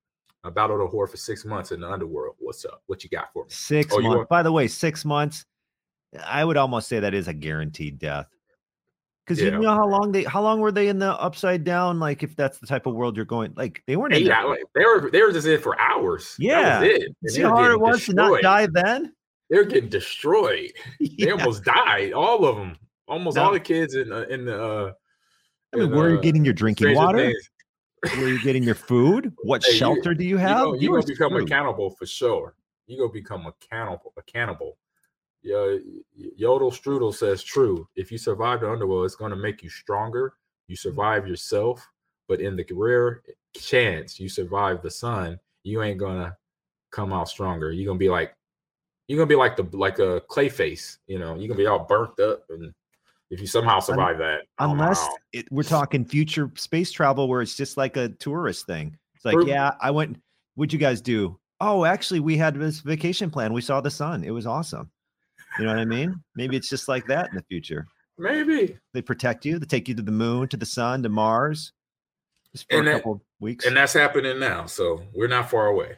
I 0.44 0.50
battled 0.50 0.80
a 0.80 0.92
whore 0.92 1.08
for 1.08 1.16
six 1.16 1.44
months 1.44 1.70
in 1.72 1.80
the 1.80 1.90
underworld. 1.90 2.34
What's 2.40 2.64
up? 2.64 2.82
What 2.86 3.04
you 3.04 3.10
got 3.10 3.32
for 3.32 3.44
me? 3.44 3.50
Six 3.50 3.92
Oh, 3.94 4.00
months. 4.00 4.16
want- 4.16 4.28
By 4.28 4.42
the 4.42 4.50
way, 4.52 4.66
six 4.66 5.04
months. 5.04 5.44
I 6.26 6.44
would 6.44 6.56
almost 6.56 6.88
say 6.88 7.00
that 7.00 7.14
is 7.14 7.28
a 7.28 7.32
guaranteed 7.32 7.98
death. 7.98 8.26
Because 9.24 9.40
Yeah. 9.40 9.52
you 9.52 9.58
know 9.60 9.70
how 9.74 9.86
long 9.86 10.10
they 10.10 10.24
how 10.24 10.42
long 10.42 10.60
were 10.60 10.72
they 10.72 10.88
in 10.88 10.98
the 10.98 11.12
upside 11.20 11.62
down? 11.62 12.00
Like 12.00 12.24
if 12.24 12.34
that's 12.34 12.58
the 12.58 12.66
type 12.66 12.86
of 12.86 12.94
world 12.94 13.14
you're 13.16 13.24
going, 13.24 13.52
like 13.56 13.82
they 13.86 13.94
weren't 13.96 14.14
in 14.14 14.22
Eight 14.22 14.24
there. 14.26 14.34
hours. 14.34 14.58
They 14.74 14.84
were 14.84 15.10
they 15.12 15.22
were 15.22 15.30
just 15.32 15.46
in 15.46 15.60
for 15.60 15.80
hours. 15.80 16.34
Yeah. 16.40 16.80
that 16.80 16.90
was 16.90 16.90
it. 16.90 17.30
See 17.36 17.42
how 17.42 17.50
hard 17.50 17.70
it 17.72 17.80
was 17.80 18.04
to 18.06 18.14
not 18.14 18.42
die 18.42 18.66
then? 18.66 19.14
They're 19.48 19.64
getting 19.64 19.88
destroyed. 19.90 20.72
They 21.18 21.30
almost 21.30 21.62
died. 21.64 22.12
All 22.12 22.44
of 22.44 22.56
them. 22.56 22.76
Almost 23.06 23.36
No. 23.36 23.44
all 23.44 23.52
the 23.52 23.60
kids 23.60 23.94
in 23.94 24.12
uh, 24.12 24.22
in 24.28 24.44
the. 24.44 24.60
Uh, 24.62 24.92
I 25.72 25.76
mean, 25.78 25.86
in, 25.88 25.94
where 25.96 26.06
are 26.06 26.10
you 26.10 26.18
uh, 26.18 26.20
getting 26.20 26.44
your 26.44 26.54
drinking 26.54 26.94
water? 26.94 27.18
Things. 27.18 27.50
Where 28.02 28.24
are 28.24 28.28
you 28.28 28.42
getting 28.42 28.64
your 28.64 28.74
food? 28.74 29.32
What 29.44 29.64
Hey, 29.64 29.72
you- 29.72 29.78
shelter 29.78 30.12
do 30.14 30.24
you 30.24 30.30
You 30.30 30.36
have? 30.38 30.80
you 30.80 30.90
were 30.90 30.98
gonna 30.98 31.06
become 31.06 31.32
screwed. 31.32 31.44
accountable 31.44 31.90
for 31.90 32.06
sure. 32.06 32.54
You 32.86 32.98
gonna 32.98 33.12
become 33.12 33.46
a 33.46 33.52
cannibal. 33.60 34.12
A 34.16 34.22
cannibal. 34.22 34.76
Yeah, 35.42 35.76
Yodel 36.36 36.70
Strudel 36.70 37.14
says 37.14 37.42
true. 37.42 37.88
If 37.96 38.12
you 38.12 38.18
survive 38.18 38.60
the 38.60 38.70
underworld, 38.70 39.06
it's 39.06 39.14
gonna 39.14 39.36
make 39.36 39.62
you 39.62 39.68
stronger. 39.70 40.34
You 40.68 40.76
mm. 40.76 40.80
survive 40.80 41.26
yourself, 41.26 41.86
but 42.28 42.40
in 42.40 42.56
the 42.56 42.66
rare 42.72 43.22
chance 43.54 44.18
you 44.18 44.28
survive 44.28 44.82
the 44.82 44.90
sun, 44.90 45.38
you 45.62 45.82
ain't 45.82 45.98
gonna 45.98 46.36
come 46.90 47.12
out 47.12 47.28
stronger. 47.28 47.70
You're 47.72 47.86
gonna 47.86 47.98
be 47.98 48.08
like, 48.08 48.34
you're 49.06 49.18
gonna 49.18 49.26
be 49.26 49.36
like 49.36 49.56
the 49.56 49.64
like 49.76 49.98
a 50.00 50.20
clay 50.28 50.48
face. 50.48 50.98
You 51.06 51.18
know, 51.18 51.34
you're 51.36 51.48
gonna 51.48 51.58
be 51.58 51.66
all 51.66 51.84
burnt 51.86 52.18
up, 52.20 52.44
and 52.50 52.72
if 53.32 53.40
you 53.40 53.46
somehow 53.46 53.80
survive 53.80 54.18
that, 54.18 54.42
don't 54.60 54.76
know 54.76 54.82
Unless 54.84 55.08
it, 55.32 55.46
we're 55.50 55.62
talking 55.64 56.04
future 56.04 56.50
space 56.54 56.92
travel 56.92 57.28
where 57.28 57.42
it's 57.42 57.56
just 57.56 57.76
like 57.76 57.96
a 57.96 58.10
tourist 58.10 58.66
thing. 58.66 58.96
It's 59.16 59.24
like, 59.24 59.46
yeah, 59.46 59.72
I 59.80 59.90
went. 59.90 60.20
What'd 60.54 60.72
you 60.72 60.78
guys 60.78 61.00
do? 61.00 61.38
Oh, 61.60 61.84
actually, 61.84 62.20
we 62.20 62.36
had 62.36 62.54
this 62.56 62.80
vacation 62.80 63.30
plan. 63.30 63.52
We 63.52 63.60
saw 63.62 63.80
the 63.80 63.90
sun. 63.90 64.22
It 64.24 64.30
was 64.32 64.46
awesome. 64.46 64.90
You 65.58 65.64
know 65.64 65.70
what 65.70 65.80
I 65.80 65.84
mean? 65.84 66.14
Maybe 66.36 66.56
it's 66.56 66.68
just 66.68 66.88
like 66.88 67.06
that 67.06 67.30
in 67.30 67.36
the 67.36 67.44
future. 67.48 67.86
maybe. 68.18 68.76
They 68.94 69.02
protect 69.02 69.44
you. 69.44 69.58
They 69.58 69.66
take 69.66 69.88
you 69.88 69.94
to 69.94 70.02
the 70.02 70.12
moon, 70.12 70.48
to 70.48 70.56
the 70.56 70.66
sun, 70.66 71.02
to 71.02 71.08
Mars, 71.08 71.72
just 72.52 72.68
for 72.70 72.78
And 72.78 72.88
a 72.88 72.92
that- 72.92 72.98
couple 72.98 73.22
weeks. 73.40 73.64
and 73.66 73.76
that's 73.76 73.92
happening 73.94 74.38
now. 74.38 74.66
So 74.66 75.02
we're 75.14 75.28
not 75.28 75.50
far 75.50 75.66
away. 75.68 75.96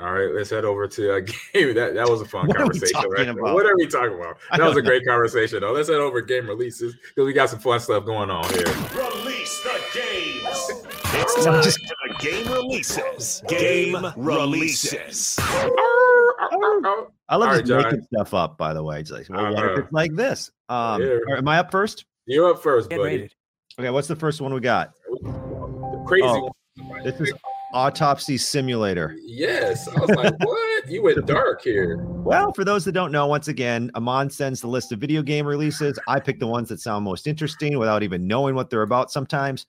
All 0.00 0.12
right, 0.12 0.32
let's 0.32 0.48
head 0.50 0.64
over 0.64 0.86
to 0.86 1.14
a 1.14 1.20
game. 1.52 1.74
That 1.74 1.94
that 1.94 2.08
was 2.08 2.20
a 2.20 2.24
fun 2.24 2.46
What 2.46 2.56
conversation. 2.56 3.00
Right? 3.10 3.28
about? 3.28 3.54
What 3.54 3.66
are 3.66 3.76
we 3.76 3.86
talking 3.88 4.14
about? 4.14 4.36
That 4.52 4.60
was 4.64 4.76
a 4.76 4.82
great 4.82 5.04
conversation, 5.04 5.60
though. 5.60 5.72
Let's 5.72 5.88
head 5.88 5.98
over 5.98 6.20
to 6.22 6.26
game 6.26 6.46
releases 6.46 6.94
because 6.94 7.26
we 7.26 7.32
got 7.32 7.50
some 7.50 7.58
fun 7.58 7.80
stuff 7.80 8.04
going 8.04 8.30
on 8.30 8.44
here. 8.50 8.62
Release 8.94 9.62
the 9.64 9.80
games. 9.92 10.70
It's 11.14 11.44
time 11.44 11.62
just- 11.64 11.80
for 11.84 11.94
the 12.08 12.14
game 12.20 12.46
releases. 12.52 13.42
Game 13.48 14.06
releases. 14.16 15.36
Oh, 15.40 17.08
I 17.28 17.36
love 17.36 17.48
All 17.50 17.58
just 17.60 17.70
right, 17.72 17.84
making 17.86 18.02
stuff 18.14 18.34
up. 18.34 18.56
By 18.56 18.72
the 18.74 18.82
way, 18.84 19.00
it's 19.00 19.10
like, 19.10 19.28
well, 19.28 19.52
what 19.52 19.64
if 19.64 19.78
it's 19.80 19.92
like 19.92 20.14
this? 20.14 20.50
Um, 20.68 21.02
Yeah. 21.02 21.08
all 21.08 21.18
right, 21.30 21.38
am 21.38 21.48
I 21.48 21.58
up 21.58 21.72
first? 21.72 22.04
You're 22.26 22.50
up 22.52 22.62
first, 22.62 22.88
Get 22.90 22.98
buddy. 22.98 23.10
rated. 23.16 23.34
Okay, 23.80 23.90
what's 23.90 24.06
the 24.08 24.16
first 24.16 24.40
one 24.40 24.54
we 24.54 24.60
got? 24.60 24.92
The 25.22 26.04
crazy 26.06 26.24
Oh, 26.26 26.50
one. 26.76 27.02
This 27.04 27.20
is 27.20 27.32
Autopsy 27.74 28.38
Simulator. 28.38 29.14
Yes, 29.24 29.88
I 29.88 30.00
was 30.00 30.10
like, 30.10 30.34
what? 30.44 30.90
You 30.90 31.02
went 31.02 31.26
dark 31.26 31.62
here. 31.62 31.98
Well, 31.98 32.52
for 32.52 32.64
those 32.64 32.84
that 32.86 32.92
don't 32.92 33.12
know, 33.12 33.26
once 33.26 33.48
again, 33.48 33.90
Ahman 33.94 34.30
sends 34.30 34.60
the 34.60 34.68
list 34.68 34.92
of 34.92 34.98
video 34.98 35.22
game 35.22 35.46
releases. 35.46 35.98
I 36.08 36.20
pick 36.20 36.40
the 36.40 36.46
ones 36.46 36.68
that 36.70 36.80
sound 36.80 37.04
most 37.04 37.26
interesting 37.26 37.78
without 37.78 38.02
even 38.02 38.26
knowing 38.26 38.54
what 38.54 38.70
they're 38.70 38.82
about 38.82 39.10
sometimes, 39.10 39.66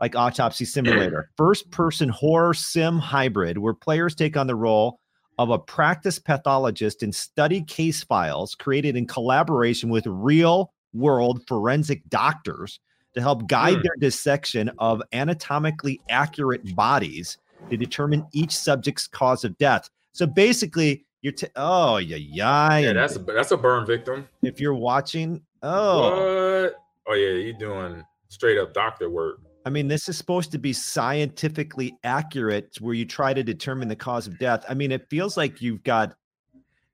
like 0.00 0.14
Autopsy 0.14 0.64
Simulator, 0.64 1.30
first 1.36 1.70
person 1.70 2.08
horror 2.08 2.54
sim 2.54 2.98
hybrid, 2.98 3.58
where 3.58 3.74
players 3.74 4.14
take 4.14 4.36
on 4.36 4.46
the 4.46 4.54
role 4.54 5.00
of 5.38 5.50
a 5.50 5.58
practice 5.58 6.18
pathologist 6.18 7.02
and 7.02 7.12
study 7.12 7.62
case 7.62 8.04
files 8.04 8.54
created 8.54 8.96
in 8.96 9.06
collaboration 9.06 9.88
with 9.88 10.06
real 10.06 10.72
world 10.92 11.42
forensic 11.48 12.08
doctors 12.08 12.78
to 13.14 13.20
help 13.20 13.46
guide 13.48 13.76
Hmm. 13.76 13.82
their 13.82 13.96
dissection 14.00 14.70
of 14.78 15.02
anatomically 15.12 16.00
accurate 16.10 16.74
bodies 16.74 17.38
to 17.70 17.76
determine 17.76 18.26
each 18.32 18.52
subject's 18.56 19.06
cause 19.06 19.44
of 19.44 19.56
death. 19.58 19.88
So 20.12 20.26
basically, 20.26 21.04
you're 21.22 21.32
t- 21.32 21.46
oh 21.56 21.96
yeah 21.98 22.16
yeah. 22.16 22.78
Yeah, 22.78 22.92
that's 22.92 23.16
a 23.16 23.18
that's 23.20 23.50
a 23.52 23.56
burn 23.56 23.86
victim. 23.86 24.28
if 24.42 24.60
you're 24.60 24.74
watching. 24.74 25.40
Oh, 25.62 26.00
What? 26.00 26.74
Oh 27.06 27.14
yeah, 27.14 27.30
you're 27.32 27.52
doing 27.58 28.04
straight 28.28 28.58
up 28.58 28.74
doctor 28.74 29.08
work. 29.10 29.40
I 29.66 29.70
mean, 29.70 29.88
this 29.88 30.08
is 30.10 30.18
supposed 30.18 30.52
to 30.52 30.58
be 30.58 30.74
scientifically 30.74 31.96
accurate, 32.04 32.76
where 32.80 32.92
you 32.94 33.06
try 33.06 33.32
to 33.32 33.42
determine 33.42 33.88
the 33.88 33.96
cause 33.96 34.26
of 34.26 34.38
death. 34.38 34.62
I 34.68 34.74
mean, 34.74 34.92
it 34.92 35.08
feels 35.08 35.36
like 35.38 35.62
you've 35.62 35.82
got. 35.84 36.14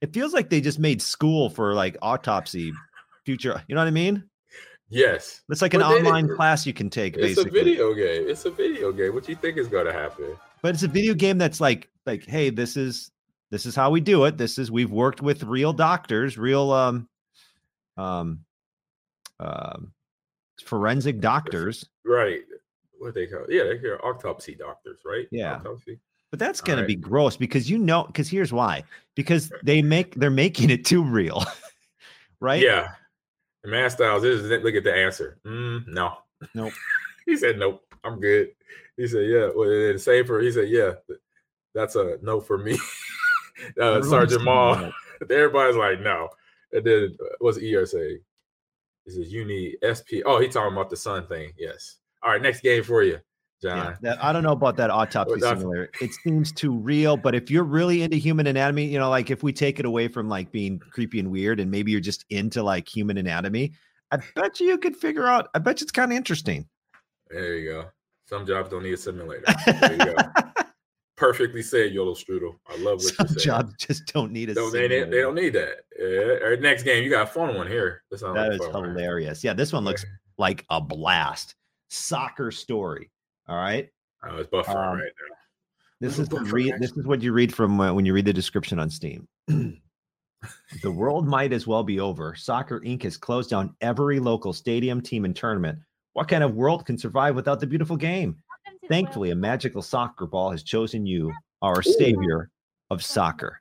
It 0.01 0.15
feels 0.15 0.33
like 0.33 0.51
they 0.51 0.61
just 0.61 0.79
made 0.79 1.03
school 1.03 1.51
for 1.51 1.75
like 1.75 1.97
autopsy, 2.01 2.73
future. 3.27 3.63
You 3.67 3.75
know 3.75 3.81
what 3.81 3.89
I 3.89 3.93
mean? 3.93 4.25
Yes. 4.91 5.43
It's 5.49 5.63
like 5.63 5.73
an 5.75 5.81
But 5.81 5.89
then 5.91 5.99
it- 6.05 6.09
online 6.09 6.29
class 6.37 6.67
you 6.67 6.73
can 6.75 6.91
take, 6.91 7.15
basically. 7.15 7.31
It's 7.31 7.39
basically. 7.45 7.61
a 7.61 7.65
video 7.65 7.95
game. 7.95 8.29
It's 8.29 8.45
a 8.45 8.51
video 8.51 8.93
game. 8.93 9.15
What 9.15 9.25
do 9.25 9.33
you 9.33 9.37
think 9.37 9.57
is 9.57 9.69
gonna 9.69 9.93
happen? 9.93 10.37
but 10.63 10.75
it's 10.75 10.83
a 10.83 10.89
video 10.89 11.15
game 11.15 11.39
that's 11.39 11.59
like 11.61 11.89
like 12.05 12.25
hey 12.27 12.51
this 12.51 12.77
is 12.77 13.11
this 13.51 13.65
is 13.65 13.75
how 13.75 13.91
we 13.91 13.99
do 13.99 14.25
it 14.25 14.37
this 14.37 14.59
is 14.59 14.71
we've 14.71 14.91
worked 14.91 15.23
with 15.23 15.43
real 15.45 15.73
doctors 15.73 16.37
real 16.37 16.71
um 16.71 17.09
um 17.97 18.45
um 19.39 19.93
forensic 20.67 21.19
doctors 21.21 21.89
Right. 22.05 22.41
What 22.99 23.15
they 23.15 23.27
call? 23.27 23.47
Yeah, 23.49 23.63
they 23.65 23.79
call 23.79 23.97
autopsy 24.03 24.55
doctors, 24.55 24.99
right? 25.07 25.27
Yeah. 25.31 25.55
Autopsy. 25.57 25.99
But 26.31 26.39
that's 26.39 26.61
going 26.61 26.79
All 26.79 26.85
to 26.85 26.87
be 26.87 26.97
gross 26.97 27.37
because 27.37 27.71
you 27.71 27.79
know 27.79 28.05
because 28.05 28.29
here's 28.29 28.53
why. 28.53 28.85
Because 29.15 29.51
they 29.63 29.81
make 29.81 30.15
they're 30.17 30.31
making 30.31 30.69
it 30.69 30.85
too 30.85 31.03
real. 31.03 31.43
right? 32.41 32.61
Yeah. 32.61 32.89
Man 33.65 33.91
Styles, 33.91 34.23
this 34.23 34.41
is 34.41 34.51
look 34.51 34.75
at 34.75 34.85
the 34.85 34.95
answer. 34.95 35.39
Mm, 35.45 35.87
no. 35.89 36.15
Nope. 36.55 36.73
he 37.27 37.37
said 37.37 37.59
nope. 37.59 37.83
I'm 38.05 38.21
good. 38.21 38.51
He 38.97 39.07
said, 39.07 39.29
yeah. 39.29 39.51
Well, 39.55 39.69
then 39.69 39.99
same 39.99 40.27
for 40.27 40.41
he 40.41 40.51
said, 40.51 40.69
yeah. 40.69 40.93
That's 41.75 41.97
a 41.97 42.19
no 42.23 42.41
for 42.41 42.59
me. 42.59 42.79
uh, 43.81 44.03
Sergeant 44.03 44.43
saying 44.43 44.45
Mal. 44.45 44.93
Everybody's 45.23 45.77
like, 45.77 46.01
no. 46.01 46.29
And 46.73 46.85
then 46.85 47.17
uh, 47.21 47.37
what's 47.39 47.59
ER 47.59 47.87
say? 47.87 48.19
He 49.05 49.11
says, 49.11 49.33
you 49.33 49.45
need 49.45 49.77
SP. 49.85 50.25
Oh, 50.25 50.41
he 50.41 50.49
talking 50.49 50.73
about 50.73 50.91
the 50.91 50.97
sun 50.97 51.27
thing. 51.27 51.53
Yes. 51.59 51.97
All 52.23 52.31
right, 52.31 52.43
next 52.43 52.61
game 52.61 52.83
for 52.83 53.03
you, 53.03 53.19
Jon. 53.63 53.77
Yeah, 53.77 53.97
that, 54.03 54.25
I 54.25 54.33
don't 54.33 54.43
know 54.43 54.53
about 54.53 54.77
that 54.79 54.91
autopsy 54.91 55.41
simulator. 55.41 55.91
It 56.01 56.13
seems 56.15 56.51
too 56.53 56.73
real, 56.73 57.17
but 57.17 57.35
if 57.35 57.51
you're 57.51 57.65
really 57.65 58.03
into 58.03 58.17
human 58.17 58.47
anatomy, 58.47 58.87
you 58.87 58.99
know, 58.99 59.11
like 59.11 59.31
if 59.31 59.43
we 59.43 59.53
take 59.53 59.79
it 59.79 59.85
away 59.85 60.09
from 60.09 60.29
like 60.29 60.51
being 60.51 60.79
creepy 60.79 61.21
and 61.21 61.31
weird, 61.31 61.61
and 61.61 61.71
maybe 61.71 61.93
you're 61.93 62.01
just 62.01 62.25
into 62.31 62.63
like 62.63 62.89
human 62.89 63.19
anatomy, 63.19 63.73
I 64.11 64.19
bet 64.35 64.61
you 64.61 64.69
you 64.69 64.79
could 64.79 64.97
figure 64.97 65.27
out. 65.27 65.49
I 65.55 65.59
bet 65.59 65.81
you 65.81 65.85
it's 65.85 65.93
kind 65.93 66.11
of 66.11 66.17
interesting. 66.17 66.67
There 67.29 67.57
you 67.57 67.71
go. 67.71 67.85
Some 68.29 68.47
jobs 68.47 68.71
don't 68.71 68.83
need 68.83 68.95
a 68.95 68.97
simulator. 68.97 69.45
There 69.67 69.93
you 69.93 69.99
go. 69.99 70.15
Perfectly 71.17 71.63
said, 71.63 71.93
Yodel 71.93 72.15
Strudel. 72.15 72.55
I 72.67 72.77
love 72.77 73.03
what 73.03 73.15
Some 73.15 73.27
you 73.29 73.35
said. 73.35 73.43
jobs 73.43 73.75
just 73.77 74.07
don't 74.07 74.33
need 74.33 74.49
a. 74.49 74.55
No, 74.55 74.71
they, 74.71 74.89
they, 74.89 75.05
they 75.05 75.21
don't 75.21 75.35
need 75.35 75.53
that. 75.53 75.81
Yeah. 75.99 76.39
All 76.43 76.51
right, 76.51 76.61
next 76.61 76.85
game, 76.85 77.05
you 77.05 77.11
got 77.11 77.25
a 77.25 77.27
fun 77.27 77.55
one 77.57 77.67
here. 77.67 78.03
That 78.11 78.23
like 78.23 78.53
is 78.53 78.67
hilarious. 78.67 79.45
Yeah, 79.45 79.53
this 79.53 79.73
one 79.73 79.85
looks 79.85 80.07
like 80.39 80.65
a 80.71 80.81
blast. 80.81 81.57
Soccer 81.91 82.51
story. 82.51 83.11
All 83.51 83.57
right. 83.57 83.89
Oh, 84.25 84.37
it's 84.37 84.49
buffering 84.49 84.93
Um, 84.93 84.99
right 84.99 85.13
now. 85.29 85.37
This 86.01 86.21
is 86.21 86.29
the 86.29 86.37
book 86.37 86.47
for 86.47 86.55
read. 86.55 86.75
This 86.79 86.93
is 86.93 87.05
what 87.05 87.21
you 87.21 87.33
read 87.33 87.53
from 87.53 87.81
uh, 87.81 87.93
when 87.93 88.07
you 88.07 88.15
read 88.15 88.25
the 88.25 88.33
description 88.33 88.79
on 88.79 88.89
Steam. 88.89 89.27
the 89.49 90.91
world 90.91 91.27
might 91.27 91.53
as 91.53 91.67
well 91.67 91.83
be 91.83 91.99
over. 91.99 92.37
Soccer 92.37 92.81
Inc. 92.81 93.03
has 93.03 93.17
closed 93.17 93.51
down 93.51 93.75
every 93.81 94.21
local 94.21 94.53
stadium, 94.53 95.01
team, 95.01 95.25
and 95.25 95.35
tournament. 95.35 95.81
What 96.13 96.29
kind 96.29 96.45
of 96.45 96.55
world 96.55 96.87
can 96.87 96.97
survive 96.97 97.35
without 97.35 97.59
the 97.59 97.67
beautiful 97.67 97.97
game? 97.97 98.37
Thankfully, 98.89 99.31
a 99.31 99.37
magical 99.37 99.83
soccer 99.83 100.27
ball 100.27 100.53
has 100.53 100.63
chosen 100.63 101.05
you, 101.05 101.33
our 101.61 101.83
savior 101.83 102.51
of 102.91 103.05
soccer. 103.05 103.61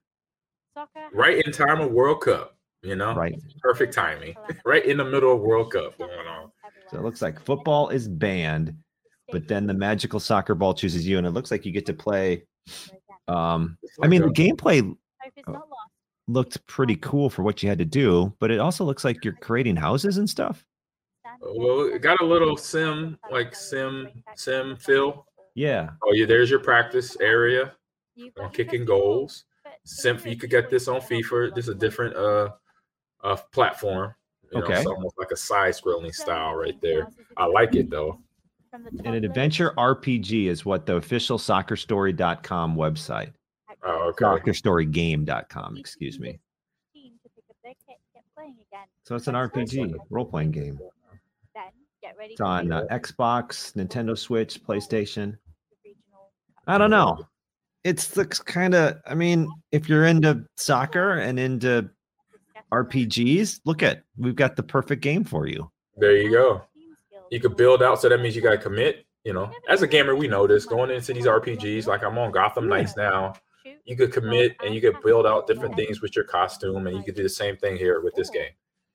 Right 1.14 1.44
in 1.44 1.52
time 1.52 1.82
of 1.82 1.92
World 1.92 2.22
Cup, 2.22 2.56
you 2.84 2.96
know? 2.96 3.16
Right. 3.16 3.36
Perfect 3.60 3.94
timing. 3.94 4.36
right 4.66 4.86
in 4.86 4.98
the 4.98 5.06
middle 5.06 5.34
of 5.34 5.42
World 5.42 5.74
Cup 5.74 5.98
going 5.98 6.12
on. 6.12 6.52
So 6.92 6.98
it 6.98 7.04
looks 7.04 7.22
like 7.22 7.44
football 7.44 7.90
is 7.90 8.08
banned, 8.08 8.76
but 9.32 9.48
then 9.48 9.68
the 9.68 9.74
magical 9.74 10.20
soccer 10.20 10.56
ball 10.56 10.74
chooses 10.74 11.08
you, 11.08 11.18
and 11.18 11.28
it 11.28 11.32
looks 11.32 11.52
like 11.52 11.66
you 11.66 11.72
get 11.72 11.86
to 11.88 11.94
play. 11.94 12.44
Um, 13.28 13.78
I 14.02 14.08
mean, 14.08 14.22
the 14.22 14.30
gameplay 14.30 14.96
looked 16.28 16.66
pretty 16.68 16.96
cool 16.98 17.30
for 17.30 17.44
what 17.44 17.62
you 17.62 17.70
had 17.70 17.80
to 17.80 17.86
do, 17.86 18.34
but 18.40 18.52
it 18.52 18.60
also 18.60 18.84
looks 18.84 19.04
like 19.04 19.24
you're 19.24 19.34
creating 19.34 19.76
houses 19.76 20.18
and 20.18 20.30
stuff. 20.30 20.66
well, 21.42 21.82
it 21.94 22.02
got 22.02 22.22
a 22.22 22.26
little 22.26 22.58
sim, 22.58 23.18
like 23.32 23.56
sim, 23.56 24.10
sim 24.36 24.76
feel. 24.78 25.26
Yeah. 25.56 25.90
Oh, 26.04 26.14
yeah, 26.14 26.26
there's 26.26 26.50
your 26.50 26.60
practice 26.60 27.18
area 27.20 27.74
on 28.40 28.52
kicking 28.52 28.86
goals. 28.86 29.46
Sim, 29.86 30.20
you 30.26 30.38
could 30.38 30.50
get 30.50 30.70
this 30.70 30.88
on 30.88 31.02
FIFA. 31.02 31.56
This 31.56 31.66
is 31.66 31.70
a 31.70 31.76
different 31.76 32.16
uh, 32.16 32.50
uh 33.24 33.36
platform. 33.52 34.14
You 34.52 34.60
know, 34.60 34.66
Okay. 34.66 34.78
it's 34.78 34.88
almost 34.88 35.18
like 35.18 35.32
a 35.32 35.38
side 35.38 35.74
scrolling 35.74 36.14
style 36.14 36.56
right 36.56 36.80
there. 36.82 37.08
I 37.38 37.46
like 37.46 37.76
it 37.76 37.90
though. 37.90 38.20
And 38.74 39.16
an 39.16 39.24
adventure 39.26 39.74
RPG 39.78 40.46
is 40.46 40.66
what 40.66 40.86
the 40.86 40.96
official 40.96 41.38
soccerstory.com 41.38 42.76
website, 42.76 43.34
Oh, 43.84 44.10
okay. 44.10 44.26
soccerstorygame.com, 44.26 45.78
excuse 45.78 46.20
me. 46.20 46.40
So 49.04 49.16
it's 49.16 49.28
an 49.28 49.34
RPG 49.34 49.96
role 50.12 50.26
playing 50.26 50.52
game. 50.52 50.80
It's 52.22 52.42
on 52.42 52.72
uh, 52.72 52.86
Xbox, 52.92 53.74
Nintendo 53.74 54.18
Switch, 54.18 54.64
PlayStation. 54.64 55.38
I 56.68 56.78
don't 56.78 56.92
know. 56.92 57.26
It's 57.84 58.10
the 58.10 58.26
kind 58.26 58.76
of, 58.76 58.98
I 59.08 59.16
mean, 59.16 59.50
if 59.72 59.90
you're 59.90 60.06
into 60.06 60.46
soccer 60.58 61.14
and 61.20 61.40
into 61.40 61.90
RPGs, 62.72 63.62
look 63.66 63.82
at, 63.82 64.04
we've 64.18 64.36
got 64.36 64.56
the 64.56 64.64
perfect 64.64 65.02
game 65.02 65.24
for 65.24 65.48
you. 65.48 65.72
There 65.98 66.16
you 66.18 66.30
go. 66.32 66.62
You 67.32 67.40
could 67.40 67.56
build 67.56 67.84
out, 67.84 68.02
so 68.02 68.10
that 68.10 68.22
means 68.22 68.36
you 68.36 68.42
got 68.42 68.52
to 68.52 68.58
commit. 68.58 69.06
You 69.26 69.34
know, 69.34 69.52
as 69.68 69.82
a 69.82 69.88
gamer, 69.88 70.16
we 70.16 70.28
know 70.28 70.48
this. 70.48 70.66
Going 70.66 70.90
into 70.90 71.14
these 71.14 71.26
RPGs, 71.26 71.88
like 71.88 72.04
I'm 72.04 72.18
on 72.18 72.32
Gotham 72.32 72.70
Knights 72.70 72.96
now, 72.96 73.34
you 73.86 73.98
could 73.98 74.14
commit 74.14 74.56
and 74.64 74.74
you 74.74 74.82
could 74.82 75.02
build 75.04 75.26
out 75.26 75.46
different 75.46 75.76
things 75.76 76.02
with 76.02 76.16
your 76.16 76.26
costume, 76.26 76.88
and 76.88 76.96
you 76.96 77.04
could 77.04 77.16
do 77.16 77.24
the 77.24 77.30
same 77.30 77.58
thing 77.58 77.76
here 77.78 78.02
with 78.02 78.16
this 78.16 78.30
game. 78.30 78.52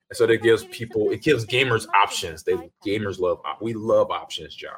And 0.09 0.17
so 0.17 0.25
that 0.27 0.41
gives 0.41 0.65
people, 0.65 1.11
it 1.11 1.21
gives 1.21 1.45
gamers 1.45 1.87
options. 1.95 2.43
They 2.43 2.71
gamers 2.85 3.19
love, 3.19 3.39
we 3.61 3.73
love 3.73 4.11
options, 4.11 4.55
Jon. 4.55 4.71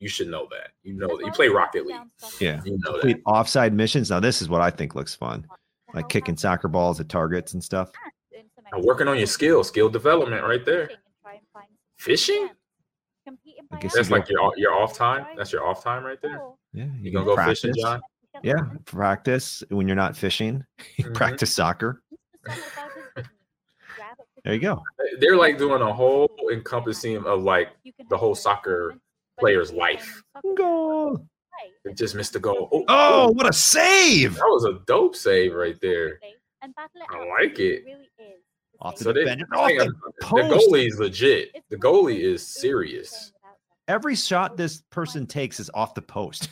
You 0.00 0.08
should 0.08 0.28
know 0.28 0.48
that. 0.50 0.70
You 0.82 0.94
know 0.94 1.08
that. 1.08 1.24
You 1.24 1.32
play 1.32 1.48
Rocket 1.48 1.86
League. 1.86 1.96
Yeah. 2.40 2.60
You 2.64 2.78
know 2.84 2.92
that. 2.92 3.00
Complete 3.00 3.22
offside 3.26 3.72
missions. 3.72 4.10
Now, 4.10 4.20
this 4.20 4.42
is 4.42 4.48
what 4.48 4.60
I 4.60 4.70
think 4.70 4.94
looks 4.94 5.14
fun. 5.14 5.46
Like 5.92 6.08
kicking 6.08 6.36
soccer 6.36 6.68
balls 6.68 6.98
at 7.00 7.08
targets 7.08 7.54
and 7.54 7.62
stuff. 7.62 7.90
And 8.72 8.84
working 8.84 9.06
on 9.06 9.16
your 9.16 9.26
skill, 9.26 9.62
skill 9.62 9.88
development 9.88 10.42
right 10.42 10.64
there. 10.64 10.90
Fishing? 11.96 12.50
I 13.72 13.78
guess 13.78 13.94
That's 13.94 14.08
you 14.08 14.14
go- 14.14 14.20
like 14.20 14.28
your 14.30 14.52
your 14.56 14.72
off 14.74 14.94
time. 14.94 15.26
That's 15.36 15.52
your 15.52 15.66
off 15.66 15.82
time 15.82 16.04
right 16.04 16.20
there. 16.20 16.40
Yeah. 16.72 16.84
You 17.00 17.10
can 17.10 17.24
gonna 17.24 17.36
go 17.36 17.36
fishing, 17.44 17.72
practice. 17.72 17.82
Jon? 17.82 18.00
Yeah. 18.42 18.60
Practice 18.84 19.62
when 19.70 19.86
you're 19.88 19.96
not 19.96 20.16
fishing. 20.16 20.64
You 20.96 21.04
Mhm. 21.06 21.14
practice 21.14 21.54
soccer. 21.54 22.02
There 24.44 24.52
you 24.52 24.60
go. 24.60 24.82
They're 25.20 25.38
like 25.38 25.56
doing 25.56 25.80
a 25.80 25.90
whole 25.90 26.28
encompassing 26.52 27.16
of 27.24 27.42
like 27.42 27.70
the 28.10 28.16
whole 28.18 28.34
soccer 28.34 28.94
player's 29.40 29.72
life. 29.72 30.22
Goal. 30.54 31.26
They 31.82 31.94
just 31.94 32.14
missed 32.14 32.34
the 32.34 32.40
goal. 32.40 32.68
Oh, 32.70 32.84
Oh, 32.88 33.30
what 33.32 33.48
a 33.48 33.54
save! 33.54 34.34
that 34.34 34.42
was 34.44 34.66
a 34.66 34.80
dope 34.86 35.16
save 35.16 35.54
right 35.54 35.80
there. 35.80 36.20
I 36.62 37.28
like 37.40 37.58
it. 37.58 37.84
Off 38.80 38.96
the 38.96 39.04
So 39.04 39.12
they, 39.12 39.20
defender. 39.24 39.46
Off 39.54 39.68
the 39.68 39.80
on, 39.80 39.94
the 40.20 40.56
goalie 40.56 40.88
is 40.88 40.98
legit. 40.98 41.50
The 41.70 41.76
goalie 41.76 42.20
is 42.20 42.46
serious. 42.46 43.32
Every 43.88 44.14
shot 44.16 44.56
this 44.56 44.82
person 44.90 45.26
takes 45.26 45.60
is 45.60 45.70
off 45.74 45.94
the 45.94 46.02
post. 46.02 46.48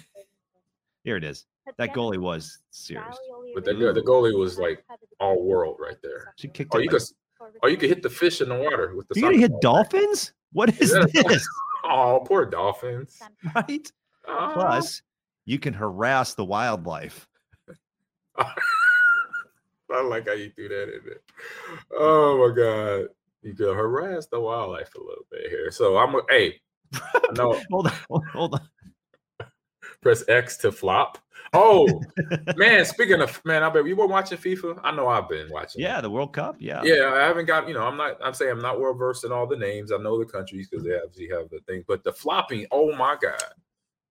Here 1.05 1.16
it 1.16 1.25
is. 1.25 1.47
That 1.79 1.93
goalie 1.95 2.18
was 2.18 2.59
serious. 2.70 3.16
But 3.55 3.64
the, 3.64 3.73
the 3.75 4.03
goalie 4.03 4.37
was 4.39 4.59
like 4.59 4.85
all 5.20 5.43
world 5.43 5.77
right 5.81 5.97
there. 6.03 6.33
She 6.37 6.49
kicked 6.49 6.75
Or 6.75 6.81
you 6.81 6.91
like- 6.91 7.01
could 7.01 7.09
or 7.62 7.68
you 7.70 7.77
could 7.77 7.89
hit 7.89 8.03
the 8.03 8.11
fish 8.11 8.41
in 8.41 8.49
the 8.49 8.55
water 8.57 8.95
with 8.95 9.09
the. 9.09 9.16
you 9.16 9.23
gonna 9.23 9.37
hit 9.39 9.51
ball. 9.51 9.61
dolphins? 9.61 10.33
What 10.53 10.81
is 10.81 10.93
that 10.93 11.11
this? 11.29 11.47
Oh, 11.85 12.23
poor 12.25 12.47
dolphins. 12.47 13.20
Right? 13.57 13.91
Oh. 14.29 14.51
Plus, 14.55 15.03
you 15.47 15.59
can 15.59 15.75
harass 15.75 16.35
the 16.35 16.45
wildlife. 16.45 17.27
I 19.95 20.03
like 20.03 20.26
how 20.26 20.34
you 20.34 20.51
threw 20.51 20.68
that 20.68 20.82
in 20.95 21.01
there. 21.05 21.20
Oh 21.97 22.49
my 22.49 22.55
god. 22.55 23.09
You 23.43 23.55
could 23.55 23.74
harass 23.74 24.26
the 24.26 24.40
wildlife 24.40 24.95
a 24.95 25.01
little 25.01 25.26
bit 25.30 25.51
here. 25.51 25.70
So 25.70 25.97
I'm 25.99 26.14
a- 26.14 26.22
hey, 26.30 26.61
know 27.34 27.61
Hold 27.70 27.86
on, 27.88 27.93
hold- 28.32 28.55
on. 28.55 28.61
press 30.01 30.24
X 30.28 30.57
to 30.59 30.70
flop. 30.72 31.18
Oh 31.55 32.01
man, 32.57 32.84
speaking 32.84 33.20
of 33.20 33.45
man, 33.45 33.62
I 33.62 33.68
bet 33.70 33.84
you 33.86 33.97
were 33.97 34.07
watching 34.07 34.38
FIFA. 34.38 34.80
I 34.82 34.93
know 34.93 35.09
I've 35.09 35.28
been 35.28 35.51
watching. 35.51 35.82
it. 35.82 35.84
Yeah, 35.84 36.01
the 36.01 36.09
World 36.11 36.32
Cup. 36.32 36.57
Yeah. 36.59 36.82
Yeah, 36.84 37.12
I 37.14 37.20
haven't 37.26 37.47
got, 37.47 37.68
you 37.68 37.74
know, 37.74 37.84
I'm 37.86 37.97
not, 37.97 38.16
I'm 38.24 38.32
saying 38.32 38.53
I'm 38.53 38.61
not 38.62 38.80
well 38.80 38.95
versed 38.95 39.24
in 39.24 39.32
all 39.32 39.47
the 39.47 39.57
names. 39.57 39.93
I 39.93 39.99
know 39.99 40.18
the 40.18 40.24
countries 40.24 40.68
because 40.68 40.84
they 40.84 40.95
obviously 40.97 41.28
have 41.28 41.51
the 41.51 41.61
thing, 41.66 41.84
but 41.86 42.05
the 42.05 42.12
flopping, 42.12 42.66
oh 42.70 42.95
my 42.97 43.16
God. 43.20 43.43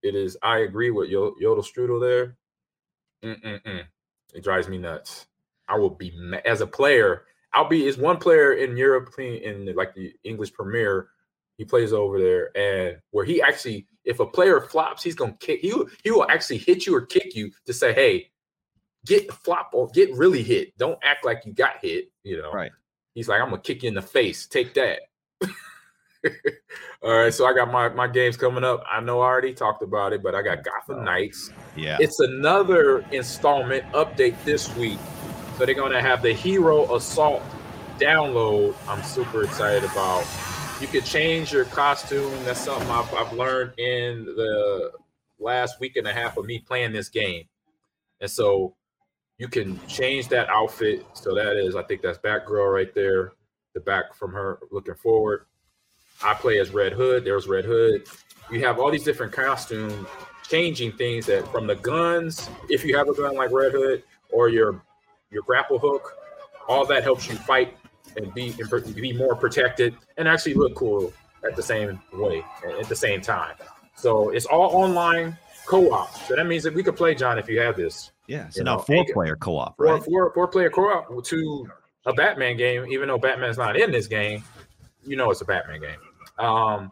It 0.04 0.16
is, 0.16 0.36
I 0.44 0.60
agree 0.60 0.90
with 0.92 1.10
Yo- 1.10 1.36
Yodel 1.40 1.64
Strudel 1.64 2.02
there. 2.02 2.36
Mm-mm-mm. 3.24 3.84
It 4.34 4.44
drives 4.44 4.68
me 4.68 4.78
nuts. 4.78 5.28
I 5.72 5.78
will 5.78 5.90
be, 5.90 6.14
as 6.46 6.62
a 6.62 6.68
player, 6.68 7.24
I'll 7.54 7.68
be, 7.68 7.86
is 7.86 7.98
one 7.98 8.18
player 8.18 8.54
in 8.54 8.76
Europe 8.78 9.12
playing 9.14 9.44
in 9.44 9.74
like 9.76 9.94
the 9.96 10.14
English 10.24 10.54
Premier. 10.54 11.10
He 11.58 11.66
plays 11.66 11.94
over 11.94 12.20
there, 12.20 12.56
and 12.58 12.98
where 13.12 13.26
he 13.26 13.42
actually, 13.42 13.88
if 14.04 14.20
a 14.20 14.26
player 14.26 14.60
flops, 14.60 15.04
he's 15.04 15.16
gonna 15.16 15.36
kick. 15.40 15.60
He 15.62 15.74
he 16.04 16.12
will 16.12 16.30
actually 16.30 16.58
hit 16.58 16.86
you 16.86 16.96
or 16.96 17.06
kick 17.06 17.36
you 17.36 17.52
to 17.66 17.74
say, 17.74 17.94
"Hey, 17.94 18.32
get 19.06 19.32
flop 19.32 19.70
or 19.74 19.88
get 19.90 20.12
really 20.14 20.44
hit. 20.44 20.76
Don't 20.78 20.98
act 21.04 21.24
like 21.24 21.44
you 21.46 21.54
got 21.54 21.78
hit." 21.82 22.12
You 22.24 22.42
know, 22.42 22.52
Right. 22.52 22.72
He's 23.14 23.28
like, 23.28 23.42
"I'm 23.42 23.50
gonna 23.50 23.62
kick 23.62 23.84
you 23.84 23.90
in 23.90 23.96
the 23.96 24.02
face. 24.02 24.48
Take 24.48 24.74
that." 24.74 25.02
All 27.04 27.18
right, 27.18 27.34
so 27.34 27.46
I 27.46 27.54
got 27.54 27.72
my 27.72 27.90
my 27.90 28.08
games 28.08 28.38
coming 28.38 28.64
up. 28.64 28.84
I 28.90 29.02
know 29.02 29.22
I 29.22 29.26
already 29.26 29.54
talked 29.54 29.84
about 29.84 30.14
it, 30.14 30.24
but 30.24 30.34
I 30.34 30.42
got 30.42 30.64
Gotham 30.64 31.00
oh, 31.00 31.04
Knights. 31.04 31.52
Yeah. 31.76 31.98
It's 32.00 32.20
another 32.20 33.06
installment 33.12 33.86
update 33.92 34.36
this 34.46 34.76
week. 34.78 35.00
So 35.62 35.68
they're 35.68 35.76
gonna 35.76 36.02
have 36.02 36.24
the 36.24 36.34
Heroic 36.34 36.90
Assault 36.90 37.44
download. 38.00 38.74
I'm 38.88 39.04
super 39.04 39.44
excited 39.44 39.84
about. 39.84 40.26
You 40.80 40.88
could 40.88 41.06
change 41.06 41.54
your 41.54 41.66
costume. 41.66 42.34
That's 42.46 42.62
something 42.62 42.90
I've, 42.90 43.14
I've 43.14 43.32
learned 43.34 43.78
in 43.78 44.26
the 44.26 44.92
last 45.38 45.80
week 45.80 45.98
and 45.98 46.08
a 46.08 46.14
half 46.14 46.38
of 46.38 46.46
me 46.46 46.58
playing 46.58 46.94
this 46.94 47.10
game. 47.10 47.44
And 48.22 48.32
so 48.32 48.74
you 49.38 49.48
can 49.48 49.80
change 49.86 50.30
that 50.30 50.50
outfit. 50.50 51.06
So 51.14 51.36
that 51.36 51.56
is, 51.58 51.76
I 51.76 51.84
think 51.84 52.02
that's 52.02 52.18
Batgirl 52.18 52.74
right 52.74 52.92
there, 52.96 53.34
the 53.76 53.82
back 53.82 54.16
from 54.16 54.34
her 54.34 54.58
looking 54.72 54.96
forward. 54.96 55.46
I 56.24 56.34
play 56.34 56.58
as 56.58 56.72
Red 56.72 56.94
Hood. 56.94 57.24
There's 57.24 57.48
Red 57.48 57.66
Hood. 57.66 58.08
You 58.50 58.66
have 58.66 58.80
all 58.80 58.90
these 58.90 59.04
different 59.04 59.32
costume 59.32 60.08
changing 60.42 60.94
things 60.94 61.28
that 61.28 61.48
from 61.52 61.68
the 61.68 61.76
guns, 61.76 62.50
if 62.68 62.84
you 62.84 62.98
have 62.98 63.10
a 63.10 63.14
gun 63.14 63.36
like 63.36 63.52
Red 63.52 63.74
Hood, 63.74 64.02
or 64.32 64.50
your 64.50 64.82
your 65.32 65.44
grapple 65.44 65.80
hook, 65.80 66.18
all 66.68 66.86
that 66.86 67.04
helps 67.04 67.28
you 67.28 67.36
fight 67.36 67.78
and 68.18 68.34
be 68.34 68.54
and 68.60 68.96
be 68.96 69.14
more 69.14 69.36
protected 69.36 69.96
and 70.18 70.28
actually 70.28 70.54
look 70.54 70.76
cool 70.76 71.14
at 71.44 71.56
the 71.56 71.64
same 71.64 72.00
way 72.14 72.44
at 72.80 72.88
the 72.88 72.96
same 72.96 73.22
time. 73.22 73.56
So 73.96 74.30
it's 74.30 74.46
all 74.46 74.76
online 74.76 75.38
co-op. 75.66 76.14
So 76.28 76.36
that 76.36 76.46
means 76.48 76.64
that 76.64 76.74
we 76.74 76.84
could 76.84 76.96
play 76.96 77.16
Jon 77.16 77.38
if 77.38 77.48
you 77.48 77.60
have 77.60 77.76
this. 77.76 78.12
Yeah. 78.28 78.50
So 78.50 78.64
now 78.64 78.78
know, 78.78 78.82
four 78.82 79.06
player 79.14 79.36
co-op, 79.36 79.78
four, 79.78 79.86
right? 79.86 80.04
Four, 80.04 80.34
four 80.34 80.48
player 80.48 80.70
co-op 80.70 81.24
to 81.26 81.68
a 82.06 82.14
Batman 82.14 82.58
game, 82.58 82.86
even 82.88 83.08
though 83.08 83.18
Batman's 83.18 83.58
not 83.58 83.78
in 83.78 83.92
this 83.92 84.08
game, 84.08 84.44
you 85.04 85.16
know 85.16 85.32
it's 85.32 85.42
a 85.42 85.46
Batman 85.46 85.82
game. 85.82 86.00
Um, 86.40 86.92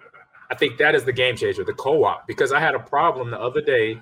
I 0.51 0.55
think 0.55 0.77
that 0.77 0.95
is 0.95 1.03
the 1.03 1.13
game 1.13 1.35
changer, 1.35 1.63
the 1.63 1.73
co-op, 1.73 2.25
because 2.27 2.51
I 2.51 2.59
had 2.59 2.75
a 2.75 2.79
problem 2.79 3.31
the 3.31 3.39
other 3.39 3.61
day 3.61 4.01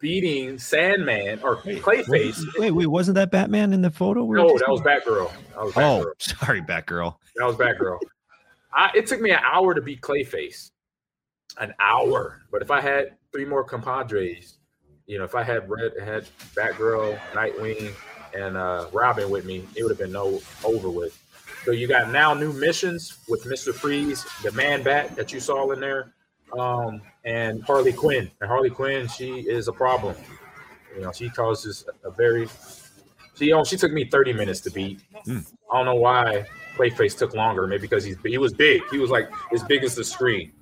beating 0.00 0.58
Sandman 0.58 1.40
or 1.42 1.56
Clayface. 1.56 2.42
Wait, 2.58 2.70
wait, 2.70 2.86
wasn't 2.86 3.14
that 3.16 3.30
Batman 3.30 3.72
in 3.72 3.82
the 3.82 3.90
photo? 3.90 4.24
We 4.24 4.36
no, 4.36 4.48
that 4.58 4.68
was 4.68 4.80
Batgirl. 4.80 5.30
That 5.54 5.64
was 5.64 5.72
Batgirl. 5.74 6.04
Oh, 6.04 6.12
sorry, 6.18 6.62
Batgirl. 6.62 7.16
That 7.36 7.46
was 7.46 7.56
Batgirl. 7.56 7.98
I, 8.72 8.90
it 8.94 9.06
took 9.06 9.20
me 9.20 9.30
an 9.30 9.40
hour 9.44 9.74
to 9.74 9.80
beat 9.80 10.00
Clayface. 10.00 10.70
An 11.58 11.74
hour. 11.80 12.42
But 12.52 12.62
if 12.62 12.70
I 12.70 12.80
had 12.80 13.16
three 13.32 13.44
more 13.44 13.64
compadres, 13.64 14.58
you 15.06 15.18
know, 15.18 15.24
if 15.24 15.34
I 15.34 15.42
had 15.42 15.68
Red 15.68 15.92
had 16.00 16.28
Batgirl, 16.54 17.18
Nightwing, 17.32 17.92
and 18.36 18.56
uh, 18.56 18.86
Robin 18.92 19.30
with 19.30 19.44
me, 19.44 19.66
it 19.74 19.82
would 19.82 19.90
have 19.90 19.98
been 19.98 20.12
no 20.12 20.40
over 20.64 20.90
with. 20.90 21.20
So 21.64 21.72
you 21.72 21.88
got 21.88 22.10
now 22.10 22.34
new 22.34 22.52
missions 22.52 23.18
with 23.28 23.46
Mister 23.46 23.72
Freeze, 23.72 24.24
the 24.42 24.52
Man 24.52 24.82
Bat 24.82 25.16
that 25.16 25.32
you 25.32 25.40
saw 25.40 25.70
in 25.72 25.80
there, 25.80 26.12
um, 26.56 27.00
and 27.24 27.62
Harley 27.62 27.92
Quinn. 27.92 28.30
And 28.40 28.48
Harley 28.48 28.70
Quinn, 28.70 29.08
she 29.08 29.40
is 29.40 29.68
a 29.68 29.72
problem. 29.72 30.14
You 30.94 31.02
know, 31.02 31.12
she 31.12 31.28
causes 31.30 31.84
a 32.04 32.10
very. 32.10 32.48
She 33.36 33.52
oh, 33.52 33.64
she 33.64 33.76
took 33.76 33.92
me 33.92 34.04
thirty 34.04 34.32
minutes 34.32 34.60
to 34.62 34.70
beat. 34.70 35.00
Mm. 35.26 35.46
I 35.72 35.76
don't 35.76 35.86
know 35.86 35.94
why 35.94 36.46
Clayface 36.76 37.16
took 37.16 37.34
longer. 37.34 37.66
Maybe 37.66 37.82
because 37.82 38.04
he's 38.04 38.16
he 38.24 38.38
was 38.38 38.52
big. 38.52 38.82
He 38.90 38.98
was 38.98 39.10
like 39.10 39.28
as 39.52 39.62
big 39.62 39.84
as 39.84 39.94
the 39.94 40.04
screen. 40.04 40.52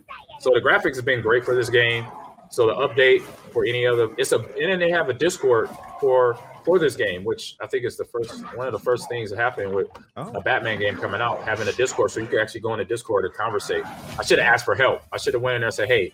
So 0.41 0.51
the 0.51 0.61
graphics 0.61 0.97
have 0.97 1.05
been 1.05 1.23
great 1.23 1.45
for 1.45 1.55
this 1.55 1.71
game. 1.71 2.07
So 2.51 2.67
the 2.67 2.75
update 2.75 3.23
for 3.53 3.65
any 3.65 3.87
other, 3.87 4.11
it's 4.19 4.33
a, 4.33 4.39
and 4.39 4.71
then 4.71 4.79
they 4.79 4.91
have 4.91 5.09
a 5.09 5.15
Discord 5.15 5.69
for 6.01 6.39
for 6.67 6.81
this 6.81 6.97
game, 6.97 7.25
which 7.25 7.57
I 7.63 7.67
think 7.69 7.85
is 7.85 7.97
the 7.97 8.05
first 8.05 8.43
one 8.57 8.67
of 8.67 8.73
the 8.73 8.79
first 8.81 9.09
things 9.09 9.31
that 9.31 9.39
happened 9.39 9.73
with 9.73 9.87
oh. 10.17 10.33
a 10.35 10.43
Batman 10.43 10.81
game 10.81 10.97
coming 10.97 11.21
out, 11.21 11.43
having 11.45 11.69
a 11.69 11.73
Discord, 11.73 12.11
so 12.11 12.21
you 12.21 12.27
can 12.27 12.41
actually 12.41 12.61
go 12.61 12.75
into 12.75 12.85
Discord 12.85 13.25
and 13.25 13.33
conversate. 13.33 13.85
I 14.19 14.25
should 14.25 14.41
have 14.41 14.53
asked 14.53 14.65
for 14.65 14.75
help. 14.75 15.03
I 15.13 15.17
should 15.17 15.35
have 15.35 15.43
went 15.43 15.55
in 15.55 15.61
there 15.61 15.69
and 15.69 15.75
said, 15.75 15.87
"Hey, 15.87 16.13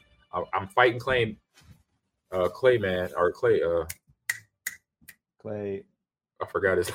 I'm 0.52 0.68
fighting 0.68 1.00
Clay, 1.00 1.38
uh, 2.30 2.48
Clayman 2.48 3.12
or 3.16 3.32
Clay, 3.32 3.62
uh, 3.62 3.84
Clay." 5.40 5.84
I 6.40 6.46
forgot 6.46 6.76
his. 6.76 6.90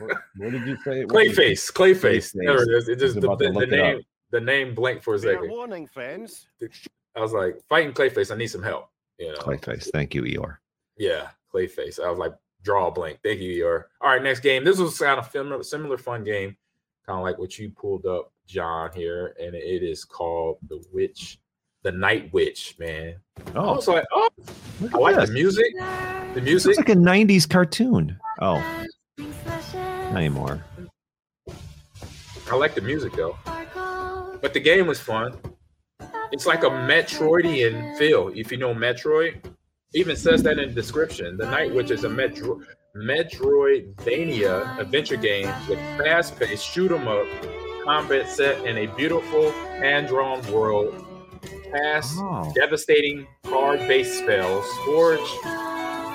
What, 0.00 0.16
what 0.36 0.50
did 0.50 0.66
you 0.66 0.76
say? 0.84 1.04
Clayface, 1.04 1.72
Clayface. 1.72 2.32
There 2.34 2.62
it 2.62 2.76
is. 2.76 2.88
It 2.88 2.98
just 2.98 3.20
the, 3.20 3.36
the, 3.36 3.52
the 3.52 3.66
name, 3.66 4.00
the 4.30 4.40
name 4.40 4.74
blank 4.74 5.02
for 5.02 5.14
a 5.14 5.18
second. 5.18 5.50
Warning, 5.50 5.86
fans. 5.86 6.48
I 7.16 7.20
was 7.20 7.32
like, 7.32 7.60
fighting 7.68 7.92
Clayface. 7.92 8.32
I 8.32 8.36
need 8.36 8.48
some 8.48 8.62
help. 8.62 8.90
You 9.18 9.32
know, 9.32 9.38
Clayface. 9.38 9.88
Thank 9.92 10.14
you, 10.14 10.22
Eeyore. 10.22 10.56
Yeah, 10.96 11.28
Clayface. 11.54 12.00
I 12.00 12.10
was 12.10 12.18
like, 12.18 12.32
draw 12.62 12.88
a 12.88 12.90
blank. 12.90 13.18
Thank 13.22 13.40
you, 13.40 13.64
Eeyore. 13.64 13.84
All 14.00 14.10
right, 14.10 14.22
next 14.22 14.40
game. 14.40 14.64
This 14.64 14.78
was 14.78 14.98
kind 14.98 15.18
of 15.18 15.30
similar, 15.30 15.62
similar 15.62 15.98
fun 15.98 16.24
game, 16.24 16.56
kind 17.06 17.18
of 17.18 17.22
like 17.22 17.38
what 17.38 17.58
you 17.58 17.70
pulled 17.70 18.06
up, 18.06 18.32
Jon, 18.46 18.90
here, 18.94 19.34
and 19.40 19.54
it 19.54 19.82
is 19.82 20.04
called 20.04 20.58
the 20.68 20.82
Witch, 20.92 21.38
the 21.82 21.92
Night 21.92 22.32
Witch. 22.32 22.76
Man, 22.78 23.16
oh, 23.38 23.52
oh 23.54 23.60
I 23.60 23.68
oh, 23.68 23.74
was 23.74 23.88
like, 23.88 24.04
oh, 24.12 24.28
I 24.94 24.98
like 24.98 25.16
this. 25.16 25.28
the 25.28 25.34
music. 25.34 25.74
The 26.34 26.40
music, 26.42 26.70
it's 26.70 26.78
like 26.78 26.88
a 26.90 26.94
'90s 26.94 27.48
cartoon. 27.48 28.18
Oh, 28.40 28.86
not 29.18 30.16
anymore. 30.16 30.64
I 32.50 32.56
like 32.56 32.74
the 32.74 32.80
music 32.80 33.12
though, 33.14 33.36
but 34.40 34.54
the 34.54 34.60
game 34.60 34.86
was 34.86 35.00
fun. 35.00 35.36
It's 36.32 36.46
like 36.46 36.62
a 36.62 36.70
Metroidian 36.70 37.96
feel. 37.96 38.28
If 38.34 38.52
you 38.52 38.58
know 38.58 38.74
Metroid, 38.74 39.36
even 39.94 40.16
says 40.16 40.42
that 40.42 40.58
in 40.58 40.68
the 40.68 40.74
description. 40.74 41.36
The 41.36 41.50
Night 41.50 41.74
Witch 41.74 41.90
is 41.90 42.04
a 42.04 42.08
Metro 42.08 42.60
Metroidvania 42.96 44.78
adventure 44.78 45.16
game 45.16 45.52
with 45.68 45.78
fast-paced 45.98 46.64
shoot 46.64 46.90
'em 46.90 47.06
up 47.06 47.26
combat 47.84 48.28
set 48.28 48.64
in 48.66 48.76
a 48.78 48.86
beautiful 48.96 49.50
hand-drawn 49.80 50.40
world. 50.52 51.04
Cast 51.70 52.18
oh. 52.18 52.52
devastating 52.54 53.26
card-based 53.44 54.18
spells, 54.18 54.66
forge 54.84 55.20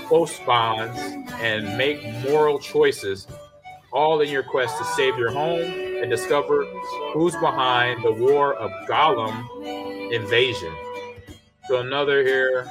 close 0.08 0.38
bonds, 0.42 1.00
and 1.42 1.78
make 1.78 2.04
moral 2.30 2.60
choices, 2.60 3.28
all 3.92 4.22
in 4.22 4.30
your 4.30 4.44
quest 4.44 4.78
to 4.78 4.84
save 4.84 5.18
your 5.18 5.32
home 5.32 5.62
and 5.62 6.12
discover 6.12 6.64
who's 7.14 7.36
behind 7.38 8.04
the 8.04 8.12
war 8.12 8.54
of 8.56 8.70
Golem 8.88 10.12
invasion. 10.12 10.74
So 11.68 11.80
another 11.80 12.24
here 12.24 12.68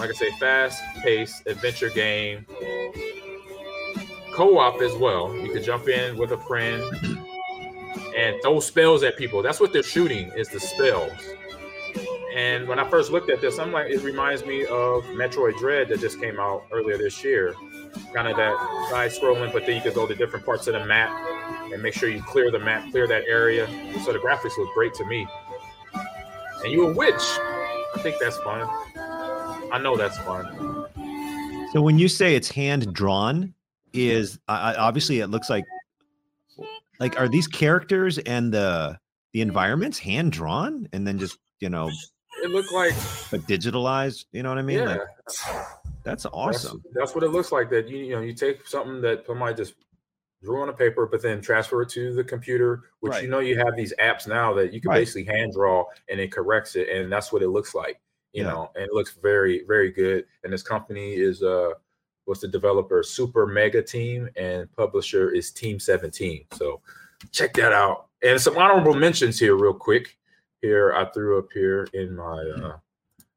like 0.00 0.10
I 0.10 0.14
say, 0.14 0.30
fast 0.38 0.82
paced 1.02 1.46
adventure 1.46 1.90
game. 1.90 2.46
Co 4.32 4.58
op 4.58 4.80
as 4.80 4.94
well. 4.94 5.34
You 5.36 5.52
could 5.52 5.62
jump 5.62 5.88
in 5.88 6.16
with 6.16 6.32
a 6.32 6.38
friend 6.38 6.82
and 8.16 8.36
throw 8.42 8.60
spells 8.60 9.02
at 9.02 9.16
people. 9.16 9.42
That's 9.42 9.60
what 9.60 9.72
they're 9.72 9.82
shooting 9.82 10.32
is 10.36 10.48
the 10.48 10.58
spells. 10.58 11.12
And 12.34 12.66
when 12.68 12.78
I 12.78 12.88
first 12.88 13.10
looked 13.10 13.28
at 13.28 13.40
this, 13.40 13.58
I'm 13.58 13.72
like, 13.72 13.90
it 13.90 14.02
reminds 14.02 14.44
me 14.44 14.62
of 14.62 15.04
Metroid 15.04 15.58
Dread 15.58 15.88
that 15.88 16.00
just 16.00 16.20
came 16.20 16.38
out 16.38 16.64
earlier 16.70 16.96
this 16.96 17.22
year. 17.24 17.54
Kind 18.14 18.28
of 18.28 18.36
that 18.36 18.56
side 18.90 19.10
scrolling, 19.10 19.52
but 19.52 19.66
then 19.66 19.76
you 19.76 19.82
could 19.82 19.94
go 19.94 20.06
to 20.06 20.14
different 20.14 20.46
parts 20.46 20.66
of 20.68 20.74
the 20.74 20.86
map 20.86 21.10
and 21.72 21.82
make 21.82 21.92
sure 21.92 22.08
you 22.08 22.22
clear 22.22 22.50
the 22.50 22.58
map, 22.58 22.90
clear 22.92 23.06
that 23.08 23.24
area. 23.28 23.66
So 24.04 24.12
the 24.12 24.18
graphics 24.18 24.56
look 24.56 24.72
great 24.74 24.94
to 24.94 25.04
me. 25.06 25.26
And 26.62 26.72
you 26.72 26.86
a 26.86 26.94
witch. 26.94 27.14
I 27.14 27.98
think 27.98 28.16
that's 28.20 28.36
fun. 28.38 28.68
I 29.72 29.78
know 29.78 29.96
that's 29.96 30.18
fun. 30.18 30.86
So 31.72 31.80
when 31.80 31.98
you 31.98 32.08
say 32.08 32.34
it's 32.34 32.50
hand 32.50 32.92
drawn, 32.92 33.54
is 33.92 34.38
uh, 34.48 34.74
obviously 34.78 35.20
it 35.20 35.28
looks 35.28 35.50
like 35.50 35.64
like 36.98 37.18
are 37.18 37.28
these 37.28 37.46
characters 37.46 38.18
and 38.18 38.52
the 38.52 38.98
the 39.32 39.40
environments 39.40 39.98
hand 39.98 40.32
drawn 40.32 40.88
and 40.92 41.06
then 41.06 41.18
just 41.18 41.38
you 41.60 41.68
know 41.68 41.90
it 42.42 42.50
looked 42.50 42.72
like 42.72 42.94
but 43.30 43.40
digitalized 43.42 44.26
you 44.32 44.42
know 44.42 44.48
what 44.48 44.58
i 44.58 44.62
mean 44.62 44.78
yeah. 44.78 44.84
like 44.84 45.00
that's 46.04 46.26
awesome 46.26 46.82
that's, 46.84 46.94
that's, 46.94 47.14
what 47.14 47.24
it 47.24 47.30
looks 47.30 47.52
like 47.52 47.70
that 47.70 47.88
you, 47.88 47.98
you 47.98 48.14
know 48.14 48.20
you 48.20 48.32
take 48.32 48.66
something 48.66 49.00
that 49.00 49.26
somebody 49.26 49.54
just 49.54 49.74
drew 50.42 50.62
on 50.62 50.68
a 50.68 50.72
paper 50.72 51.06
but 51.06 51.20
then 51.20 51.40
transfer 51.40 51.82
it 51.82 51.88
to 51.88 52.14
the 52.14 52.24
computer 52.24 52.84
which 53.00 53.12
right. 53.12 53.22
you 53.22 53.28
know 53.28 53.40
you 53.40 53.56
have 53.58 53.76
these 53.76 53.92
apps 54.00 54.26
now 54.26 54.54
that 54.54 54.72
you 54.72 54.80
can 54.80 54.90
right. 54.90 55.00
basically 55.00 55.24
hand 55.24 55.52
draw 55.52 55.84
and 56.08 56.20
it 56.20 56.32
corrects 56.32 56.76
it 56.76 56.88
and 56.88 57.12
that's 57.12 57.32
what 57.32 57.42
it 57.42 57.48
looks 57.48 57.74
like 57.74 58.00
you 58.32 58.44
yeah. 58.44 58.50
know, 58.50 58.70
and 58.74 58.84
it 58.84 58.92
looks 58.92 59.16
very, 59.20 59.64
very 59.66 59.90
good. 59.90 60.24
And 60.44 60.52
this 60.52 60.62
company 60.62 61.14
is 61.14 61.42
uh 61.42 61.70
what's 62.24 62.40
the 62.40 62.48
developer? 62.48 63.02
Super 63.02 63.46
Mega 63.46 63.82
Team, 63.82 64.28
and 64.36 64.70
publisher 64.76 65.30
is 65.30 65.50
Team 65.50 65.80
17. 65.80 66.44
So 66.52 66.80
check 67.32 67.54
that 67.54 67.72
out. 67.72 68.06
And 68.22 68.40
some 68.40 68.56
honorable 68.56 68.94
mentions 68.94 69.38
here, 69.38 69.56
real 69.56 69.74
quick. 69.74 70.16
Here 70.60 70.92
I 70.92 71.06
threw 71.06 71.38
up 71.38 71.48
here 71.52 71.88
in 71.94 72.16
my 72.16 72.42
uh 72.62 72.76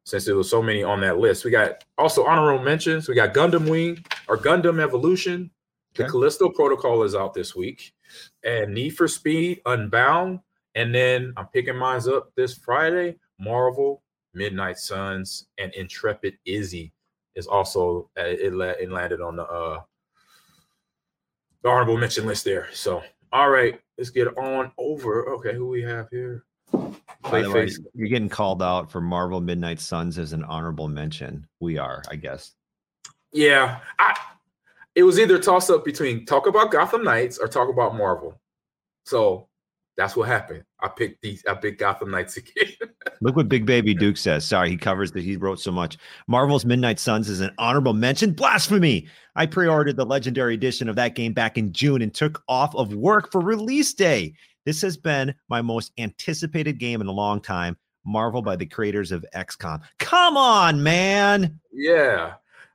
since 0.05 0.25
there 0.25 0.35
was 0.35 0.49
so 0.49 0.61
many 0.61 0.83
on 0.83 0.99
that 1.01 1.17
list. 1.17 1.45
We 1.45 1.51
got 1.51 1.83
also 1.97 2.25
honorable 2.25 2.63
mentions. 2.63 3.07
We 3.07 3.15
got 3.15 3.33
Gundam 3.33 3.69
Wing 3.69 4.03
or 4.27 4.37
Gundam 4.37 4.79
Evolution. 4.79 5.49
The 5.95 6.05
Callisto 6.05 6.49
Protocol 6.49 7.03
is 7.03 7.13
out 7.13 7.33
this 7.35 7.55
week, 7.55 7.93
and 8.43 8.73
Need 8.73 8.91
for 8.91 9.07
Speed 9.07 9.61
Unbound. 9.65 10.39
And 10.75 10.93
then 10.93 11.33
I'm 11.37 11.47
picking 11.47 11.77
mines 11.77 12.07
up 12.07 12.31
this 12.35 12.55
Friday. 12.55 13.17
Marvel 13.39 14.02
Midnight 14.33 14.77
Suns, 14.77 15.47
and 15.57 15.73
Intrepid 15.73 16.37
Izzy 16.45 16.91
is 17.35 17.47
also 17.47 18.09
uh, 18.17 18.23
it, 18.23 18.53
it 18.53 18.91
landed 18.91 19.21
on 19.21 19.35
the 19.35 19.43
uh 19.43 19.81
the 21.61 21.69
honorable 21.69 21.97
mention 21.97 22.25
list 22.25 22.45
there. 22.45 22.67
So 22.73 23.03
all 23.31 23.49
right, 23.49 23.79
let's 23.97 24.11
get 24.11 24.27
on 24.37 24.71
over. 24.77 25.27
Okay, 25.35 25.53
who 25.55 25.67
we 25.67 25.81
have 25.81 26.07
here? 26.11 26.45
Way, 27.31 27.69
you're 27.93 28.09
getting 28.09 28.29
called 28.29 28.61
out 28.61 28.91
for 28.91 28.99
Marvel 28.99 29.39
Midnight 29.39 29.79
Suns 29.79 30.19
as 30.19 30.33
an 30.33 30.43
honorable 30.43 30.87
mention. 30.87 31.47
We 31.59 31.77
are, 31.77 32.03
I 32.09 32.15
guess. 32.15 32.53
Yeah, 33.31 33.79
I. 33.97 34.15
It 34.95 35.03
was 35.03 35.17
either 35.17 35.39
toss 35.39 35.71
up 35.71 35.83
between 35.83 36.25
talk 36.25 36.45
about 36.45 36.71
Gotham 36.71 37.03
Knights 37.03 37.39
or 37.39 37.47
talk 37.47 37.69
about 37.69 37.95
Marvel. 37.95 38.39
So 39.05 39.47
that's 39.97 40.15
what 40.15 40.27
happened. 40.27 40.63
I 40.79 40.89
picked 40.89 41.21
these. 41.21 41.43
I 41.47 41.55
picked 41.55 41.79
Gotham 41.79 42.11
Knights 42.11 42.37
again. 42.37 42.62
Look 43.23 43.37
what 43.37 43.47
Big 43.47 43.65
Baby 43.65 43.93
Duke 43.93 44.17
says. 44.17 44.45
Sorry, 44.45 44.69
he 44.69 44.75
covers 44.75 45.13
that 45.13 45.23
he 45.23 45.37
wrote 45.37 45.59
so 45.59 45.71
much. 45.71 45.97
Marvel's 46.27 46.65
Midnight 46.65 46.99
Suns 46.99 47.29
is 47.29 47.39
an 47.39 47.51
honorable 47.57 47.93
mention. 47.93 48.33
Blasphemy. 48.33 49.07
I 49.37 49.45
pre-ordered 49.45 49.95
the 49.95 50.05
legendary 50.05 50.53
edition 50.53 50.89
of 50.89 50.97
that 50.97 51.15
game 51.15 51.31
back 51.31 51.57
in 51.57 51.71
June 51.71 52.01
and 52.01 52.13
took 52.13 52.43
off 52.49 52.75
of 52.75 52.93
work 52.93 53.31
for 53.31 53.39
release 53.39 53.93
day. 53.93 54.33
This 54.65 54.81
has 54.81 54.97
been 54.97 55.33
my 55.47 55.61
most 55.61 55.93
anticipated 55.97 56.79
game 56.79 56.99
in 56.99 57.07
a 57.07 57.13
long 57.13 57.39
time. 57.39 57.77
Marvel 58.05 58.41
by 58.41 58.57
the 58.57 58.65
creators 58.65 59.13
of 59.13 59.25
XCOM. 59.33 59.81
Come 59.99 60.35
on, 60.35 60.83
man. 60.83 61.59
Yeah. 61.71 62.33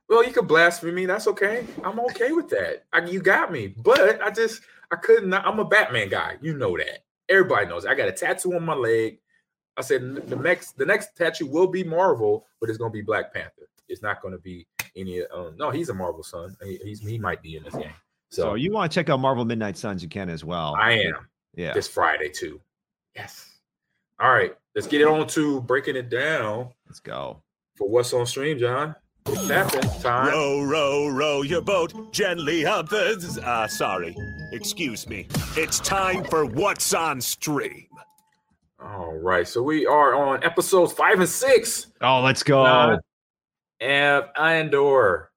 Well, 0.09 0.25
you 0.25 0.31
could 0.31 0.47
blaspheme 0.47 0.95
me. 0.95 1.05
That's 1.05 1.27
okay. 1.27 1.67
I'm 1.83 1.99
okay 1.99 2.31
with 2.31 2.49
that. 2.49 2.85
I, 2.91 3.05
you 3.05 3.21
got 3.21 3.51
me. 3.51 3.67
But 3.67 4.19
I 4.23 4.31
just 4.31 4.61
I 4.91 4.95
couldn't. 4.95 5.31
I'm 5.31 5.59
a 5.59 5.65
Batman 5.65 6.09
guy. 6.09 6.37
You 6.41 6.57
know 6.57 6.75
that. 6.75 7.03
Everybody 7.29 7.67
knows. 7.67 7.85
I 7.85 7.93
got 7.93 8.07
a 8.07 8.11
tattoo 8.11 8.55
on 8.55 8.65
my 8.65 8.73
leg. 8.73 9.19
I 9.79 9.81
said 9.81 10.27
the 10.27 10.35
next 10.35 10.77
the 10.77 10.85
next 10.85 11.15
tattoo 11.15 11.47
will 11.47 11.67
be 11.67 11.85
Marvel, 11.85 12.45
but 12.59 12.69
it's 12.69 12.77
gonna 12.77 12.91
be 12.91 13.01
Black 13.01 13.33
Panther. 13.33 13.69
It's 13.87 14.01
not 14.01 14.21
gonna 14.21 14.37
be 14.37 14.67
any. 14.97 15.23
Um, 15.27 15.55
no, 15.57 15.71
he's 15.71 15.87
a 15.87 15.93
Marvel 15.93 16.21
son. 16.21 16.55
He, 16.61 16.77
he's 16.83 16.99
he 16.99 17.17
might 17.17 17.41
be 17.41 17.55
in 17.55 17.63
this 17.63 17.73
game. 17.73 17.93
So, 18.29 18.41
So 18.43 18.55
you 18.55 18.73
want 18.73 18.91
to 18.91 18.95
check 18.95 19.09
out 19.09 19.21
Marvel 19.21 19.45
Midnight 19.45 19.77
Suns, 19.77 20.03
you 20.03 20.09
can 20.09 20.29
as 20.29 20.43
well. 20.43 20.75
I 20.77 20.91
am 20.99 21.27
yeah. 21.55 21.73
this 21.73 21.87
Friday 21.87 22.27
too. 22.27 22.59
Yes. 23.15 23.59
All 24.19 24.31
right, 24.31 24.53
let's 24.75 24.85
get 24.85 24.99
it 24.99 25.07
on 25.07 25.25
to 25.27 25.61
breaking 25.61 25.95
it 25.95 26.09
down 26.09 26.67
Let's 26.85 26.99
go. 26.99 27.41
for 27.75 27.87
what's 27.87 28.13
on 28.13 28.25
stream, 28.25 28.59
Jon. 28.59 28.93
It's 29.27 29.47
tapping 29.47 29.89
time. 30.01 30.27
Row, 30.27 30.61
row, 30.61 31.07
row 31.07 31.41
your 31.41 31.61
boat 31.61 32.11
gently 32.11 32.65
up 32.65 32.89
the. 32.89 33.41
Uh, 33.45 33.67
sorry. 33.67 34.15
Excuse 34.51 35.07
me. 35.07 35.27
It's 35.55 35.79
time 35.79 36.23
for 36.25 36.45
What's 36.45 36.93
on 36.93 37.21
Stream. 37.21 37.87
All 38.81 39.13
right, 39.13 39.47
so 39.47 39.61
we 39.61 39.85
are 39.85 40.15
on 40.15 40.43
episodes 40.43 40.93
five 40.93 41.19
and 41.19 41.27
six. 41.29 41.87
Oh, 42.01 42.21
let's 42.21 42.43
go. 42.43 42.63
Uh, 42.65 42.97
and 43.81 44.25
Andor, 44.37 45.31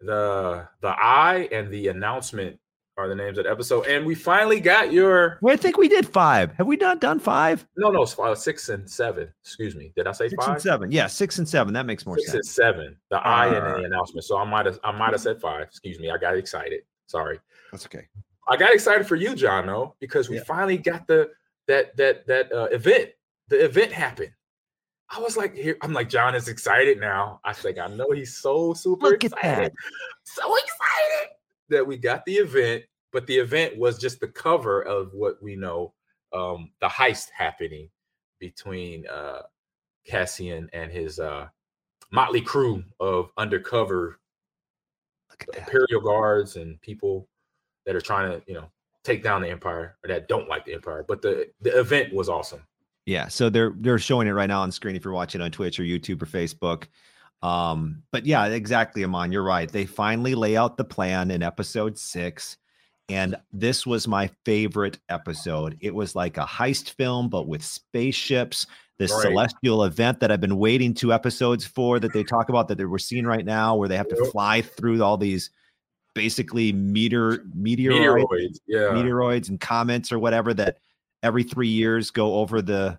the 0.00 0.66
the 0.80 0.88
eye 0.88 1.48
and 1.52 1.70
the 1.70 1.88
announcement 1.88 2.58
are 2.96 3.08
the 3.08 3.14
names 3.14 3.38
of 3.38 3.44
the 3.44 3.50
episode, 3.50 3.86
and 3.86 4.04
we 4.04 4.14
finally 4.14 4.58
got 4.60 4.92
your 4.92 5.38
Well, 5.40 5.52
I 5.54 5.56
think 5.56 5.76
we 5.78 5.88
did 5.88 6.06
five. 6.06 6.52
Have 6.54 6.66
we 6.66 6.76
not 6.76 7.00
done 7.00 7.20
five? 7.20 7.64
no 7.76 7.90
no 7.90 8.04
five, 8.06 8.38
six 8.38 8.68
and 8.68 8.88
seven. 8.90 9.32
Excuse 9.44 9.76
me, 9.76 9.92
did 9.96 10.06
I 10.08 10.12
say 10.12 10.28
Six 10.28 10.44
five? 10.44 10.54
and 10.54 10.62
seven. 10.62 10.90
Yeah, 10.90 11.06
six 11.06 11.38
and 11.38 11.48
seven. 11.48 11.74
That 11.74 11.86
makes 11.86 12.06
more 12.06 12.16
Six 12.18 12.34
and 12.34 12.44
sense. 12.44 12.50
seven. 12.56 12.96
The 13.10 13.18
eye 13.18 13.46
and 13.54 13.64
Uh, 13.66 13.78
the 13.78 13.84
announcement. 13.84 14.24
So 14.24 14.36
I 14.36 14.44
might 14.44 14.66
have 14.66 14.80
I 14.82 14.90
might 14.90 15.12
have 15.12 15.20
said 15.20 15.40
five. 15.40 15.62
Excuse 15.62 16.00
me, 16.00 16.10
I 16.10 16.18
got 16.18 16.36
excited. 16.36 16.82
Sorry. 17.06 17.38
That's 17.70 17.86
okay. 17.86 18.06
I 18.48 18.56
got 18.56 18.74
excited 18.74 19.06
for 19.06 19.14
you, 19.16 19.34
Jon, 19.36 19.66
though, 19.66 19.94
because 20.00 20.28
we 20.28 20.36
Yeah. 20.36 20.44
finally 20.44 20.76
got 20.76 21.06
the 21.06 21.30
that 21.68 21.96
that 21.96 22.26
that 22.26 22.52
uh, 22.52 22.64
event. 22.66 23.10
The 23.48 23.64
event 23.64 23.92
happened. 23.92 24.32
I 25.10 25.20
was 25.20 25.36
like, 25.36 25.54
here, 25.54 25.76
I'm 25.82 25.92
like, 25.92 26.08
Jon 26.08 26.34
is 26.34 26.48
excited 26.48 26.98
now. 26.98 27.40
I 27.44 27.52
think 27.52 27.78
I 27.78 27.86
know 27.88 28.10
he's 28.10 28.38
so 28.38 28.72
super 28.72 29.08
Look 29.08 29.22
excited. 29.24 29.70
So 30.24 30.54
excited 30.56 31.34
that 31.68 31.86
we 31.86 31.98
got 31.98 32.24
the 32.24 32.36
event, 32.36 32.84
but 33.12 33.26
the 33.26 33.36
event 33.36 33.76
was 33.76 33.98
just 33.98 34.18
the 34.20 34.28
cover 34.28 34.80
of 34.82 35.12
what 35.12 35.42
we 35.42 35.56
know, 35.56 35.92
um, 36.32 36.70
the 36.80 36.88
heist 36.88 37.28
happening 37.36 37.90
between 38.40 39.06
uh 39.06 39.42
Cassian 40.06 40.68
and 40.72 40.90
his 40.90 41.18
uh 41.18 41.48
motley 42.10 42.40
crew 42.40 42.82
of 43.00 43.30
undercover 43.36 44.18
Look 45.30 45.42
at 45.42 45.52
that. 45.52 45.58
imperial 45.68 46.00
guards 46.00 46.56
and 46.56 46.80
people 46.80 47.28
that 47.86 47.94
are 47.96 48.00
trying 48.00 48.30
to 48.30 48.42
you 48.46 48.54
know 48.54 48.70
take 49.04 49.22
down 49.22 49.42
the 49.42 49.48
empire 49.48 49.96
or 50.02 50.08
that 50.08 50.26
don't 50.28 50.48
like 50.48 50.64
the 50.64 50.74
empire 50.74 51.04
but 51.06 51.22
the 51.22 51.46
the 51.60 51.78
event 51.78 52.12
was 52.12 52.28
awesome 52.28 52.66
Yeah, 53.06 53.28
so 53.28 53.50
they're 53.50 53.74
they're 53.76 53.98
showing 53.98 54.26
it 54.28 54.32
right 54.32 54.48
now 54.48 54.62
on 54.62 54.72
screen 54.72 54.96
if 54.96 55.04
you're 55.04 55.12
watching 55.12 55.42
on 55.42 55.50
Twitch 55.50 55.78
or 55.78 55.82
YouTube 55.82 56.22
or 56.22 56.26
Facebook. 56.26 56.84
Um, 57.42 58.02
but 58.12 58.24
yeah, 58.24 58.46
exactly, 58.46 59.04
Ahman. 59.04 59.30
You're 59.30 59.42
right. 59.44 59.70
They 59.70 59.84
finally 59.84 60.34
lay 60.34 60.56
out 60.56 60.78
the 60.78 60.84
plan 60.84 61.30
in 61.30 61.42
episode 61.42 61.98
six, 61.98 62.56
and 63.10 63.36
this 63.52 63.86
was 63.86 64.08
my 64.08 64.30
favorite 64.46 64.98
episode. 65.10 65.76
It 65.82 65.94
was 65.94 66.14
like 66.14 66.38
a 66.38 66.46
heist 66.46 66.90
film, 66.96 67.28
but 67.28 67.46
with 67.46 67.62
spaceships. 67.62 68.66
This 68.96 69.10
Right. 69.10 69.22
celestial 69.22 69.84
event 69.84 70.20
that 70.20 70.30
I've 70.30 70.40
been 70.40 70.56
waiting 70.56 70.94
two 70.94 71.12
episodes 71.12 71.66
for 71.66 71.98
that 72.00 72.12
they 72.14 72.22
talk 72.24 72.48
about 72.48 72.68
that 72.68 72.78
we're 72.78 72.96
seeing 72.98 73.26
right 73.26 73.44
now, 73.44 73.76
where 73.76 73.88
they 73.88 73.96
have 73.98 74.08
to 74.08 74.30
fly 74.30 74.62
through 74.62 75.02
all 75.02 75.18
these 75.18 75.50
basically 76.14 76.72
meteor 76.72 77.38
meteoroids 77.56 78.24
meteoroids 78.26 78.58
yeah. 78.66 78.78
meteoroids 78.92 79.48
and 79.48 79.60
comets 79.60 80.12
or 80.12 80.18
whatever 80.18 80.54
that 80.54 80.78
every 81.22 81.42
three 81.42 81.68
years 81.68 82.10
go 82.10 82.36
over 82.36 82.62
the 82.62 82.98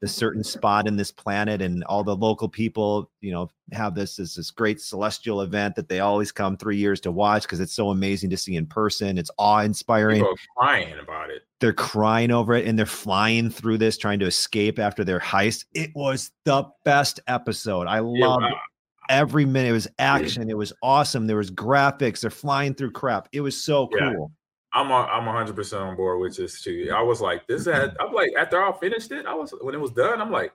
the 0.00 0.08
certain 0.08 0.42
spot 0.42 0.86
in 0.86 0.96
this 0.96 1.12
planet 1.12 1.62
and 1.62 1.84
all 1.84 2.02
the 2.02 2.16
local 2.16 2.48
people 2.48 3.10
you 3.20 3.32
know 3.32 3.48
have 3.72 3.94
this 3.94 4.16
this, 4.16 4.34
this 4.34 4.50
great 4.50 4.80
celestial 4.80 5.42
event 5.42 5.74
that 5.74 5.88
they 5.88 6.00
always 6.00 6.32
come 6.32 6.56
three 6.56 6.76
years 6.76 7.00
to 7.00 7.10
watch 7.10 7.42
because 7.42 7.60
it's 7.60 7.72
so 7.72 7.90
amazing 7.90 8.30
to 8.30 8.36
see 8.36 8.56
in 8.56 8.66
person. 8.66 9.18
It's 9.18 9.30
awe-inspiring. 9.38 10.18
People 10.18 10.32
are 10.32 10.56
crying 10.56 10.98
about 10.98 11.30
it. 11.30 11.42
They're 11.60 11.72
crying 11.72 12.30
over 12.30 12.54
it 12.54 12.66
and 12.66 12.78
they're 12.78 12.86
flying 12.86 13.50
through 13.50 13.78
this 13.78 13.96
trying 13.96 14.18
to 14.20 14.26
escape 14.26 14.78
after 14.78 15.04
their 15.04 15.20
heist. 15.20 15.64
It 15.74 15.90
was 15.94 16.32
the 16.44 16.64
best 16.84 17.20
episode. 17.26 17.86
I 17.86 17.96
Yeah, 17.96 18.00
loved 18.00 18.42
wow. 18.42 18.60
Every 19.08 19.44
minute 19.44 19.70
it 19.70 19.72
was 19.72 19.88
action 19.98 20.48
it 20.50 20.56
was 20.56 20.72
awesome 20.82 21.26
there 21.26 21.36
was 21.36 21.50
graphics 21.50 22.20
they're 22.20 22.30
flying 22.30 22.74
through 22.74 22.90
crap 22.90 23.28
it 23.32 23.40
was 23.40 23.60
so 23.62 23.88
Yeah. 23.92 24.12
cool 24.14 24.32
i'm 24.72 24.90
a, 24.90 24.94
i'm 24.94 25.26
100 25.26 25.54
percent 25.56 25.82
on 25.82 25.96
board 25.96 26.20
with 26.20 26.36
this 26.36 26.60
too 26.62 26.90
i 26.94 27.00
was 27.02 27.20
like 27.20 27.46
this 27.46 27.64
had 27.66 27.90
mm-hmm. 27.90 28.02
i'm 28.08 28.12
like 28.12 28.30
after 28.38 28.62
i 28.62 28.72
finished 28.78 29.12
it 29.12 29.26
i 29.26 29.34
was 29.34 29.54
when 29.60 29.74
it 29.74 29.80
was 29.80 29.90
done 29.92 30.20
i'm 30.20 30.30
like 30.30 30.52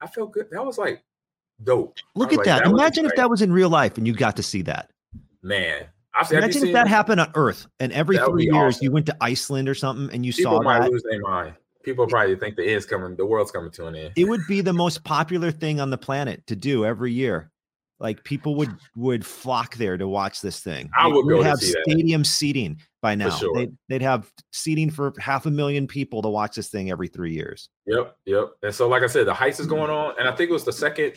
i 0.00 0.06
felt 0.06 0.32
good 0.32 0.46
that 0.50 0.64
was 0.64 0.78
like 0.78 1.02
dope 1.62 1.96
Look 2.16 2.32
at 2.32 2.38
like, 2.38 2.46
that. 2.46 2.64
was 2.64 2.72
Imagine 2.72 3.04
if 3.06 3.12
that 3.16 3.30
was 3.30 3.40
in 3.42 3.52
real 3.52 3.68
life 3.68 3.96
and 3.96 4.06
you 4.06 4.12
got 4.12 4.34
to 4.36 4.42
see 4.42 4.62
that. 4.62 4.90
man 5.42 5.86
I've, 6.16 6.30
Imagine 6.30 6.66
if 6.68 6.72
that 6.72 6.86
happened 6.88 7.20
on 7.20 7.30
Earth 7.34 7.66
and 7.80 7.92
every 7.92 8.16
That 8.18 8.26
three 8.28 8.44
years 8.44 8.76
awesome. 8.76 8.84
you 8.84 8.90
went 8.92 9.06
to 9.06 9.16
Iceland 9.20 9.68
or 9.68 9.74
something 9.74 10.14
and 10.14 10.24
you 10.24 10.32
people 10.32 10.52
saw 10.52 10.62
might 10.62 10.80
that. 10.80 10.90
lose 10.92 11.02
their 11.08 11.20
mind 11.20 11.54
people 11.84 12.06
probably 12.06 12.36
think 12.36 12.56
the 12.56 12.64
end's 12.64 12.86
coming 12.86 13.16
the 13.16 13.26
world's 13.26 13.50
coming 13.50 13.70
to 13.72 13.86
an 13.86 13.94
end 13.94 14.12
It 14.16 14.24
would 14.24 14.46
be 14.48 14.60
the 14.60 14.72
most 14.72 15.04
popular 15.04 15.50
thing 15.50 15.80
on 15.80 15.90
the 15.90 15.98
planet 15.98 16.46
to 16.46 16.56
do 16.56 16.84
every 16.84 17.12
year. 17.12 17.50
Like 18.00 18.24
people 18.24 18.56
would 18.56 18.74
would 18.96 19.24
flock 19.24 19.76
there 19.76 19.96
to 19.96 20.08
watch 20.08 20.40
this 20.40 20.60
thing. 20.60 20.90
I 20.98 21.06
would 21.06 21.28
go 21.28 21.42
have 21.42 21.58
see 21.58 21.72
that. 21.72 21.84
stadium 21.88 22.24
seating 22.24 22.80
by 23.00 23.14
now. 23.14 23.30
sure. 23.30 23.54
They'd, 23.54 23.76
they'd 23.88 24.02
have 24.02 24.30
seating 24.52 24.90
for 24.90 25.12
half 25.18 25.46
a 25.46 25.50
million 25.50 25.86
people 25.86 26.22
to 26.22 26.28
watch 26.28 26.56
this 26.56 26.68
thing 26.68 26.90
every 26.90 27.08
three 27.08 27.32
years. 27.32 27.68
Yep, 27.86 28.16
yep. 28.24 28.52
And 28.62 28.74
so, 28.74 28.88
like 28.88 29.02
I 29.02 29.06
said, 29.06 29.26
the 29.26 29.34
heist 29.34 29.60
is 29.60 29.66
going 29.66 29.90
on, 29.90 30.14
and 30.18 30.28
I 30.28 30.32
think 30.34 30.50
it 30.50 30.52
was 30.52 30.64
the 30.64 30.72
second, 30.72 31.14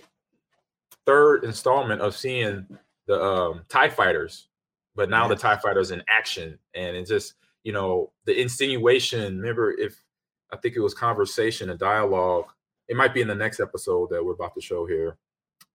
third 1.06 1.44
installment 1.46 2.02
of 2.02 2.16
seeing 2.16 2.68
the 3.08 3.24
um, 3.24 3.62
Tie 3.70 3.90
Fighters, 3.90 4.50
but 4.96 5.10
now 5.10 5.28
the 5.28 5.36
Tie 5.36 5.58
Fighters 5.58 5.92
in 5.92 6.04
action, 6.08 6.60
and 6.76 6.96
it's 6.96 7.10
just 7.10 7.34
you 7.64 7.74
know 7.74 8.12
the 8.26 8.40
insinuation. 8.40 9.40
Remember, 9.40 9.72
if 9.72 10.04
I 10.52 10.58
think 10.58 10.76
it 10.76 10.82
was 10.82 10.94
conversation 10.94 11.70
and 11.70 11.80
dialogue, 11.80 12.46
it 12.88 12.96
might 12.96 13.14
be 13.14 13.22
in 13.22 13.28
the 13.28 13.36
next 13.36 13.60
episode 13.60 14.10
that 14.12 14.24
we're 14.24 14.34
about 14.34 14.56
to 14.56 14.62
show 14.62 14.86
here 14.86 15.18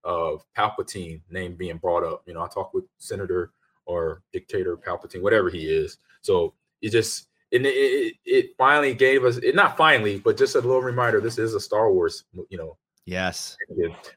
of 0.03 0.43
Palpatine 0.57 1.21
name 1.29 1.55
being 1.55 1.77
brought 1.77 2.03
up. 2.03 2.23
You 2.25 2.33
know, 2.33 2.41
I 2.41 2.47
talked 2.47 2.73
with 2.73 2.85
Senator 2.97 3.51
or 3.85 4.21
Dictator 4.31 4.77
Palpatine, 4.77 5.21
whatever 5.21 5.49
he 5.49 5.65
is. 5.65 5.97
So 6.21 6.53
it 6.81 6.91
just 6.91 7.27
and 7.51 7.65
it, 7.65 7.69
it, 7.69 8.15
it 8.25 8.49
finally 8.57 8.93
gave 8.95 9.23
us 9.23 9.37
it 9.37 9.55
not 9.55 9.77
finally, 9.77 10.19
but 10.19 10.37
just 10.37 10.55
a 10.55 10.59
little 10.59 10.81
reminder. 10.81 11.21
This 11.21 11.37
is 11.37 11.53
a 11.53 11.59
Star 11.59 11.91
Wars, 11.91 12.23
you 12.49 12.57
know, 12.57 12.77
Yes. 13.05 13.57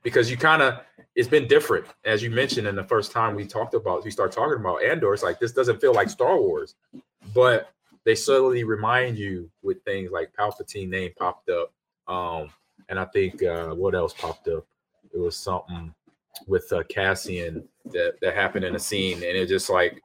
because 0.02 0.30
you 0.30 0.36
kind 0.36 0.62
of 0.62 0.80
it's 1.16 1.28
been 1.28 1.48
different 1.48 1.86
as 2.04 2.22
you 2.22 2.30
mentioned 2.30 2.66
in 2.66 2.76
the 2.76 2.84
first 2.84 3.11
time 3.11 3.34
we 3.34 3.46
talked 3.46 3.74
about 3.74 4.04
we 4.04 4.11
start 4.11 4.32
talking 4.32 4.61
about 4.61 4.82
Andor. 4.82 5.12
It's 5.12 5.22
like 5.22 5.38
this 5.38 5.52
doesn't 5.52 5.80
feel 5.80 5.92
like 5.92 6.09
Star 6.09 6.38
Wars, 6.38 6.74
but 7.34 7.70
they 8.07 8.14
subtly 8.14 8.62
remind 8.62 9.18
you 9.18 9.50
with 9.62 9.82
things 9.82 10.12
like 10.12 10.32
Palpatine 10.32 10.88
name 10.88 11.11
popped 11.18 11.50
up, 11.50 11.72
um, 12.07 12.48
and 12.88 12.98
I 12.98 13.04
think 13.07 13.42
uh, 13.42 13.74
what 13.74 13.96
else 13.96 14.14
popped 14.14 14.46
up? 14.48 14.64
It 15.12 15.18
was 15.18 15.36
something 15.36 15.92
with 16.46 16.72
uh, 16.72 16.84
Cassian 16.84 17.68
that 17.86 18.14
that 18.22 18.34
happened 18.34 18.64
in 18.64 18.76
a 18.76 18.78
scene, 18.78 19.16
and 19.16 19.24
it 19.24 19.48
just 19.48 19.68
like 19.68 20.00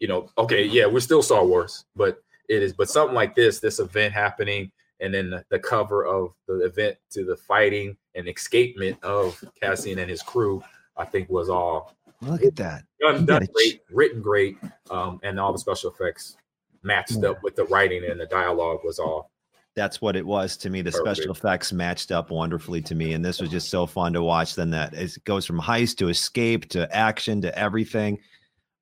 you 0.00 0.08
know, 0.08 0.30
okay, 0.38 0.64
yeah, 0.64 0.86
we're 0.86 1.00
still 1.00 1.22
Star 1.22 1.44
Wars, 1.44 1.84
but 1.94 2.18
it 2.48 2.62
is, 2.62 2.72
but 2.72 2.88
something 2.88 3.14
like 3.14 3.34
this, 3.34 3.60
this 3.60 3.78
event 3.78 4.14
happening, 4.14 4.72
and 5.00 5.12
then 5.12 5.30
the, 5.30 5.44
the 5.50 5.58
cover 5.58 6.06
of 6.06 6.32
the 6.48 6.64
event 6.64 6.96
to 7.10 7.24
the 7.24 7.36
fighting 7.36 7.96
and 8.14 8.26
escapement 8.26 9.02
of 9.04 9.42
Cassian 9.60 9.98
and 9.98 10.10
his 10.10 10.22
crew, 10.22 10.62
I 10.96 11.04
think 11.04 11.28
was 11.28 11.50
all 11.50 11.94
Look 12.22 12.42
at 12.42 12.56
that. 12.56 12.84
done, 13.00 13.14
done 13.14 13.26
gotta 13.26 13.46
ch- 13.46 13.52
great, 13.52 13.80
written 13.90 14.22
great, 14.22 14.56
um, 14.90 15.20
and 15.22 15.38
all 15.38 15.52
the 15.52 15.58
special 15.58 15.90
effects 15.90 16.36
matched 16.84 17.16
Yeah. 17.22 17.30
up 17.30 17.42
with 17.42 17.56
the 17.56 17.64
writing 17.66 18.04
and 18.08 18.20
the 18.20 18.26
dialogue 18.26 18.80
was 18.84 18.98
all 18.98 19.30
That's 19.76 20.00
what 20.00 20.14
it 20.14 20.24
was 20.24 20.56
to 20.58 20.70
me. 20.70 20.82
The 20.82 20.92
special 20.92 21.32
effects 21.32 21.72
matched 21.72 22.12
up 22.12 22.30
wonderfully 22.30 22.80
to 22.82 22.94
me, 22.94 23.14
and 23.14 23.24
this 23.24 23.40
was 23.40 23.50
just 23.50 23.70
so 23.70 23.86
fun 23.86 24.12
to 24.12 24.22
watch. 24.22 24.54
Then 24.54 24.70
that 24.70 24.94
it 24.94 25.16
goes 25.24 25.44
from 25.44 25.60
heist 25.60 25.96
to 25.96 26.08
escape 26.10 26.68
to 26.70 26.88
action 26.94 27.40
to 27.42 27.58
everything. 27.58 28.20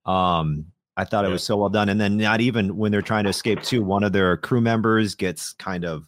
Um, 0.05 0.67
I 0.99 1.05
thought 1.07 1.25
it 1.25 1.29
was 1.29 1.43
so 1.43 1.57
well 1.57 1.71
done. 1.71 1.89
And 1.89 1.99
then 1.99 2.19
not 2.19 2.43
even 2.43 2.77
when 2.77 2.93
they're 2.93 3.01
trying 3.01 3.25
to 3.25 3.31
escape 3.31 3.63
too, 3.63 3.83
one 3.83 4.05
of 4.05 4.13
their 4.13 4.37
crew 4.37 4.61
members 4.61 5.15
gets 5.15 5.55
kind 5.55 5.87
of 5.87 6.05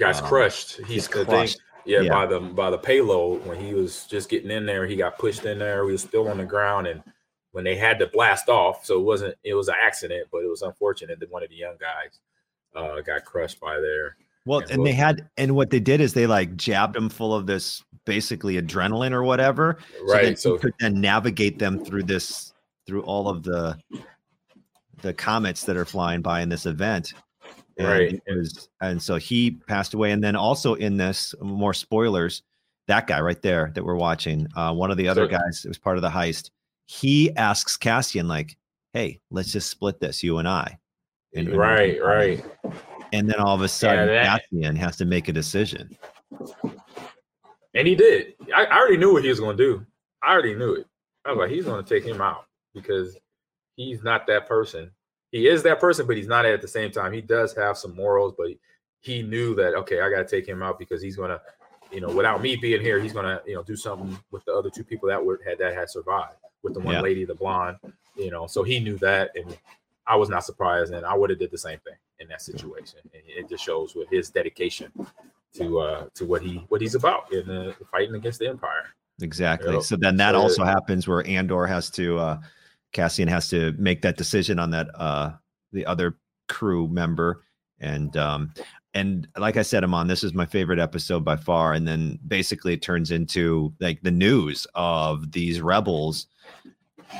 guy's 0.00 0.20
Um, 0.20 0.26
crushed. 0.26 0.80
He's 0.86 1.06
crushed. 1.06 1.60
Yeah, 1.84 2.00
Yeah. 2.00 2.12
by 2.12 2.26
the 2.26 2.40
by 2.40 2.70
the 2.70 2.78
payload 2.78 3.46
when 3.46 3.60
he 3.60 3.74
was 3.74 4.06
just 4.06 4.28
getting 4.28 4.50
in 4.50 4.66
there, 4.66 4.86
he 4.86 4.96
got 4.96 5.18
pushed 5.18 5.44
in 5.44 5.60
there. 5.60 5.84
He 5.86 5.92
was 5.92 6.02
still 6.02 6.26
on 6.28 6.38
the 6.38 6.44
ground, 6.46 6.88
and 6.88 7.00
when 7.54 7.62
they 7.62 7.76
had 7.76 8.00
to 8.00 8.08
blast 8.08 8.48
off, 8.48 8.84
so 8.84 8.98
it 8.98 9.04
wasn't 9.04 9.32
it 9.44 9.54
was 9.54 9.68
an 9.68 9.76
accident, 9.80 10.26
but 10.32 10.38
it 10.38 10.48
was 10.50 10.62
unfortunate 10.62 11.20
that 11.20 11.30
one 11.30 11.44
of 11.44 11.48
the 11.48 11.54
young 11.54 11.76
guys 11.78 12.18
uh, 12.74 13.00
got 13.00 13.24
crushed 13.24 13.60
by 13.60 13.78
there. 13.78 14.16
Well, 14.44 14.58
And 14.58 14.70
and 14.72 14.86
they 14.86 14.92
had, 14.92 15.28
and 15.36 15.54
what 15.54 15.70
they 15.70 15.78
did 15.78 16.00
is 16.00 16.14
they 16.14 16.26
like 16.26 16.56
jabbed 16.56 16.96
him 16.96 17.08
full 17.08 17.32
of 17.32 17.46
this 17.46 17.84
basically 18.04 18.60
adrenaline 18.60 19.12
or 19.12 19.22
whatever, 19.22 19.78
so 19.96 20.12
Right. 20.12 20.28
he 20.30 20.34
So 20.34 20.58
could 20.58 20.74
then 20.80 21.00
navigate 21.00 21.60
them 21.60 21.82
through 21.84 22.02
this, 22.02 22.52
through 22.88 23.02
all 23.04 23.28
of 23.28 23.44
the, 23.44 23.78
the 25.02 25.14
comets 25.14 25.64
that 25.64 25.76
are 25.76 25.84
flying 25.84 26.22
by 26.22 26.40
in 26.40 26.48
this 26.48 26.66
event. 26.66 27.12
And 27.78 27.86
Right. 27.88 28.22
was, 28.26 28.68
and 28.80 29.00
so 29.00 29.14
he 29.14 29.52
passed 29.52 29.94
away, 29.94 30.10
and 30.10 30.22
then 30.22 30.34
also 30.34 30.74
in 30.74 30.96
this, 30.96 31.36
more 31.40 31.72
spoilers, 31.72 32.42
that 32.88 33.06
guy 33.06 33.20
right 33.20 33.40
there 33.40 33.70
that 33.76 33.84
we're 33.84 33.94
watching, 33.94 34.48
uh, 34.56 34.74
one 34.74 34.90
of 34.90 34.96
the 34.96 35.06
other 35.06 35.26
So- 35.26 35.38
guys 35.38 35.62
that 35.62 35.68
was 35.68 35.78
part 35.78 35.96
of 35.96 36.02
the 36.02 36.10
heist, 36.10 36.50
he 36.86 37.34
asks 37.36 37.76
Cassian 37.76 38.28
like, 38.28 38.56
"Hey, 38.92 39.20
let's 39.30 39.52
just 39.52 39.70
split 39.70 40.00
this, 40.00 40.22
you 40.22 40.38
and 40.38 40.48
I." 40.48 40.78
And- 41.34 41.48
and- 41.48 41.56
right, 41.56 42.02
right. 42.02 42.44
and 43.12 43.28
then 43.28 43.40
all 43.40 43.54
of 43.54 43.62
a 43.62 43.68
sudden 43.68 44.06
that- 44.08 44.42
Cassian 44.52 44.76
has 44.76 44.96
to 44.98 45.04
make 45.04 45.28
a 45.28 45.32
decision. 45.32 45.96
And 47.74 47.88
he 47.88 47.94
did. 47.94 48.34
I, 48.54 48.66
I 48.66 48.76
already 48.78 48.96
knew 48.96 49.12
what 49.12 49.24
he 49.24 49.28
was 49.30 49.40
going 49.40 49.56
to 49.56 49.62
do. 49.62 49.86
I 50.22 50.32
already 50.32 50.54
knew 50.54 50.74
it. 50.74 50.86
I 51.24 51.30
was 51.30 51.38
like, 51.38 51.50
he's 51.50 51.64
going 51.64 51.84
to 51.84 51.88
take 51.88 52.04
him 52.04 52.20
out 52.20 52.46
because 52.72 53.16
he's 53.76 54.02
not 54.02 54.26
that 54.28 54.46
person. 54.46 54.90
He 55.32 55.48
is 55.48 55.62
that 55.64 55.80
person, 55.80 56.06
but 56.06 56.16
he's 56.16 56.28
not 56.28 56.44
at 56.46 56.62
the 56.62 56.68
same 56.68 56.92
time. 56.92 57.12
He 57.12 57.20
does 57.20 57.52
have 57.56 57.76
some 57.76 57.96
morals, 57.96 58.34
but 58.38 58.48
he 59.00 59.22
knew 59.22 59.54
that 59.56 59.74
okay, 59.74 60.00
I 60.00 60.10
got 60.10 60.18
to 60.18 60.36
take 60.36 60.46
him 60.46 60.62
out 60.62 60.78
because 60.78 61.02
he's 61.02 61.16
going 61.16 61.30
to, 61.30 61.40
you 61.90 62.00
know, 62.00 62.08
without 62.08 62.40
me 62.40 62.54
being 62.56 62.80
here, 62.80 63.00
he's 63.00 63.12
going 63.12 63.26
to, 63.26 63.42
you 63.44 63.56
know, 63.56 63.64
do 63.64 63.74
something 63.74 64.16
with 64.30 64.44
the 64.44 64.52
other 64.52 64.70
two 64.70 64.84
people 64.84 65.08
that 65.08 65.24
were 65.24 65.40
had 65.44 65.58
that 65.58 65.74
had 65.74 65.90
survived 65.90 66.36
with 66.64 66.74
the 66.74 66.80
one 66.80 66.94
Yeah. 66.94 67.00
lady, 67.02 67.24
the 67.24 67.34
blonde, 67.36 67.76
you 68.16 68.30
know. 68.32 68.48
So 68.48 68.64
he 68.64 68.80
knew 68.80 68.98
that, 68.98 69.30
and 69.36 69.56
I 70.06 70.16
was 70.16 70.28
not 70.28 70.44
surprised, 70.44 70.92
and 70.92 71.06
I 71.06 71.14
would 71.14 71.30
have 71.30 71.38
did 71.38 71.52
the 71.52 71.58
same 71.58 71.78
thing 71.80 71.94
in 72.18 72.26
that 72.28 72.42
situation. 72.42 72.98
And 73.12 73.22
it 73.26 73.48
just 73.48 73.62
shows 73.64 73.94
with 73.94 74.08
his 74.10 74.30
dedication 74.30 74.90
to 75.54 75.78
uh 75.78 76.06
to 76.14 76.24
what 76.24 76.42
he 76.42 76.64
what 76.68 76.80
he's 76.80 76.96
about 76.96 77.32
in 77.32 77.48
uh, 77.48 77.72
fighting 77.92 78.16
against 78.16 78.40
the 78.40 78.48
empire. 78.48 78.86
Exactly. 79.22 79.80
So 79.82 79.94
then 79.96 80.16
that 80.16 80.32
So- 80.32 80.40
also 80.40 80.64
happens 80.64 81.06
where 81.06 81.24
Andor 81.28 81.66
has 81.66 81.90
to 81.90 82.18
uh 82.18 82.38
Cassian 82.92 83.28
has 83.28 83.48
to 83.50 83.72
make 83.78 84.02
that 84.02 84.16
decision 84.16 84.58
on 84.58 84.70
that 84.70 84.88
uh 84.94 85.32
the 85.72 85.86
other 85.86 86.16
crew 86.48 86.88
member 86.88 87.42
and 87.80 88.16
um 88.16 88.52
and 88.94 89.26
like 89.36 89.56
I 89.56 89.62
said, 89.62 89.82
Ahman, 89.82 90.06
this 90.06 90.22
is 90.22 90.34
my 90.34 90.46
favorite 90.46 90.78
episode 90.78 91.24
by 91.24 91.34
far. 91.36 91.72
And 91.72 91.86
then 91.86 92.16
basically 92.28 92.74
it 92.74 92.82
turns 92.82 93.10
into 93.10 93.72
like 93.80 94.00
the 94.02 94.10
news 94.12 94.66
of 94.76 95.32
these 95.32 95.60
rebels 95.60 96.28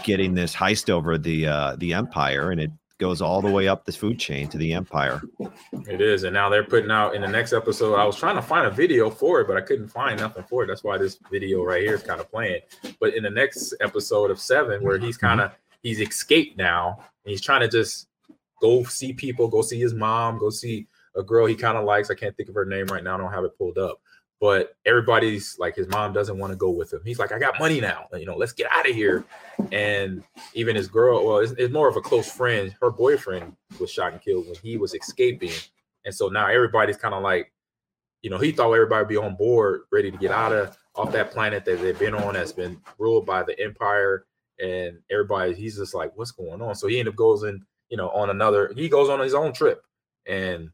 getting 0.03 0.35
this 0.35 0.55
heist 0.55 0.91
over 0.91 1.19
the 1.19 1.47
uh 1.47 1.77
the 1.77 1.93
Empire, 1.93 2.51
and 2.51 2.61
it 2.61 2.71
goes 2.99 3.21
all 3.21 3.43
the 3.43 3.51
way 3.51 3.67
up 3.69 3.85
the 3.85 3.93
food 3.93 4.19
chain 4.19 4.49
to 4.49 4.57
the 4.57 4.73
Empire. 4.73 5.21
It 5.89 6.01
is, 6.01 6.23
and 6.23 6.33
now 6.33 6.49
they're 6.49 6.65
putting 6.65 6.91
out 6.91 7.15
in 7.15 7.23
the 7.23 7.29
next 7.29 7.53
episode. 7.53 7.95
I 7.97 8.05
was 8.05 8.17
trying 8.17 8.37
to 8.37 8.43
find 8.43 8.67
a 8.67 8.71
video 8.71 9.11
for 9.11 9.41
it, 9.41 9.49
but 9.49 9.57
I 9.57 9.61
couldn't 9.61 9.89
find 9.89 10.19
nothing 10.19 10.45
for 10.45 10.65
it. 10.65 10.69
That's 10.69 10.85
why 10.85 10.97
this 10.97 11.19
video 11.31 11.63
right 11.63 11.83
here 11.83 11.95
is 11.95 12.03
kind 12.03 12.21
of 12.21 12.31
playing. 12.31 12.61
But 13.01 13.15
in 13.15 13.23
the 13.23 13.31
next 13.31 13.75
episode 13.81 14.31
of 14.31 14.39
seven, 14.41 14.83
where 14.83 14.99
he's 14.99 15.17
kind 15.17 15.41
of 15.41 15.53
he's 15.83 16.01
escaped 16.01 16.57
now, 16.57 16.97
and 16.99 17.31
he's 17.31 17.41
trying 17.41 17.61
to 17.61 17.69
just 17.69 18.09
go 18.61 18.85
see 18.85 19.13
people, 19.13 19.49
go 19.49 19.63
see 19.63 19.81
his 19.81 19.95
mom, 19.95 20.39
go 20.39 20.51
see 20.51 20.87
a 21.17 21.23
girl 21.23 21.47
he 21.47 21.55
kind 21.55 21.77
of 21.77 21.85
likes. 21.85 22.11
I 22.11 22.15
can't 22.15 22.37
think 22.37 22.49
of 22.49 22.55
her 22.55 22.65
name 22.65 22.87
right 22.87 23.05
now. 23.05 23.15
I 23.15 23.19
don't 23.19 23.33
have 23.33 23.45
it 23.45 23.57
pulled 23.59 23.79
up. 23.79 24.01
But 24.45 24.77
everybody's 24.85 25.59
like, 25.59 25.75
his 25.75 25.89
mom 25.89 26.13
doesn't 26.13 26.37
want 26.37 26.53
to 26.53 26.57
go 26.57 26.69
with 26.69 26.93
him. 26.93 27.01
He's 27.03 27.19
like, 27.19 27.33
I 27.33 27.39
got 27.39 27.59
money 27.59 27.81
now. 27.81 28.09
You 28.13 28.27
know, 28.27 28.37
let's 28.37 28.53
get 28.53 28.71
out 28.71 28.87
of 28.87 28.95
here. 28.95 29.25
And 29.73 30.23
even 30.53 30.77
his 30.77 30.87
girl, 30.87 31.25
well, 31.25 31.39
it's, 31.39 31.53
it's 31.53 31.73
more 31.73 31.89
of 31.89 31.97
a 31.97 32.03
close 32.03 32.31
friend. 32.31 32.77
Her 32.79 32.91
boyfriend 32.91 33.57
was 33.81 33.91
shot 33.91 34.13
and 34.13 34.21
killed 34.21 34.45
when 34.45 34.57
he 34.63 34.77
was 34.77 34.93
escaping. 34.93 35.55
And 36.05 36.15
so 36.15 36.29
now 36.29 36.47
everybody's 36.49 36.99
kind 36.99 37.15
of 37.15 37.23
like, 37.23 37.55
you 38.21 38.29
know, 38.29 38.37
he 38.37 38.53
thought 38.53 38.71
everybody 38.71 39.01
would 39.01 39.09
be 39.09 39.17
on 39.17 39.35
board, 39.35 39.85
ready 39.91 40.11
to 40.11 40.19
get 40.19 40.31
out 40.31 40.53
of 40.53 40.77
off 40.95 41.11
that 41.13 41.31
planet 41.31 41.65
that 41.65 41.81
they've 41.81 41.99
been 41.99 42.15
on 42.15 42.35
that's 42.35 42.53
been 42.53 42.79
ruled 42.99 43.25
by 43.25 43.45
the 43.45 43.59
empire. 43.59 44.27
And 44.63 44.99
everybody, 45.11 45.55
he's 45.55 45.79
just 45.79 45.95
like, 45.95 46.13
what's 46.17 46.33
going 46.33 46.61
on? 46.61 46.75
So 46.75 46.87
he 46.87 46.99
ended 46.99 47.15
up 47.15 47.17
goes 47.17 47.45
in, 47.45 47.65
you 47.89 47.97
know, 47.97 48.11
on 48.11 48.29
another, 48.29 48.75
he 48.77 48.91
goes 48.91 49.09
on 49.09 49.21
his 49.21 49.33
own 49.33 49.55
trip. 49.55 49.83
And 50.27 50.69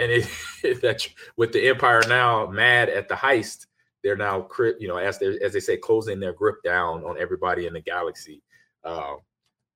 and 0.00 0.12
it 0.12 0.80
that 0.82 1.06
with 1.36 1.52
the 1.52 1.68
empire 1.68 2.02
now 2.08 2.46
mad 2.46 2.88
at 2.88 3.08
the 3.08 3.14
heist, 3.14 3.66
they're 4.02 4.16
now 4.16 4.48
you 4.78 4.88
know, 4.88 4.96
as 4.96 5.18
they 5.18 5.38
as 5.40 5.52
they 5.52 5.60
say, 5.60 5.76
closing 5.76 6.20
their 6.20 6.32
grip 6.32 6.62
down 6.62 7.04
on 7.04 7.18
everybody 7.18 7.66
in 7.66 7.72
the 7.72 7.80
galaxy, 7.80 8.42
uh, 8.84 9.14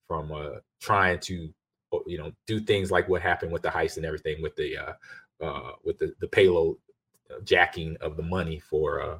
from 0.09 0.33
uh 0.33 0.59
trying 0.81 1.19
to 1.19 1.53
you 2.07 2.19
know 2.19 2.33
do 2.47 2.61
things 2.61 2.91
like 2.91 3.09
what 3.09 3.23
happened 3.23 3.53
with 3.53 3.63
the 3.63 3.69
heist 3.69 3.97
and 3.97 4.07
everything 4.07 4.43
with 4.43 4.55
the 4.57 4.77
uh 4.77 4.93
uh 5.45 5.73
with 5.85 5.99
the 5.99 6.13
the 6.21 6.29
payload 6.29 6.77
uh, 7.31 7.41
jacking 7.45 7.97
of 8.01 8.17
the 8.17 8.23
money 8.23 8.59
for 8.59 9.03
uh 9.03 9.19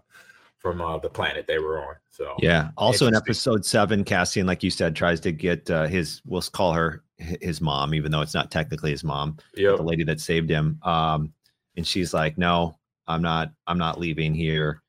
from 0.63 0.81
uh 0.81 0.97
the 0.99 1.11
planet 1.11 1.45
they 1.47 1.59
were 1.59 1.83
on 1.83 1.97
so 2.13 2.35
Yeah. 2.39 2.69
Also 2.77 3.07
in 3.09 3.15
episode 3.15 3.65
seven, 3.65 4.05
Cassian, 4.05 4.47
like 4.47 4.63
you 4.63 4.71
said, 4.71 4.95
tries 4.95 5.19
to 5.21 5.33
get 5.33 5.69
uh, 5.71 5.87
his, 5.87 6.21
we'll 6.27 6.43
call 6.43 6.73
her 6.75 7.03
his 7.17 7.61
mom, 7.61 7.95
even 7.95 8.13
though 8.13 8.21
it's 8.21 8.35
not 8.35 8.51
technically 8.51 8.91
his 8.91 9.03
mom, 9.03 9.39
yep 9.57 9.77
the 9.79 9.83
lady 9.83 10.05
that 10.05 10.21
saved 10.21 10.51
him. 10.51 10.79
Um, 10.83 11.33
and 11.77 11.87
she's 11.87 12.13
like, 12.13 12.37
no, 12.37 12.79
I'm 13.09 13.23
not, 13.23 13.51
I'm 13.67 13.79
not 13.79 13.99
leaving 13.99 14.35
here. 14.35 14.83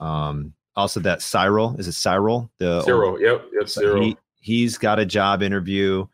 Um, 0.00 0.52
also 0.74 0.98
that 1.00 1.20
Syril, 1.20 1.78
is 1.78 1.86
it 1.86 1.92
Syril? 1.92 2.50
The 2.58 2.76
old- 2.76 2.84
zero 2.84 3.18
yep 3.18 3.46
yep 3.52 3.68
zero 3.68 4.00
He, 4.00 4.16
he's 4.40 4.76
got 4.76 4.98
a 4.98 5.06
job 5.06 5.42
interview 5.42 6.06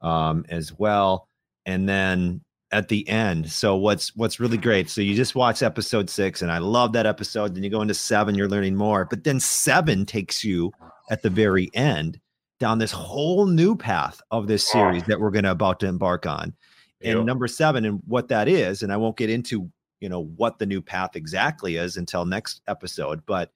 um, 0.00 0.46
as 0.48 0.72
well. 0.78 1.28
And 1.66 1.88
then 1.88 2.40
at 2.72 2.88
the 2.88 3.08
end, 3.08 3.50
so 3.50 3.76
what's 3.76 4.14
what's 4.16 4.40
really 4.40 4.56
great. 4.56 4.90
So 4.90 5.00
you 5.00 5.14
just 5.14 5.34
watch 5.34 5.62
episode 5.62 6.10
six, 6.10 6.42
and 6.42 6.50
I 6.50 6.58
love 6.58 6.92
that 6.94 7.06
episode. 7.06 7.54
Then 7.54 7.62
you 7.62 7.70
go 7.70 7.82
into 7.82 7.94
seven, 7.94 8.34
you're 8.34 8.48
learning 8.48 8.74
more. 8.74 9.04
But 9.04 9.24
then 9.24 9.38
seven 9.40 10.04
takes 10.06 10.42
you 10.42 10.72
at 11.10 11.22
the 11.22 11.30
very 11.30 11.70
end 11.74 12.18
down 12.60 12.78
this 12.78 12.92
whole 12.92 13.46
new 13.46 13.76
path 13.76 14.20
of 14.30 14.46
this 14.46 14.66
series 14.66 15.02
that 15.04 15.20
we're 15.20 15.30
going 15.30 15.44
to 15.44 15.50
about 15.50 15.80
to 15.80 15.86
embark 15.86 16.26
on. 16.26 16.54
And 17.02 17.18
Yep. 17.18 17.26
number 17.26 17.46
seven, 17.48 17.84
and 17.84 18.00
what 18.06 18.28
that 18.28 18.48
is, 18.48 18.82
and 18.82 18.92
I 18.92 18.96
won't 18.96 19.16
get 19.16 19.30
into 19.30 19.70
you 20.00 20.08
know 20.08 20.24
what 20.36 20.58
the 20.58 20.66
new 20.66 20.82
path 20.82 21.16
exactly 21.16 21.76
is 21.76 21.96
until 21.96 22.24
next 22.24 22.60
episode, 22.66 23.24
but 23.26 23.52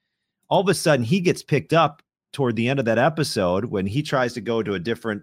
all 0.49 0.61
of 0.61 0.69
a 0.69 0.75
sudden 0.75 1.05
he 1.05 1.21
gets 1.21 1.43
picked 1.43 1.73
up 1.73 2.03
toward 2.33 2.57
the 2.57 2.69
end 2.69 2.79
of 2.79 2.85
that 2.85 2.99
episode 2.99 3.67
when 3.67 3.87
he 3.87 4.03
tries 4.03 4.33
to 4.35 4.41
go 4.41 4.63
to 4.63 4.75
a 4.75 4.79
different 4.79 5.23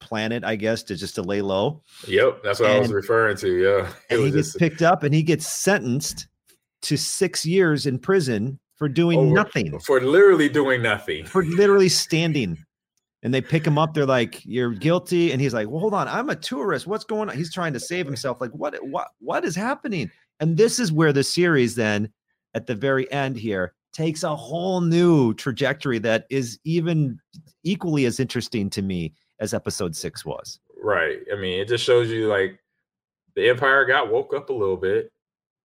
planet, 0.00 0.42
I 0.44 0.56
guess, 0.56 0.82
to 0.84 0.96
just 0.96 1.14
to 1.16 1.22
lay 1.22 1.42
low. 1.42 1.82
yep 2.06 2.42
that's 2.42 2.58
what 2.60 2.70
i 2.70 2.78
was 2.78 2.92
referring 2.92 3.36
to 3.38 3.48
yeah 3.62 3.92
And 4.10 4.20
he 4.20 4.30
gets 4.30 4.48
just 4.48 4.58
picked 4.58 4.82
up 4.82 5.02
and 5.02 5.14
he 5.14 5.22
gets 5.22 5.46
sentenced 5.46 6.26
to 6.82 6.96
six 6.96 7.44
years 7.46 7.86
in 7.86 7.98
prison 7.98 8.58
for 8.76 8.88
doing 8.88 9.18
over- 9.18 9.34
nothing, 9.34 9.78
for 9.80 10.00
literally 10.00 10.48
doing 10.48 10.82
nothing 10.82 11.24
for 11.26 11.44
literally 11.60 11.88
standing. 11.90 12.56
And 13.22 13.34
they 13.34 13.42
pick 13.42 13.66
him 13.66 13.76
up. 13.76 13.92
They're 13.92 14.06
like, 14.06 14.42
"You're 14.46 14.70
guilty," 14.72 15.30
and 15.30 15.42
he's 15.42 15.52
like, 15.52 15.68
"Well, 15.68 15.80
hold 15.80 15.92
on, 15.92 16.08
I'm 16.08 16.30
a 16.30 16.34
tourist. 16.34 16.86
What's 16.86 17.04
going 17.04 17.28
on?" 17.28 17.36
He's 17.36 17.52
trying 17.52 17.74
to 17.74 17.80
save 17.80 18.06
himself. 18.06 18.40
Like, 18.40 18.52
what? 18.52 18.74
What? 18.82 19.08
What 19.18 19.44
is 19.44 19.54
happening? 19.54 20.10
And 20.40 20.56
this 20.56 20.80
is 20.80 20.90
where 20.90 21.12
the 21.12 21.22
series 21.22 21.74
then, 21.74 22.10
at 22.54 22.66
the 22.66 22.74
very 22.74 23.12
end 23.12 23.36
here, 23.36 23.74
takes 23.92 24.22
a 24.22 24.34
whole 24.34 24.80
new 24.80 25.34
trajectory 25.34 25.98
that 25.98 26.24
is 26.30 26.58
even 26.64 27.18
equally 27.62 28.06
as 28.06 28.20
interesting 28.20 28.70
to 28.70 28.80
me 28.80 29.12
as 29.40 29.54
episode 29.54 29.96
six 29.96 30.24
was. 30.24 30.60
Right. 30.82 31.18
I 31.32 31.36
mean, 31.36 31.60
it 31.60 31.68
just 31.68 31.84
shows 31.84 32.10
you 32.10 32.28
like 32.28 32.60
the 33.34 33.48
empire 33.48 33.84
got 33.84 34.10
woke 34.10 34.34
up 34.34 34.50
a 34.50 34.52
little 34.52 34.76
bit 34.76 35.10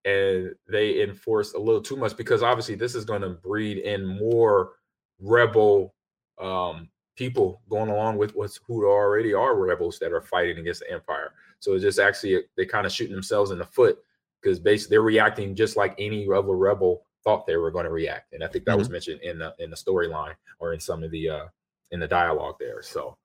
and 0.05 0.53
they 0.67 1.01
enforced 1.01 1.55
a 1.55 1.59
little 1.59 1.81
too 1.81 1.97
much 1.97 2.15
because 2.15 2.43
obviously 2.43 2.75
this 2.75 2.95
is 2.95 3.05
going 3.05 3.21
to 3.21 3.29
breed 3.29 3.79
in 3.79 4.05
more 4.05 4.73
rebel 5.19 5.93
um 6.41 6.89
people 7.15 7.61
going 7.69 7.89
along 7.89 8.17
with 8.17 8.35
what's 8.35 8.59
who 8.67 8.85
already 8.85 9.33
are 9.33 9.55
rebels 9.55 9.97
that 9.99 10.11
are 10.11 10.21
fighting 10.21 10.57
against 10.57 10.81
the 10.81 10.91
empire. 10.91 11.33
So 11.59 11.73
it's 11.73 11.83
just 11.83 11.99
actually 11.99 12.41
they 12.57 12.65
kind 12.65 12.85
of 12.85 12.91
shooting 12.91 13.13
themselves 13.13 13.51
in 13.51 13.57
the 13.57 13.65
foot 13.65 13.97
because 14.41 14.59
basically 14.59 14.95
they're 14.95 15.01
reacting 15.01 15.55
just 15.55 15.77
like 15.77 15.95
any 15.97 16.27
other 16.29 16.55
rebel 16.55 17.05
thought 17.23 17.47
they 17.47 17.55
were 17.55 17.71
going 17.71 17.85
to 17.85 17.91
react. 17.91 18.33
And 18.33 18.43
I 18.43 18.47
think 18.47 18.65
that 18.65 18.77
was 18.77 18.89
mentioned 18.89 19.21
in 19.21 19.39
the 19.39 19.53
in 19.59 19.69
the 19.69 19.75
storyline 19.75 20.35
or 20.59 20.73
in 20.73 20.79
some 20.79 21.03
of 21.03 21.11
the 21.11 21.29
uh 21.29 21.45
in 21.91 21.99
the 21.99 22.07
dialogue 22.07 22.55
there. 22.59 22.81
So 22.81 23.17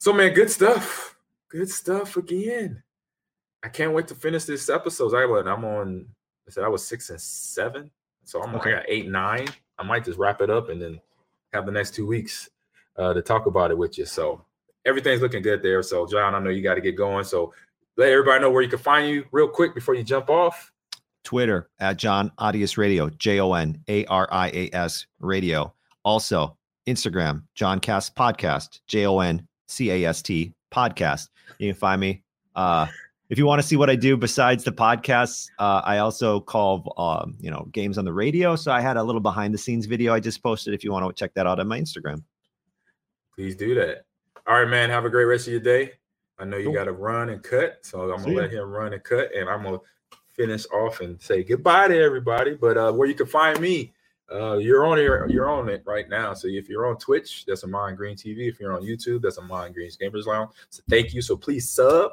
so 0.00 0.12
man, 0.12 0.32
good 0.32 0.50
stuff. 0.50 1.16
Good 1.50 1.68
stuff 1.68 2.16
again. 2.16 2.82
I 3.62 3.68
can't 3.68 3.92
wait 3.92 4.08
to 4.08 4.14
finish 4.14 4.44
this 4.44 4.68
episode. 4.70 5.14
I 5.14 5.26
went, 5.26 5.46
I'm 5.46 5.64
on 5.64 6.06
I 6.48 6.50
said 6.50 6.64
I 6.64 6.68
was 6.68 6.84
six 6.84 7.10
and 7.10 7.20
seven. 7.20 7.90
So 8.24 8.42
I'm 8.42 8.54
Okay. 8.56 8.70
I 8.72 8.76
got 8.76 8.84
eight, 8.88 9.08
nine. 9.08 9.46
I 9.78 9.82
might 9.82 10.04
just 10.04 10.18
wrap 10.18 10.40
it 10.40 10.50
up 10.50 10.68
and 10.70 10.80
then 10.80 11.00
have 11.52 11.66
the 11.66 11.72
next 11.72 11.94
two 11.94 12.06
weeks 12.06 12.48
uh, 12.96 13.12
to 13.12 13.22
talk 13.22 13.46
about 13.46 13.70
it 13.70 13.78
with 13.78 13.98
you. 13.98 14.06
So 14.06 14.44
everything's 14.86 15.20
looking 15.20 15.42
good 15.42 15.62
there. 15.62 15.82
So 15.82 16.06
Jon, 16.06 16.34
I 16.34 16.38
know 16.38 16.50
you 16.50 16.62
got 16.62 16.74
to 16.74 16.80
get 16.80 16.96
going. 16.96 17.24
So 17.24 17.52
let 17.96 18.10
everybody 18.10 18.40
know 18.40 18.50
where 18.50 18.62
you 18.62 18.68
can 18.68 18.78
find 18.78 19.08
you 19.08 19.26
real 19.32 19.48
quick 19.48 19.74
before 19.74 19.94
you 19.94 20.02
jump 20.02 20.30
off. 20.30 20.72
Twitter 21.24 21.68
at 21.78 21.98
Jon 21.98 22.32
Arias 22.38 22.78
Radio, 22.78 23.10
J 23.10 23.40
O 23.40 23.52
N 23.52 23.82
A 23.88 24.06
R 24.06 24.26
I 24.32 24.48
A 24.48 24.70
S 24.72 25.06
Radio. 25.18 25.74
Also, 26.04 26.56
Instagram, 26.88 27.42
Jon 27.54 27.78
Cast 27.78 28.16
Podcast, 28.16 28.80
J 28.86 29.06
O 29.06 29.18
N 29.18 29.46
C 29.70 29.90
A 29.90 30.04
S 30.08 30.22
T 30.22 30.52
Podcast. 30.72 31.28
You 31.58 31.72
can 31.72 31.78
find 31.78 32.00
me. 32.00 32.22
Uh, 32.54 32.86
if 33.28 33.38
you 33.38 33.46
want 33.46 33.62
to 33.62 33.66
see 33.66 33.76
what 33.76 33.88
I 33.88 33.94
do 33.94 34.16
besides 34.16 34.64
the 34.64 34.72
podcasts, 34.72 35.48
uh, 35.58 35.82
I 35.84 35.98
also 35.98 36.40
call 36.40 36.92
um, 36.98 37.36
you 37.40 37.50
know 37.50 37.68
games 37.72 37.96
on 37.96 38.04
the 38.04 38.12
radio. 38.12 38.56
So 38.56 38.72
I 38.72 38.80
had 38.80 38.96
a 38.96 39.02
little 39.02 39.20
behind 39.20 39.54
the 39.54 39.58
scenes 39.58 39.86
video 39.86 40.12
I 40.12 40.20
just 40.20 40.42
posted. 40.42 40.74
If 40.74 40.82
you 40.84 40.92
want 40.92 41.06
to 41.06 41.18
check 41.18 41.32
that 41.34 41.46
out 41.46 41.60
on 41.60 41.68
my 41.68 41.80
Instagram, 41.80 42.22
please 43.34 43.54
do 43.54 43.74
that. 43.76 44.04
All 44.46 44.60
right, 44.60 44.68
man. 44.68 44.90
Have 44.90 45.04
a 45.04 45.10
great 45.10 45.24
rest 45.24 45.46
of 45.46 45.52
your 45.52 45.60
day. 45.60 45.92
I 46.38 46.44
know 46.44 46.56
you 46.56 46.66
cool. 46.66 46.74
got 46.74 46.84
to 46.84 46.92
run 46.92 47.28
and 47.28 47.42
cut, 47.42 47.78
so 47.82 48.12
I'm 48.12 48.22
gonna 48.22 48.34
let 48.34 48.50
him 48.50 48.68
run 48.68 48.92
and 48.92 49.04
cut, 49.04 49.32
and 49.34 49.48
I'm 49.48 49.62
gonna 49.62 49.78
finish 50.26 50.66
off 50.72 51.00
and 51.00 51.20
say 51.22 51.44
goodbye 51.44 51.88
to 51.88 52.02
everybody. 52.02 52.54
But 52.54 52.76
uh, 52.76 52.92
where 52.92 53.06
you 53.06 53.14
can 53.14 53.26
find 53.26 53.60
me, 53.60 53.92
uh, 54.32 54.56
you're 54.58 54.86
on 54.86 54.98
here, 54.98 55.26
you're 55.28 55.50
on 55.50 55.68
it 55.68 55.82
right 55.84 56.08
now. 56.08 56.34
So 56.34 56.48
if 56.48 56.68
you're 56.68 56.86
on 56.86 56.96
Twitch, 56.98 57.44
that's 57.46 57.64
Ahman 57.64 57.96
Green 57.96 58.16
TV. 58.16 58.48
If 58.48 58.60
you're 58.60 58.72
on 58.72 58.82
YouTube, 58.82 59.22
that's 59.22 59.38
Ahman 59.38 59.72
Green's 59.72 59.96
Gamers 59.96 60.26
Lounge. 60.26 60.50
So 60.68 60.82
thank 60.88 61.12
you. 61.12 61.20
So 61.22 61.36
please 61.36 61.68
sub 61.68 62.12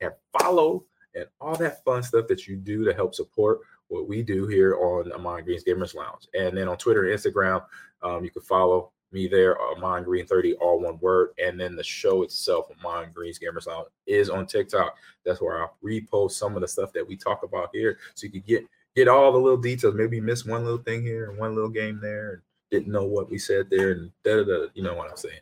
and 0.00 0.12
follow 0.38 0.84
and 1.14 1.26
all 1.40 1.56
that 1.56 1.82
fun 1.84 2.02
stuff 2.02 2.28
that 2.28 2.46
you 2.46 2.56
do 2.56 2.84
to 2.84 2.94
help 2.94 3.14
support 3.14 3.60
what 3.88 4.08
we 4.08 4.22
do 4.22 4.46
here 4.46 4.76
on 4.76 5.10
Ahman 5.12 5.44
Green's 5.44 5.64
Gamers 5.64 5.94
Lounge. 5.94 6.28
And 6.34 6.56
then 6.56 6.68
on 6.68 6.76
Twitter 6.76 7.10
and 7.10 7.18
Instagram, 7.18 7.64
um, 8.02 8.24
you 8.24 8.30
can 8.30 8.42
follow 8.42 8.92
me 9.12 9.26
there, 9.26 9.60
Ahman 9.60 10.04
Green 10.04 10.26
30, 10.26 10.54
all 10.54 10.80
one 10.80 10.98
word. 11.00 11.30
And 11.44 11.58
then 11.58 11.74
the 11.74 11.82
show 11.82 12.22
itself, 12.22 12.66
Ahman 12.84 13.10
Green's 13.12 13.38
Gamers 13.38 13.66
Lounge, 13.66 13.88
is 14.06 14.30
on 14.30 14.46
TikTok. 14.46 14.96
That's 15.24 15.40
where 15.40 15.60
I'll 15.60 15.76
repost 15.82 16.32
some 16.32 16.54
of 16.54 16.60
the 16.60 16.68
stuff 16.68 16.92
that 16.92 17.06
we 17.06 17.16
talk 17.16 17.42
about 17.42 17.70
here. 17.72 17.98
So 18.14 18.26
you 18.26 18.32
can 18.32 18.42
get 18.46 18.66
get 18.96 19.08
all 19.08 19.30
the 19.30 19.38
little 19.38 19.58
details. 19.58 19.94
Maybe 19.94 20.20
miss 20.20 20.44
one 20.44 20.64
little 20.64 20.82
thing 20.82 21.02
here 21.02 21.30
and 21.30 21.38
one 21.38 21.54
little 21.54 21.70
game 21.70 22.00
there 22.00 22.32
and 22.32 22.42
didn't 22.70 22.92
know 22.92 23.04
what 23.04 23.30
we 23.30 23.38
said 23.38 23.68
there 23.70 23.92
and 23.92 24.10
da 24.24 24.36
da 24.36 24.44
da. 24.44 24.66
You 24.74 24.82
know 24.82 24.94
what 24.94 25.10
I'm 25.10 25.16
saying? 25.16 25.40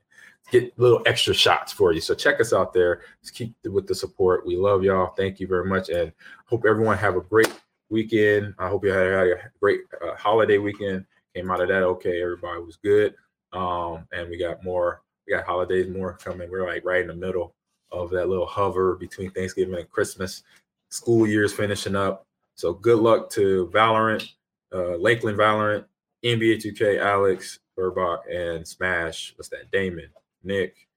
Get 0.51 0.79
little 0.79 1.03
extra 1.07 1.33
shots 1.33 1.73
for 1.73 1.93
you. 1.93 2.03
So 2.03 2.15
check 2.15 2.41
us 2.41 2.53
out 2.53 2.75
there. 2.75 3.01
Keep 3.33 3.55
with 3.71 3.87
the 3.87 3.95
support. 3.95 4.45
We 4.45 4.57
love 4.57 4.85
y'all. 4.85 5.15
Thank 5.15 5.41
you 5.41 5.47
very 5.47 5.65
much, 5.65 5.89
and 5.89 6.13
hope 6.45 6.67
everyone 6.69 6.99
have 6.99 7.17
a 7.17 7.23
great 7.23 7.51
weekend. 7.89 8.55
I 8.59 8.69
hope 8.69 8.85
you 8.85 8.91
had 8.91 9.07
a 9.07 9.37
great 9.59 9.81
uh, 10.03 10.15
holiday 10.17 10.59
weekend. 10.59 11.07
Came 11.35 11.51
out 11.51 11.63
of 11.63 11.69
that 11.69 11.83
okay. 11.83 12.21
Everybody 12.21 12.61
was 12.61 12.77
good. 12.77 13.15
Um, 13.55 14.07
and 14.13 14.29
we 14.29 14.37
got 14.37 14.63
more. 14.63 15.03
We 15.27 15.33
got 15.33 15.47
holidays 15.47 15.89
more 15.89 16.13
coming. 16.13 16.51
We're 16.51 16.67
like 16.67 16.85
right 16.85 17.01
in 17.01 17.07
the 17.07 17.15
middle 17.15 17.55
of 17.91 18.11
that 18.11 18.29
little 18.29 18.47
hover 18.47 18.97
between 18.97 19.31
Thanksgiving 19.31 19.77
and 19.77 19.89
Christmas. 19.89 20.43
School 20.91 21.27
year's 21.27 21.55
finishing 21.55 21.97
up. 21.97 22.27
So 22.57 22.73
good 22.73 22.99
luck 22.99 23.31
to 23.31 23.71
Valorant, 23.73 24.29
uh, 24.73 24.97
Lakeland 24.97 25.39
Valorant, 25.39 25.85
NBA 26.25 26.65
2K, 26.65 27.01
Alex, 27.01 27.59
Burbach, 27.79 28.21
and 28.33 28.67
Smash. 28.67 29.35
What's 29.37 29.49
that? 29.49 29.71
Damon, 29.71 30.09
Nick, 30.43 30.89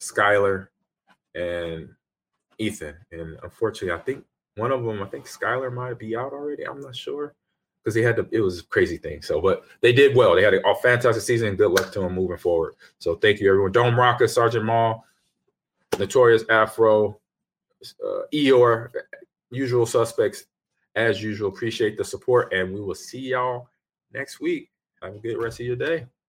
Skylar, 0.00 0.68
and 1.34 1.88
Ethan. 2.58 2.94
And 3.10 3.38
unfortunately, 3.42 3.92
I 3.92 4.02
think 4.04 4.24
one 4.56 4.70
of 4.72 4.84
them, 4.84 5.02
I 5.02 5.06
think 5.06 5.26
Skylar 5.26 5.72
might 5.72 5.98
be 5.98 6.16
out 6.16 6.32
already. 6.32 6.64
I'm 6.64 6.80
not 6.80 6.94
sure 6.94 7.34
because 7.82 7.94
they 7.94 8.02
had 8.02 8.16
to. 8.16 8.28
It 8.30 8.40
was 8.40 8.60
a 8.60 8.64
crazy 8.64 8.96
thing. 8.96 9.22
So, 9.22 9.40
but 9.40 9.64
they 9.80 9.92
did 9.92 10.14
well. 10.14 10.34
They 10.34 10.42
had 10.42 10.54
a, 10.54 10.74
fantastic 10.82 11.22
season. 11.22 11.56
Good 11.56 11.70
luck 11.70 11.92
to 11.92 12.00
them 12.00 12.14
moving 12.14 12.36
forward. 12.36 12.74
So, 12.98 13.16
thank 13.16 13.40
you, 13.40 13.48
everyone. 13.48 13.72
Dome 13.72 13.98
Rocker, 13.98 14.28
Sergeant 14.28 14.64
Mal, 14.64 15.04
Notorious 15.98 16.44
Afro, 16.48 17.18
uh, 18.04 18.22
Eeyore, 18.32 18.90
usual 19.50 19.86
suspects 19.86 20.44
as 20.94 21.22
usual. 21.22 21.48
Appreciate 21.48 21.96
the 21.96 22.04
support, 22.04 22.52
and 22.52 22.72
we 22.72 22.80
will 22.80 22.94
see 22.94 23.20
y'all 23.20 23.68
next 24.12 24.40
week. 24.40 24.70
Have 25.02 25.16
a 25.16 25.18
good 25.18 25.36
rest 25.38 25.60
of 25.60 25.66
your 25.66 25.76
day. 25.76 26.06